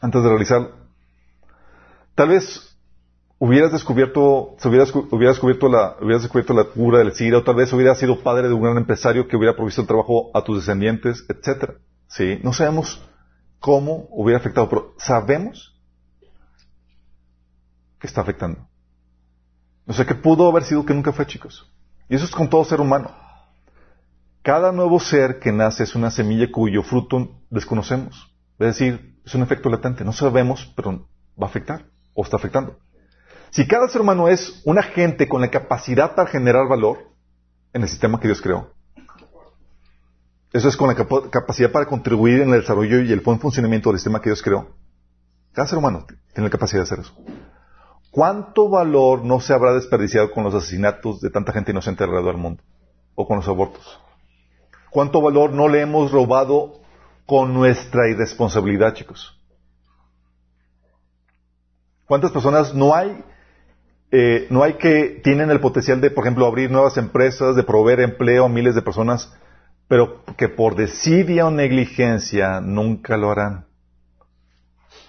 [0.00, 0.72] Antes de realizarlo.
[2.14, 2.76] Tal vez
[3.38, 7.72] hubieras descubierto, se hubieras, descubierto la, hubieras descubierto la cura del SIDA, o tal vez
[7.72, 11.24] hubieras sido padre de un gran empresario que hubiera provisto el trabajo a tus descendientes,
[11.28, 11.74] etcétera.
[12.08, 13.02] Sí, no sabemos
[13.64, 15.74] cómo hubiera afectado, pero sabemos
[17.98, 18.68] que está afectando.
[19.86, 21.72] No sé qué pudo haber sido que nunca fue, chicos.
[22.10, 23.10] Y eso es con todo ser humano.
[24.42, 28.30] Cada nuevo ser que nace es una semilla cuyo fruto desconocemos.
[28.58, 30.04] Es decir, es un efecto latente.
[30.04, 31.08] No sabemos, pero
[31.42, 32.78] va a afectar o está afectando.
[33.48, 36.98] Si cada ser humano es un agente con la capacidad para generar valor
[37.72, 38.73] en el sistema que Dios creó,
[40.54, 43.98] eso es con la capacidad para contribuir en el desarrollo y el buen funcionamiento del
[43.98, 44.68] sistema que Dios creó.
[45.52, 47.12] Cada ser humano tiene la capacidad de hacer eso.
[48.12, 52.40] ¿Cuánto valor no se habrá desperdiciado con los asesinatos de tanta gente inocente alrededor del
[52.40, 52.62] mundo?
[53.16, 54.00] O con los abortos.
[54.90, 56.80] ¿Cuánto valor no le hemos robado
[57.26, 59.36] con nuestra irresponsabilidad, chicos?
[62.06, 63.24] ¿Cuántas personas no hay,
[64.12, 67.98] eh, no hay que tienen el potencial de, por ejemplo, abrir nuevas empresas, de proveer
[67.98, 69.34] empleo a miles de personas,
[69.88, 73.66] pero que por desidia o negligencia nunca lo harán?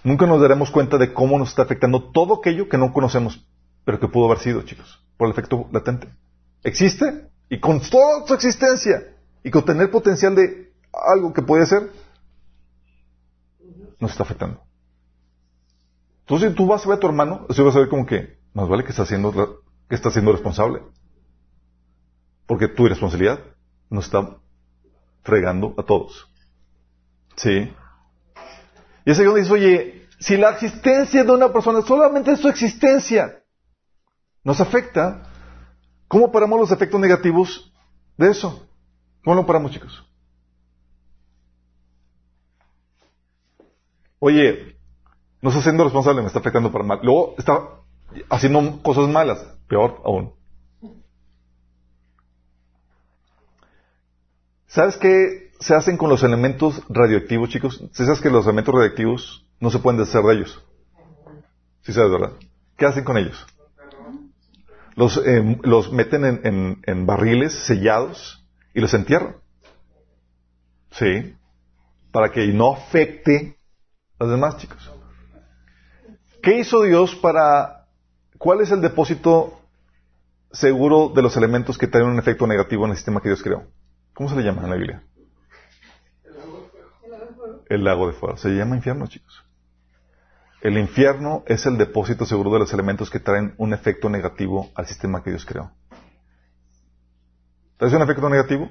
[0.04, 3.48] Nunca nos daremos cuenta de cómo nos está afectando todo aquello que no conocemos,
[3.84, 6.08] pero que pudo haber sido, chicos, por el efecto latente.
[6.64, 11.92] Existe y con toda su existencia y con tener potencial de algo que puede ser,
[14.00, 14.62] nos está afectando.
[16.22, 18.40] Entonces, si tú vas a ver a tu hermano, así vas a ver como que
[18.54, 20.82] más vale que está siendo, que está siendo responsable.
[22.48, 23.40] Porque tu irresponsabilidad
[23.90, 24.38] nos está
[25.26, 26.30] fregando a todos.
[27.36, 27.74] ¿Sí?
[29.06, 33.44] Y ese donde dice, oye, si la existencia de una persona, solamente su existencia,
[34.44, 35.24] nos afecta,
[36.08, 37.74] ¿cómo paramos los efectos negativos
[38.16, 38.68] de eso?
[39.24, 40.08] ¿Cómo lo paramos, chicos?
[44.20, 44.78] Oye,
[45.42, 47.00] no está siendo responsable, me está afectando para mal.
[47.04, 47.62] Luego está
[48.30, 50.34] haciendo cosas malas, peor aún.
[54.76, 57.82] ¿Sabes qué se hacen con los elementos radioactivos, chicos?
[57.94, 60.66] ¿Sabes que los elementos radioactivos no se pueden deshacer de ellos?
[61.84, 62.34] Sí sabes, ¿verdad?
[62.76, 63.48] ¿Qué hacen con ellos?
[64.96, 69.38] Los, eh, los meten en, en, barriles sellados y los entierran.
[70.92, 71.38] ¿Sí?
[72.12, 73.58] Para que no afecte
[74.20, 74.92] a los demás, chicos.
[76.44, 77.88] ¿Qué hizo Dios para...
[78.38, 79.58] ¿Cuál es el depósito
[80.52, 83.70] seguro de los elementos que tienen un efecto negativo en el sistema que Dios creó?
[84.16, 85.04] ¿Cómo se le llama en la Biblia?
[87.70, 88.38] el lago de fuego.
[88.38, 89.44] Se llama infierno, chicos.
[90.62, 94.88] El infierno es el depósito seguro de los elementos que traen un efecto negativo al
[94.88, 95.72] sistema que Dios creó.
[97.78, 98.70] ¿Traes un efecto negativo?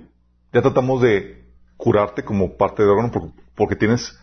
[0.52, 1.44] Ya tratamos de
[1.76, 4.18] curarte como parte del órgano porque tienes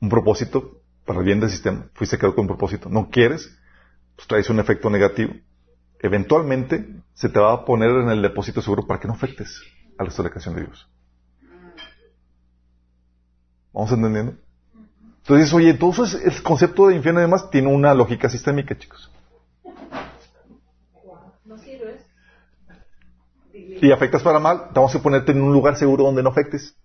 [0.00, 1.86] un propósito para el bien del sistema.
[1.94, 2.88] Fuiste creado con un propósito.
[2.88, 3.58] ¿No quieres?
[4.14, 5.34] Pues traes un efecto negativo.
[5.98, 9.60] Eventualmente se te va a poner en el depósito seguro para que no afectes
[10.02, 10.88] a la creación de Dios.
[13.72, 14.34] ¿Vamos entendiendo?
[15.18, 19.10] Entonces, oye, entonces el concepto de infierno además tiene una lógica sistémica, chicos.
[23.54, 26.76] Y afectas para mal, te vamos a ponerte en un lugar seguro donde no afectes.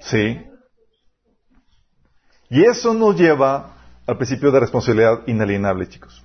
[0.00, 0.44] Sí.
[2.50, 3.76] Y eso nos lleva
[4.06, 6.24] al principio de responsabilidad inalienable, chicos.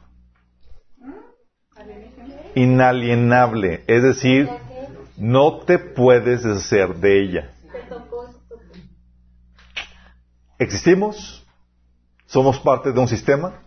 [2.57, 4.49] Inalienable, es decir,
[5.15, 7.51] no te puedes deshacer de ella.
[10.57, 11.45] Existimos,
[12.25, 13.61] somos parte de un sistema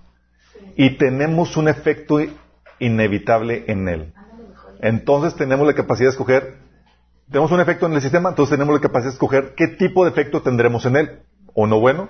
[0.75, 2.19] y tenemos un efecto
[2.81, 4.13] inevitable en él.
[4.81, 6.57] Entonces tenemos la capacidad de escoger,
[7.31, 10.11] tenemos un efecto en el sistema, entonces tenemos la capacidad de escoger qué tipo de
[10.11, 11.23] efecto tendremos en él.
[11.55, 12.09] O no bueno,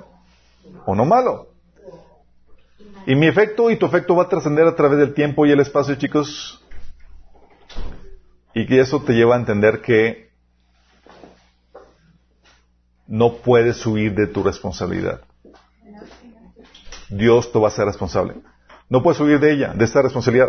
[0.87, 1.49] o no malo.
[3.07, 5.61] Y mi efecto y tu efecto va a trascender a través del tiempo y el
[5.61, 6.60] espacio, chicos,
[8.55, 10.31] y que eso te lleva a entender que
[13.07, 15.21] no puedes huir de tu responsabilidad.
[17.09, 18.35] Dios te va a ser responsable.
[18.89, 20.49] No puedes huir de ella, de esta responsabilidad.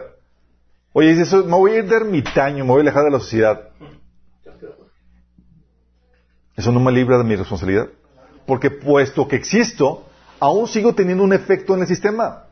[0.94, 3.70] Oye, eso, me voy a ir de ermitaño, me voy a alejar de la sociedad.
[6.56, 7.88] Eso no me libra de mi responsabilidad.
[8.46, 10.06] Porque puesto que existo,
[10.40, 12.46] aún sigo teniendo un efecto en el sistema.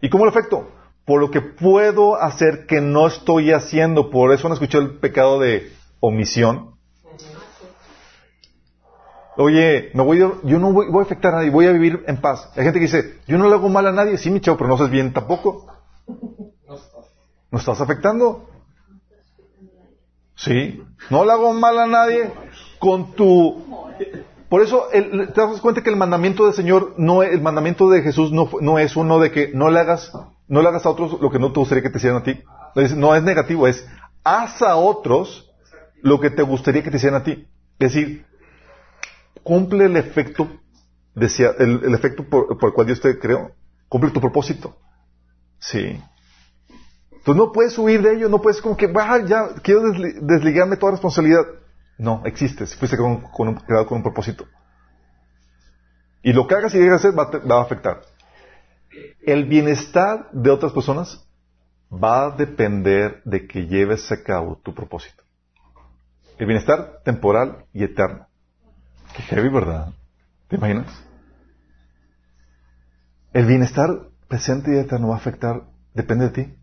[0.00, 0.70] ¿Y cómo lo efecto?
[1.04, 4.10] Por lo que puedo hacer que no estoy haciendo.
[4.10, 5.70] Por eso no escuché el pecado de
[6.00, 6.74] omisión.
[9.36, 12.50] Oye, me voy yo no voy, a afectar a nadie, voy a vivir en paz.
[12.56, 14.16] Hay gente que dice, yo no le hago mal a nadie.
[14.16, 15.66] Sí, mi chavo, pero no haces bien tampoco.
[17.50, 18.48] ¿No estás afectando?
[20.36, 20.82] Sí.
[21.10, 22.30] No le hago mal a nadie
[22.78, 23.62] con tu
[24.48, 28.02] Por eso el- te das cuenta que el mandamiento del Señor, no, el mandamiento de
[28.02, 30.12] Jesús no, no es uno de que no le hagas,
[30.48, 32.42] no le hagas a otros lo que no te gustaría que te hicieran a ti.
[32.96, 33.86] No es, negativo, es
[34.24, 35.50] haz a otros
[36.02, 37.46] lo que te gustaría que te hicieran a ti.
[37.78, 38.26] Es decir,
[39.42, 40.48] cumple el efecto,
[41.16, 43.52] el, efecto por, el cual Dios te creó.
[43.88, 44.76] Cumple tu propósito.
[45.58, 46.02] Sí.
[47.24, 50.76] Tú no puedes huir de ello, no puedes como que, "Ah, ya, quiero desli- desligarme
[50.76, 51.42] toda responsabilidad.
[51.96, 54.46] No, existes, fuiste con, con un- creado con un propósito.
[56.22, 58.02] Y lo que hagas y llegas a hacer va va a afectar.
[59.26, 61.24] El bienestar de otras personas
[61.92, 65.22] va a depender de que lleves a cabo tu propósito.
[66.38, 68.26] El bienestar temporal y eterno.
[69.16, 69.92] Qué heavy, ¿verdad?
[70.48, 70.86] ¿Te imaginas?
[73.32, 73.88] El bienestar
[74.28, 75.62] presente y eterno va a afectar,
[75.92, 76.54] depende de ti.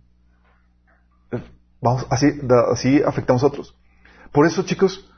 [1.81, 2.27] Vamos, así,
[2.71, 3.75] así afectamos a otros.
[4.31, 5.09] Por eso, chicos,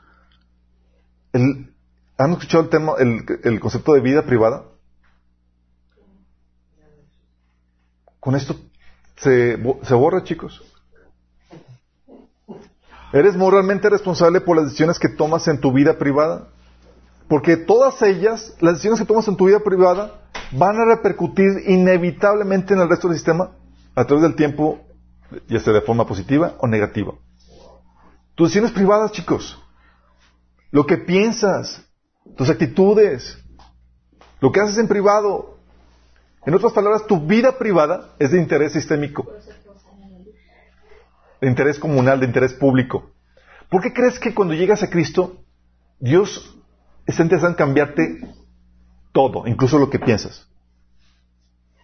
[1.32, 1.74] el-
[2.16, 4.64] ¿han escuchado el tema, el, el concepto de vida privada?
[8.24, 8.56] Con esto
[9.16, 10.62] se, bo- se borra, chicos.
[13.12, 16.48] Eres moralmente responsable por las decisiones que tomas en tu vida privada.
[17.28, 20.22] Porque todas ellas, las decisiones que tomas en tu vida privada,
[20.52, 23.50] van a repercutir inevitablemente en el resto del sistema
[23.94, 24.80] a través del tiempo,
[25.46, 27.12] ya sea de forma positiva o negativa.
[28.34, 29.62] Tus decisiones privadas, chicos.
[30.70, 31.82] Lo que piensas,
[32.38, 33.38] tus actitudes,
[34.40, 35.53] lo que haces en privado.
[36.46, 39.26] En otras palabras, tu vida privada es de interés sistémico,
[41.40, 43.10] de interés comunal, de interés público.
[43.70, 45.42] ¿Por qué crees que cuando llegas a Cristo,
[45.98, 46.56] Dios
[47.06, 48.28] está interesado en cambiarte
[49.12, 50.46] todo, incluso lo que piensas?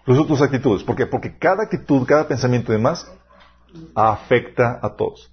[0.01, 0.83] Incluso tus actitudes.
[0.83, 1.07] ¿Por qué?
[1.07, 3.11] Porque cada actitud, cada pensamiento y demás
[3.95, 5.31] afecta a todos.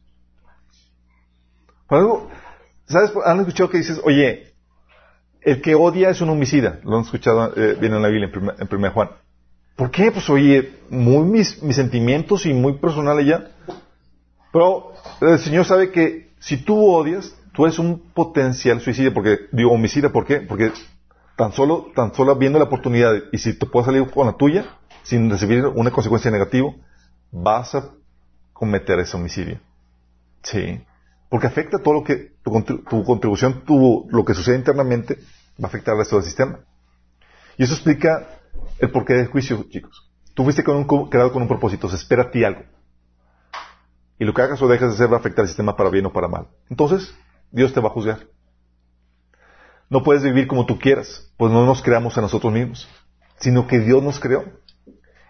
[2.85, 3.11] ¿sabes?
[3.25, 4.46] Han escuchado que dices, oye,
[5.41, 6.79] el que odia es un homicida.
[6.83, 9.09] Lo han escuchado, eh, viene en la Biblia, en primer, en primer Juan.
[9.75, 10.11] ¿Por qué?
[10.11, 13.51] Pues oye, muy mis, mis sentimientos y muy personal ella.
[14.51, 19.71] Pero el Señor sabe que si tú odias, tú eres un potencial suicida, porque, digo
[19.71, 20.41] homicida, ¿por qué?
[20.41, 20.71] Porque
[21.35, 24.65] tan solo, tan solo viendo la oportunidad, y si te puedes salir con la tuya,
[25.03, 26.73] sin recibir una consecuencia negativa,
[27.31, 27.91] vas a
[28.53, 29.59] cometer ese homicidio.
[30.41, 30.81] Sí.
[31.29, 35.17] Porque afecta todo lo que, tu, tu contribución, tu, lo que sucede internamente,
[35.61, 36.59] va a afectar al resto del sistema.
[37.57, 38.39] Y eso explica
[38.79, 40.09] el porqué del juicio, chicos.
[40.33, 42.61] Tú fuiste con un, creado con un propósito, se espera a ti algo.
[44.19, 46.05] Y lo que hagas o dejas de hacer va a afectar al sistema para bien
[46.05, 46.47] o para mal.
[46.69, 47.13] Entonces,
[47.51, 48.27] Dios te va a juzgar.
[49.89, 52.87] No puedes vivir como tú quieras, pues no nos creamos a nosotros mismos,
[53.39, 54.45] sino que Dios nos creó.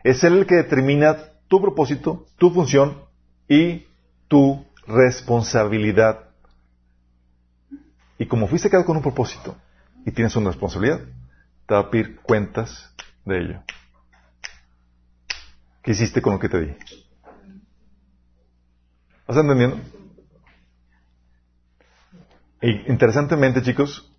[0.04, 1.18] Es Él el que determina
[1.48, 3.04] tu propósito, tu función
[3.48, 3.86] y
[4.28, 6.30] tu responsabilidad.
[8.18, 9.56] Y como fuiste creado con un propósito
[10.06, 11.02] y tienes una responsabilidad,
[11.68, 12.94] te va a pedir cuentas
[13.26, 13.62] de ello.
[15.84, 16.76] ¿Qué hiciste con lo que te di?
[19.28, 19.80] ¿Vas entendiendo?
[22.62, 24.12] Y interesantemente, chicos,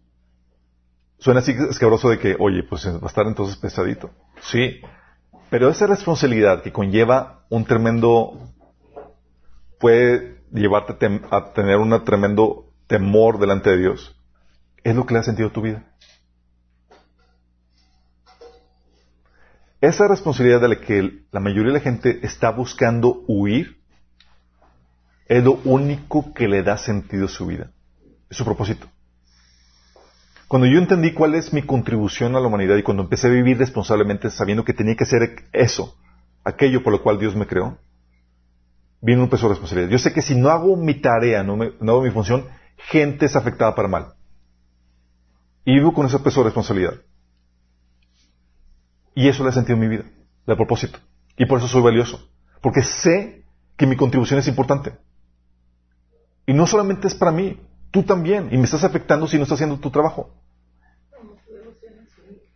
[1.19, 4.11] suena así escabroso de que, oye, pues va a estar entonces pesadito.
[4.43, 4.81] Sí,
[5.51, 8.55] pero esa responsabilidad que conlleva un tremendo,
[9.81, 14.17] puede llevarte tem- a tener un tremendo temor delante de Dios,
[14.83, 15.85] es lo que le ha sentido a tu vida.
[19.81, 23.79] Esa responsabilidad de la que la mayoría de la gente está buscando huir,
[25.27, 27.71] es lo único que le da sentido a su vida.
[28.31, 28.89] Es su propósito.
[30.49, 33.59] Cuando yo entendí cuál es mi contribución a la humanidad y cuando empecé a vivir
[33.59, 35.97] responsablemente sabiendo que tenía que hacer eso,
[36.43, 37.79] aquello por lo cual Dios me creó,
[39.01, 39.91] vino un peso de responsabilidad.
[39.91, 42.47] Yo sé que si no hago mi tarea, no, me- no hago mi función,
[42.77, 44.15] gente es afectada para mal.
[45.65, 46.95] Y vivo con ese peso de responsabilidad.
[49.15, 50.05] Y eso le he sentido en mi vida,
[50.47, 50.99] de propósito.
[51.37, 52.29] Y por eso soy valioso.
[52.63, 53.45] Porque sé
[53.77, 54.93] que mi contribución es importante.
[56.47, 57.61] Y no solamente es para mí,
[57.91, 58.49] tú también.
[58.53, 60.31] Y me estás afectando si no estás haciendo tu trabajo.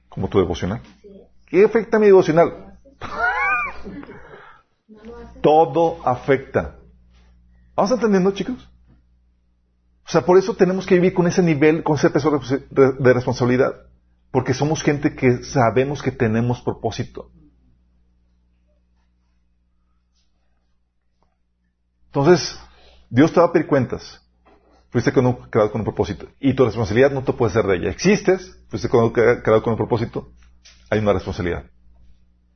[0.09, 0.81] Como tu devocional.
[1.47, 2.72] ¿Qué afecta a mi devocional?
[5.43, 6.79] Todo afecta.
[7.75, 8.69] ¿Vamos entendiendo, chicos?
[10.07, 12.41] O sea, por eso tenemos que vivir con ese nivel, con ese peso
[12.71, 13.73] de responsabilidad.
[14.31, 17.31] Porque somos gente que sabemos que tenemos propósito.
[22.07, 22.59] Entonces,
[23.11, 24.21] Dios te va a pedir cuentas.
[24.91, 26.29] Fuiste creado con un propósito.
[26.39, 27.91] Y tu responsabilidad no te puede ser de ella.
[27.91, 30.33] Existes, fuiste creado con un propósito.
[30.91, 31.65] Hay una responsabilidad.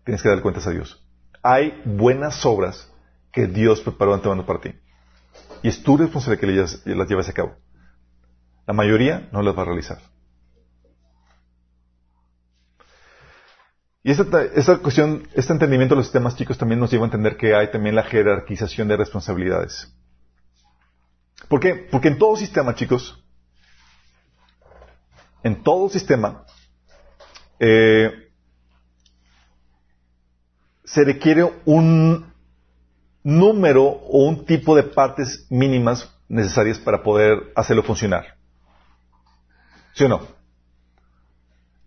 [0.04, 1.05] Tienes que dar cuentas a Dios
[1.47, 2.90] hay buenas obras
[3.31, 4.74] que Dios preparó antemano para ti.
[5.62, 7.55] Y es tu responsabilidad que eh, las, lleves a cabo.
[8.66, 9.98] La mayoría no las va a realizar.
[14.02, 17.36] Y esta, esta, cuestión, este entendimiento de los sistemas chicos también nos lleva a entender
[17.36, 19.93] que hay también la jerarquización de responsabilidades.
[21.48, 21.74] ¿Por qué?
[21.74, 23.24] Porque en todo sistema, chicos,
[25.44, 26.44] en todo sistema,
[27.60, 28.25] eh,
[30.86, 32.32] se requiere un
[33.22, 38.36] número o un tipo de partes mínimas necesarias para poder hacerlo funcionar.
[39.94, 40.20] ¿Sí o no?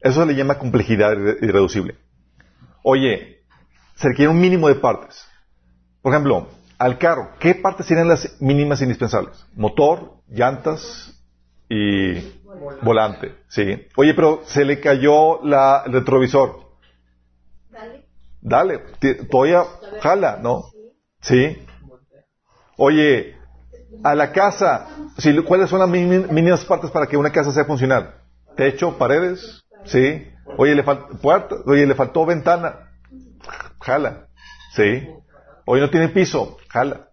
[0.01, 1.97] Eso se le llama complejidad irreducible.
[2.84, 3.41] Oye,
[3.95, 5.26] se requiere un mínimo de partes.
[6.01, 6.47] Por ejemplo,
[6.77, 9.45] al carro, ¿qué partes serían las mínimas indispensables?
[9.55, 11.13] Motor, llantas
[11.69, 12.19] y
[12.81, 13.35] volante.
[13.47, 13.88] Sí.
[13.95, 16.69] Oye, pero se le cayó la, el retrovisor.
[17.69, 18.05] Dale.
[18.41, 18.79] Dale,
[19.29, 19.63] todavía
[20.01, 20.65] jala, ¿no?
[21.21, 21.65] Sí.
[22.77, 23.35] Oye,
[24.03, 24.87] a la casa,
[25.45, 28.15] ¿cuáles son las mínimas partes para que una casa sea funcional?
[28.55, 30.25] Techo, paredes, sí.
[30.57, 32.91] Oye, le puerta, oye, le faltó ventana,
[33.81, 34.27] jala,
[34.73, 35.07] sí.
[35.65, 37.09] Oye, no tiene piso, jala.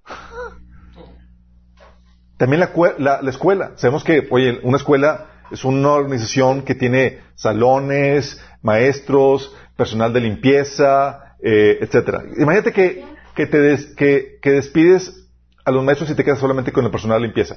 [2.39, 3.73] También la, la, escuela.
[3.77, 11.37] Sabemos que, oye, una escuela es una organización que tiene salones, maestros, personal de limpieza,
[11.43, 12.23] eh, etcétera.
[12.39, 13.05] Imagínate que,
[13.35, 15.27] que te que, que despides
[15.65, 17.57] a los maestros y te quedas solamente con el personal de limpieza.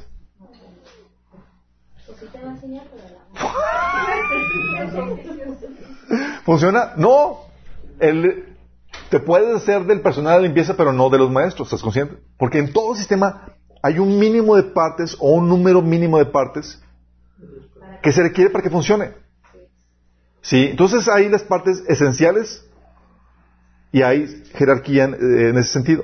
[6.44, 6.94] ¿Funciona?
[6.98, 7.48] No.
[8.00, 8.58] El,
[9.10, 12.18] te puedes hacer del personal de limpieza, pero no de los maestros, ¿estás consciente?
[12.38, 16.82] Porque en todo sistema hay un mínimo de partes o un número mínimo de partes
[18.02, 19.14] que se requiere para que funcione.
[20.50, 20.66] ¿Sí?
[20.66, 22.66] Entonces hay las partes esenciales
[23.92, 26.04] y hay jerarquía en ese sentido.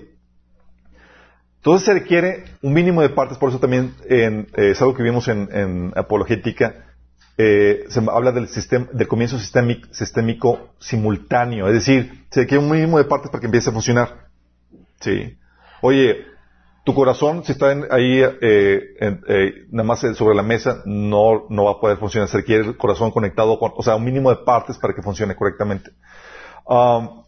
[1.58, 5.02] Entonces se requiere un mínimo de partes, por eso también en, eh, es algo que
[5.02, 6.94] vimos en, apologética,
[7.40, 12.70] eh, se habla del, sistema, del comienzo sistémico, sistémico, simultáneo, es decir, se requiere un
[12.70, 14.28] mínimo de partes para que empiece a funcionar.
[15.00, 15.40] Sí.
[15.82, 16.24] Oye,
[16.86, 21.80] tu corazón, si está ahí eh, nada más sobre la mesa, no, no va a
[21.80, 22.30] poder funcionar.
[22.30, 25.36] Se requiere el corazón conectado con, o sea, un mínimo de partes para que funcione
[25.36, 25.92] correctamente.
[26.66, 27.24] Um,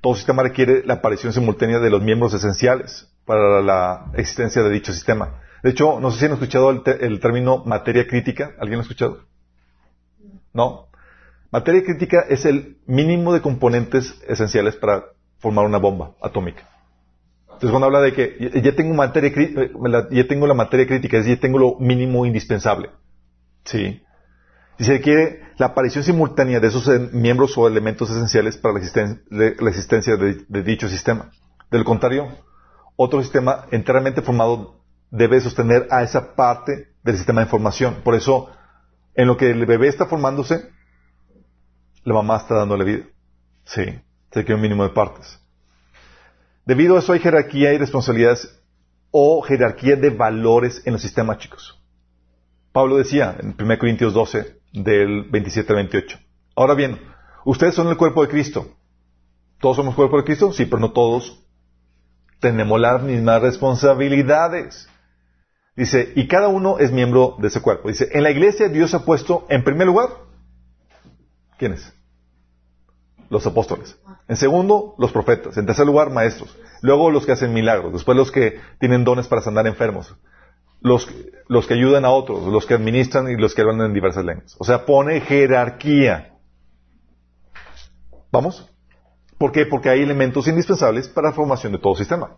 [0.00, 4.92] todo sistema requiere la aparición simultánea de los miembros esenciales para la existencia de dicho
[4.92, 5.40] sistema.
[5.62, 8.52] De hecho, no sé si han escuchado el, término materia crítica.
[8.58, 9.24] ¿Alguien lo ha escuchado?
[10.54, 10.88] ¿No?
[11.50, 15.04] Materia crítica es el mínimo de componentes esenciales para
[15.38, 16.68] formar una bomba atómica.
[17.64, 19.72] Entonces, cuando habla de que ya tengo materia eh,
[20.10, 22.90] ya tengo la materia crítica, es decir, ya tengo lo mínimo indispensable.
[23.64, 24.02] Sí.
[24.78, 30.16] Y se requiere la aparición simultánea de esos miembros o elementos esenciales para la, existencia
[30.18, 31.30] de dicho sistema.
[31.70, 32.28] Del contrario,
[32.96, 38.02] otro sistema enteramente formado debe sostener a esa parte del sistema de información.
[38.04, 38.50] Por eso,
[39.14, 40.68] en lo que el bebé está formándose,
[42.02, 43.04] la mamá está dándole vida.
[43.64, 43.84] Sí,
[44.32, 45.40] se queda un mínimo de partes.
[46.64, 48.60] Debido a eso hay jerarquía y responsabilidades
[49.10, 51.80] o jerarquía de valores en los sistemas, chicos.
[52.72, 56.18] Pablo decía en 1 Corintios 12, del 27 al 28.
[56.56, 56.98] Ahora bien,
[57.44, 58.76] ustedes son el cuerpo de Cristo.
[59.60, 60.52] ¿Todos somos cuerpo de Cristo?
[60.52, 61.40] Sí, pero no todos
[62.40, 64.88] tenemos las mismas responsabilidades.
[65.76, 67.88] Dice, y cada uno es miembro de ese cuerpo.
[67.88, 70.08] Dice, en la iglesia Dios ha puesto en primer lugar,
[71.58, 71.92] ¿quiénes?
[73.30, 73.98] Los apóstoles.
[74.28, 75.56] En segundo, los profetas.
[75.56, 76.56] En tercer lugar, maestros.
[76.82, 77.92] Luego los que hacen milagros.
[77.92, 80.14] Después los que tienen dones para sanar enfermos.
[80.80, 81.08] Los,
[81.48, 82.44] los que ayudan a otros.
[82.46, 84.56] Los que administran y los que hablan en diversas lenguas.
[84.58, 86.34] O sea, pone jerarquía.
[88.30, 88.70] ¿Vamos?
[89.38, 89.66] ¿Por qué?
[89.66, 92.36] Porque hay elementos indispensables para la formación de todo sistema.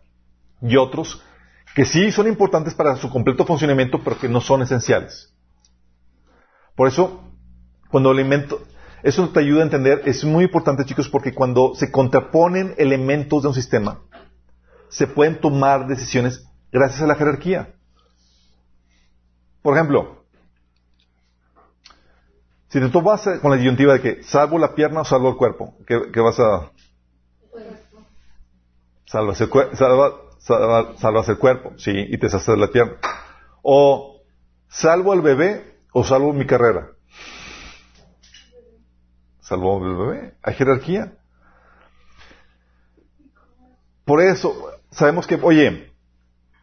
[0.63, 1.23] Y otros
[1.75, 5.35] que sí son importantes para su completo funcionamiento, pero que no son esenciales.
[6.75, 7.23] Por eso,
[7.91, 8.63] cuando elemento,
[9.07, 13.49] eso te ayuda a entender, es muy importante chicos, porque cuando se contraponen elementos de
[13.49, 14.01] un sistema,
[14.89, 17.73] se pueden tomar decisiones gracias a la jerarquía.
[19.63, 20.25] Por ejemplo,
[22.69, 25.77] si te tomas con la disyuntiva de que salvo la pierna o salvo el cuerpo,
[25.87, 26.73] qué vas a
[29.05, 29.49] Salvas el,
[30.41, 32.99] salva, el cuerpo, sí, y te de la tierra.
[33.63, 34.21] O
[34.69, 36.96] salvo al bebé o salvo mi carrera.
[39.49, 40.35] Salvo al bebé.
[40.43, 41.13] Hay jerarquía.
[44.05, 45.93] Por eso, sabemos que, oye,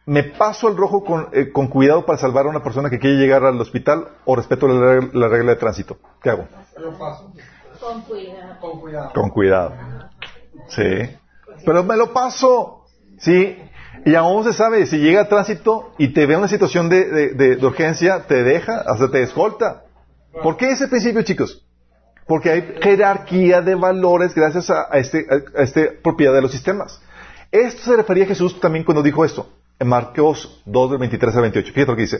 [0.04, 3.16] ¿me paso el rojo con, eh, con, cuidado para salvar a una persona que quiere
[3.16, 5.96] llegar al hospital o respeto la, la regla de tránsito?
[6.22, 6.46] ¿Qué hago?
[7.80, 8.60] Con cuidado.
[8.60, 9.12] Con cuidado.
[9.14, 9.74] Con cuidado.
[10.68, 11.16] Sí.
[11.64, 12.84] Pero me lo paso.
[13.18, 13.58] Sí.
[14.04, 17.66] Y aún se sabe, si llega a tránsito y te ve una situación de, de,
[17.66, 19.84] urgencia, te deja, hasta te escolta.
[20.42, 21.64] ¿Por qué ese principio, chicos?
[22.26, 25.26] Porque hay jerarquía de valores gracias a, este,
[25.56, 27.00] esta propiedad de los sistemas.
[27.50, 29.48] Esto se refería a Jesús también cuando dijo esto,
[29.78, 31.72] en Marcos 2, del 23 al 28.
[31.72, 32.18] Fíjate lo que dice.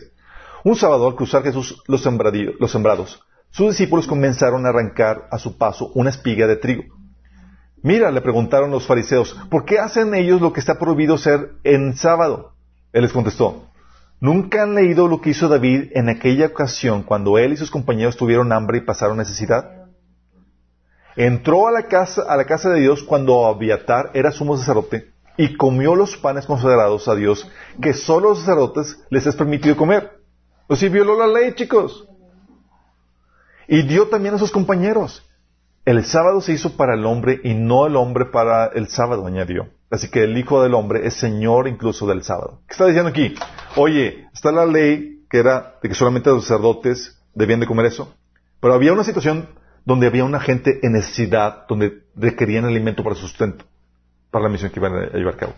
[0.63, 5.57] Un sábado, al cruzar Jesús los, los sembrados, sus discípulos comenzaron a arrancar a su
[5.57, 6.85] paso una espiga de trigo.
[7.83, 11.97] Mira, le preguntaron los fariseos, ¿por qué hacen ellos lo que está prohibido hacer en
[11.97, 12.55] sábado?
[12.95, 13.67] Él les contestó,
[14.21, 18.17] ¿nunca han leído lo que hizo David en aquella ocasión cuando él y sus compañeros
[18.17, 19.84] tuvieron hambre y pasaron necesidad?
[21.17, 25.57] Entró a la casa, a la casa de Dios cuando Abiatar era sumo sacerdote y
[25.57, 27.49] comió los panes consagrados a Dios
[27.81, 30.19] que solo los sacerdotes les es permitido comer.
[30.67, 32.09] O si violó la ley, chicos.
[33.69, 35.29] Y dio también a sus compañeros.
[35.85, 39.69] El sábado se hizo para el hombre y no el hombre para el sábado, añadió.
[39.91, 42.61] Así que el Hijo del Hombre es Señor incluso del sábado.
[42.67, 43.35] ¿Qué está diciendo aquí?
[43.77, 48.15] Oye, está la ley que era de que solamente los sacerdotes debían de comer eso.
[48.61, 49.49] Pero había una situación
[49.85, 53.65] donde había una gente en necesidad, donde requerían alimento para sustento,
[54.31, 55.55] para la misión que iban a llevar a cabo.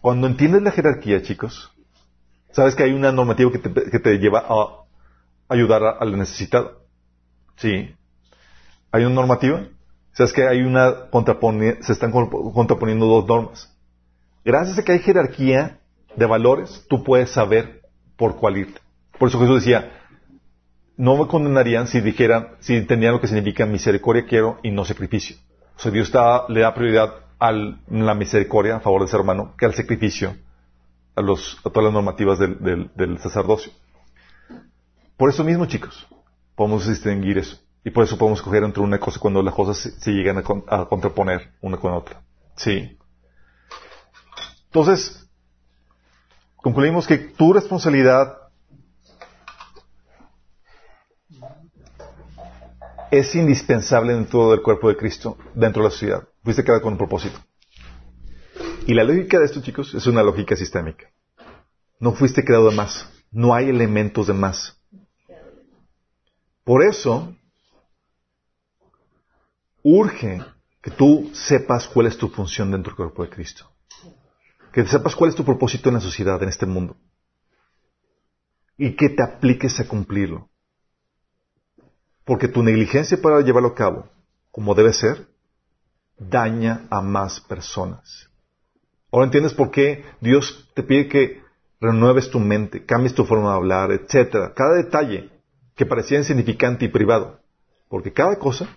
[0.00, 1.70] Cuando entiendes la jerarquía, chicos,
[2.50, 4.84] sabes que hay una normativa que te, lleva a
[5.48, 6.82] ayudar al necesitado.
[7.56, 7.94] Sí.
[8.90, 9.64] Hay una normativa.
[10.12, 11.08] Sabes que hay una
[11.80, 13.72] se están contraponiendo dos normas.
[14.44, 15.78] Gracias a que hay jerarquía
[16.16, 17.82] de valores, tú puedes saber
[18.16, 18.80] por cuál irte.
[19.18, 20.01] Por eso Jesús decía,
[20.96, 25.36] no me condenarían si dijeran, si entendían lo que significa misericordia quiero y no sacrificio.
[25.76, 26.12] O sea, Dios
[26.48, 30.36] le da prioridad a la misericordia a favor del ser humano que al sacrificio,
[31.16, 33.72] a, los, todas las normativas del, sacerdocio.
[35.16, 36.06] Por eso mismo, chicos,
[36.54, 37.58] podemos distinguir eso.
[37.84, 40.42] Y por eso podemos escoger entre una cosa cuando las cosas se, llegan a,
[40.76, 42.22] a, contraponer una con otra.
[42.54, 42.96] Sí.
[44.66, 45.28] Entonces,
[46.56, 48.41] concluimos que tu responsabilidad
[53.12, 56.28] es indispensable dentro del cuerpo de Cristo, dentro de la sociedad.
[56.42, 57.38] Fuiste creado con un propósito.
[58.86, 61.12] Y la lógica de esto, chicos, es una lógica sistémica.
[62.00, 63.06] No fuiste creado de más.
[63.30, 64.82] No hay elementos de más.
[66.64, 67.36] Por eso,
[69.82, 70.42] urge
[70.80, 73.70] que tú sepas cuál es tu función dentro del cuerpo de Cristo.
[74.72, 76.96] Que sepas cuál es tu propósito en la sociedad, en este mundo.
[78.78, 80.48] Y que te apliques a cumplirlo.
[82.24, 84.08] Porque tu negligencia para llevarlo a cabo,
[84.50, 85.26] como debe ser,
[86.18, 88.28] daña a más personas.
[89.10, 91.42] Ahora entiendes por qué Dios te pide que
[91.80, 94.54] renueves tu mente, cambies tu forma de hablar, etcétera.
[94.54, 95.30] Cada detalle
[95.74, 97.40] que parecía insignificante y privado.
[97.88, 98.68] Porque cada cosa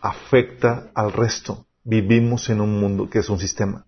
[0.00, 1.66] afecta al resto.
[1.84, 3.86] Vivimos en un mundo que es un sistema.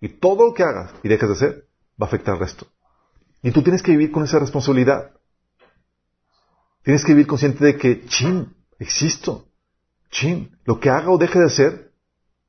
[0.00, 1.64] Y todo lo que hagas y dejes de hacer
[2.00, 2.66] va a afectar al resto.
[3.42, 5.12] Y tú tienes que vivir con esa responsabilidad.
[6.82, 9.46] Tienes que vivir consciente de que, chin, existo.
[10.10, 11.92] Chin, lo que haga o deje de hacer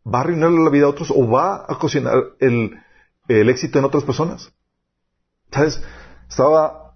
[0.06, 2.80] va a arruinarle la vida a otros o va a cocinar el,
[3.28, 4.52] éxito en otras personas.
[5.52, 5.82] ¿Sabes?
[6.30, 6.96] Estaba,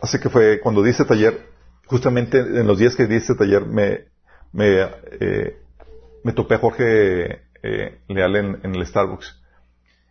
[0.00, 1.46] hace que fue cuando di este taller,
[1.86, 4.08] justamente en los días que di este taller me,
[4.52, 4.82] me,
[5.20, 5.58] eh,
[6.24, 9.40] me topé a Jorge eh, Leal en, el Starbucks.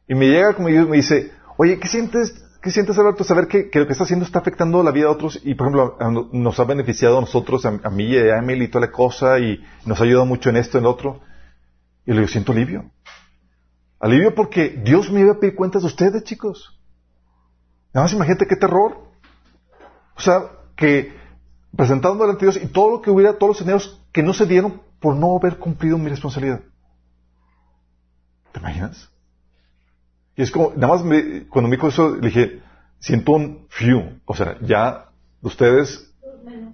[0.07, 3.69] Y me llega como y me dice, oye, ¿qué sientes ¿Qué sientes, Alberto, saber que,
[3.73, 6.65] lo que está haciendo está afectando la vida de otros y, por ejemplo, nos ha
[6.65, 10.03] beneficiado a nosotros, a, mí y a Emily y toda la cosa y nos ha
[10.03, 11.21] ayudado mucho en esto, en lo otro?
[12.05, 12.91] Y le digo, siento alivio.
[14.01, 16.77] Alivio porque Dios me iba a cuentas de ustedes, chicos.
[17.93, 19.07] Nada más imagínate qué terror.
[20.17, 21.13] O sea, que
[21.75, 24.45] presentando delante de Dios y todo lo que hubiera, todos los dineros que no se
[24.45, 26.61] dieron por no haber cumplido mi responsabilidad.
[28.51, 29.09] ¿Te imaginas?
[30.39, 31.01] Y es como, nada más
[31.49, 32.61] cuando me dijo eso, le dije,
[32.97, 34.21] siento un few.
[34.23, 35.09] O sea, ya
[35.41, 36.13] ustedes,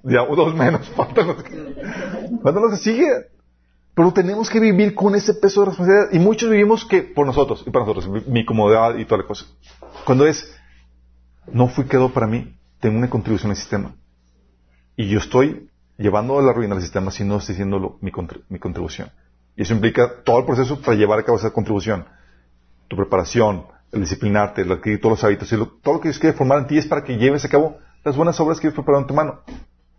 [0.03, 1.75] ya dos menos, faltan los que,
[2.43, 3.09] faltan los que sigue.
[3.95, 6.09] Pero tenemos que vivir con ese peso de responsabilidad.
[6.11, 9.47] Y muchos vivimos que por nosotros, y para nosotros, mi, comodidad y toda la cosa.
[10.05, 10.55] Cuando es,
[11.51, 13.95] no fui quedó para mí, tengo una contribución al sistema.
[14.95, 19.09] Y yo estoy llevando a la ruina al sistema si no estoy haciendo mi contribución.
[19.55, 22.05] Y eso implica todo el proceso para llevar a cabo esa contribución
[22.87, 26.35] tu preparación, el disciplinarte, el adquirir todos los hábitos, y todo lo que Dios quiere
[26.37, 29.01] formar en ti es para que lleves a cabo las buenas obras que Dios preparado
[29.01, 29.41] en tu mano.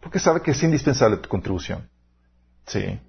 [0.00, 1.88] Porque sabe que es indispensable tu contribución.
[2.66, 3.00] Sí.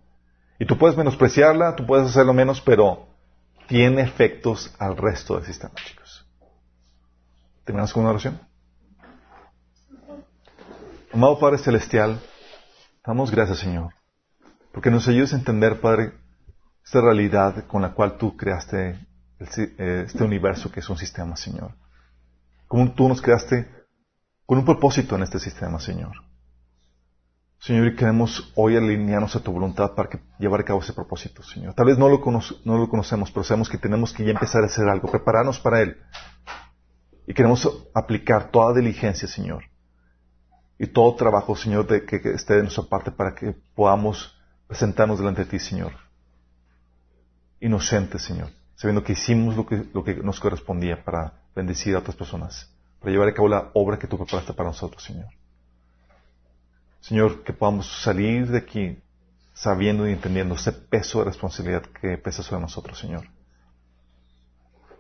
[0.60, 3.08] Y tú puedes menospreciarla, tú puedes hacerlo menos, pero
[3.68, 6.26] tiene efectos al resto del sistema, chicos.
[7.64, 8.40] ¿Terminamos con una oración?
[11.14, 12.20] Amado Padre Celestial,
[13.06, 13.94] damos gracias, Señor,
[14.72, 16.14] porque nos ayudes a entender, Padre,
[16.84, 18.98] esta realidad con la cual tú creaste
[19.40, 21.72] este universo que es un sistema, Señor.
[22.68, 23.70] Como tú nos creaste
[24.46, 26.14] con un propósito en este sistema, Señor.
[27.60, 31.42] Señor, y queremos hoy alinearnos a tu voluntad para que llevar a cabo ese propósito,
[31.42, 31.74] Señor.
[31.74, 32.22] Tal vez no lo,
[32.66, 35.82] no lo conocemos, pero sabemos que tenemos que ya empezar a hacer algo, prepararnos para
[35.82, 35.98] Él.
[37.26, 39.64] Y queremos aplicar toda diligencia, Señor.
[40.80, 45.44] Y todo trabajo, Señor, de que, esté de nuestra parte para que podamos presentarnos delante
[45.44, 45.94] de ti, Señor.
[47.60, 48.50] Inocentes, Señor.
[48.78, 52.72] Sabiendo que hicimos lo que, lo que nos correspondía para bendecir a otras personas.
[53.00, 55.28] Para llevar a cabo la obra que tú preparaste para nosotros, Señor.
[57.02, 59.00] Señor, que podamos salir de aquí
[59.54, 63.28] sabiendo y entendiendo ese peso de responsabilidad que pesa sobre nosotros, Señor.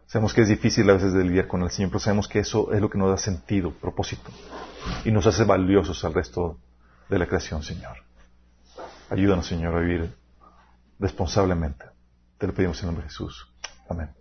[0.07, 2.73] Sabemos que es difícil a veces de lidiar con el Señor, pero sabemos que eso
[2.73, 4.31] es lo que nos da sentido, propósito,
[5.05, 6.57] y nos hace valiosos al resto
[7.09, 7.97] de la creación, Señor.
[9.11, 10.15] Ayúdanos, Señor, a vivir
[10.99, 11.85] responsablemente.
[12.39, 13.47] Te lo pedimos en el nombre de Jesús.
[13.89, 14.16] Amén.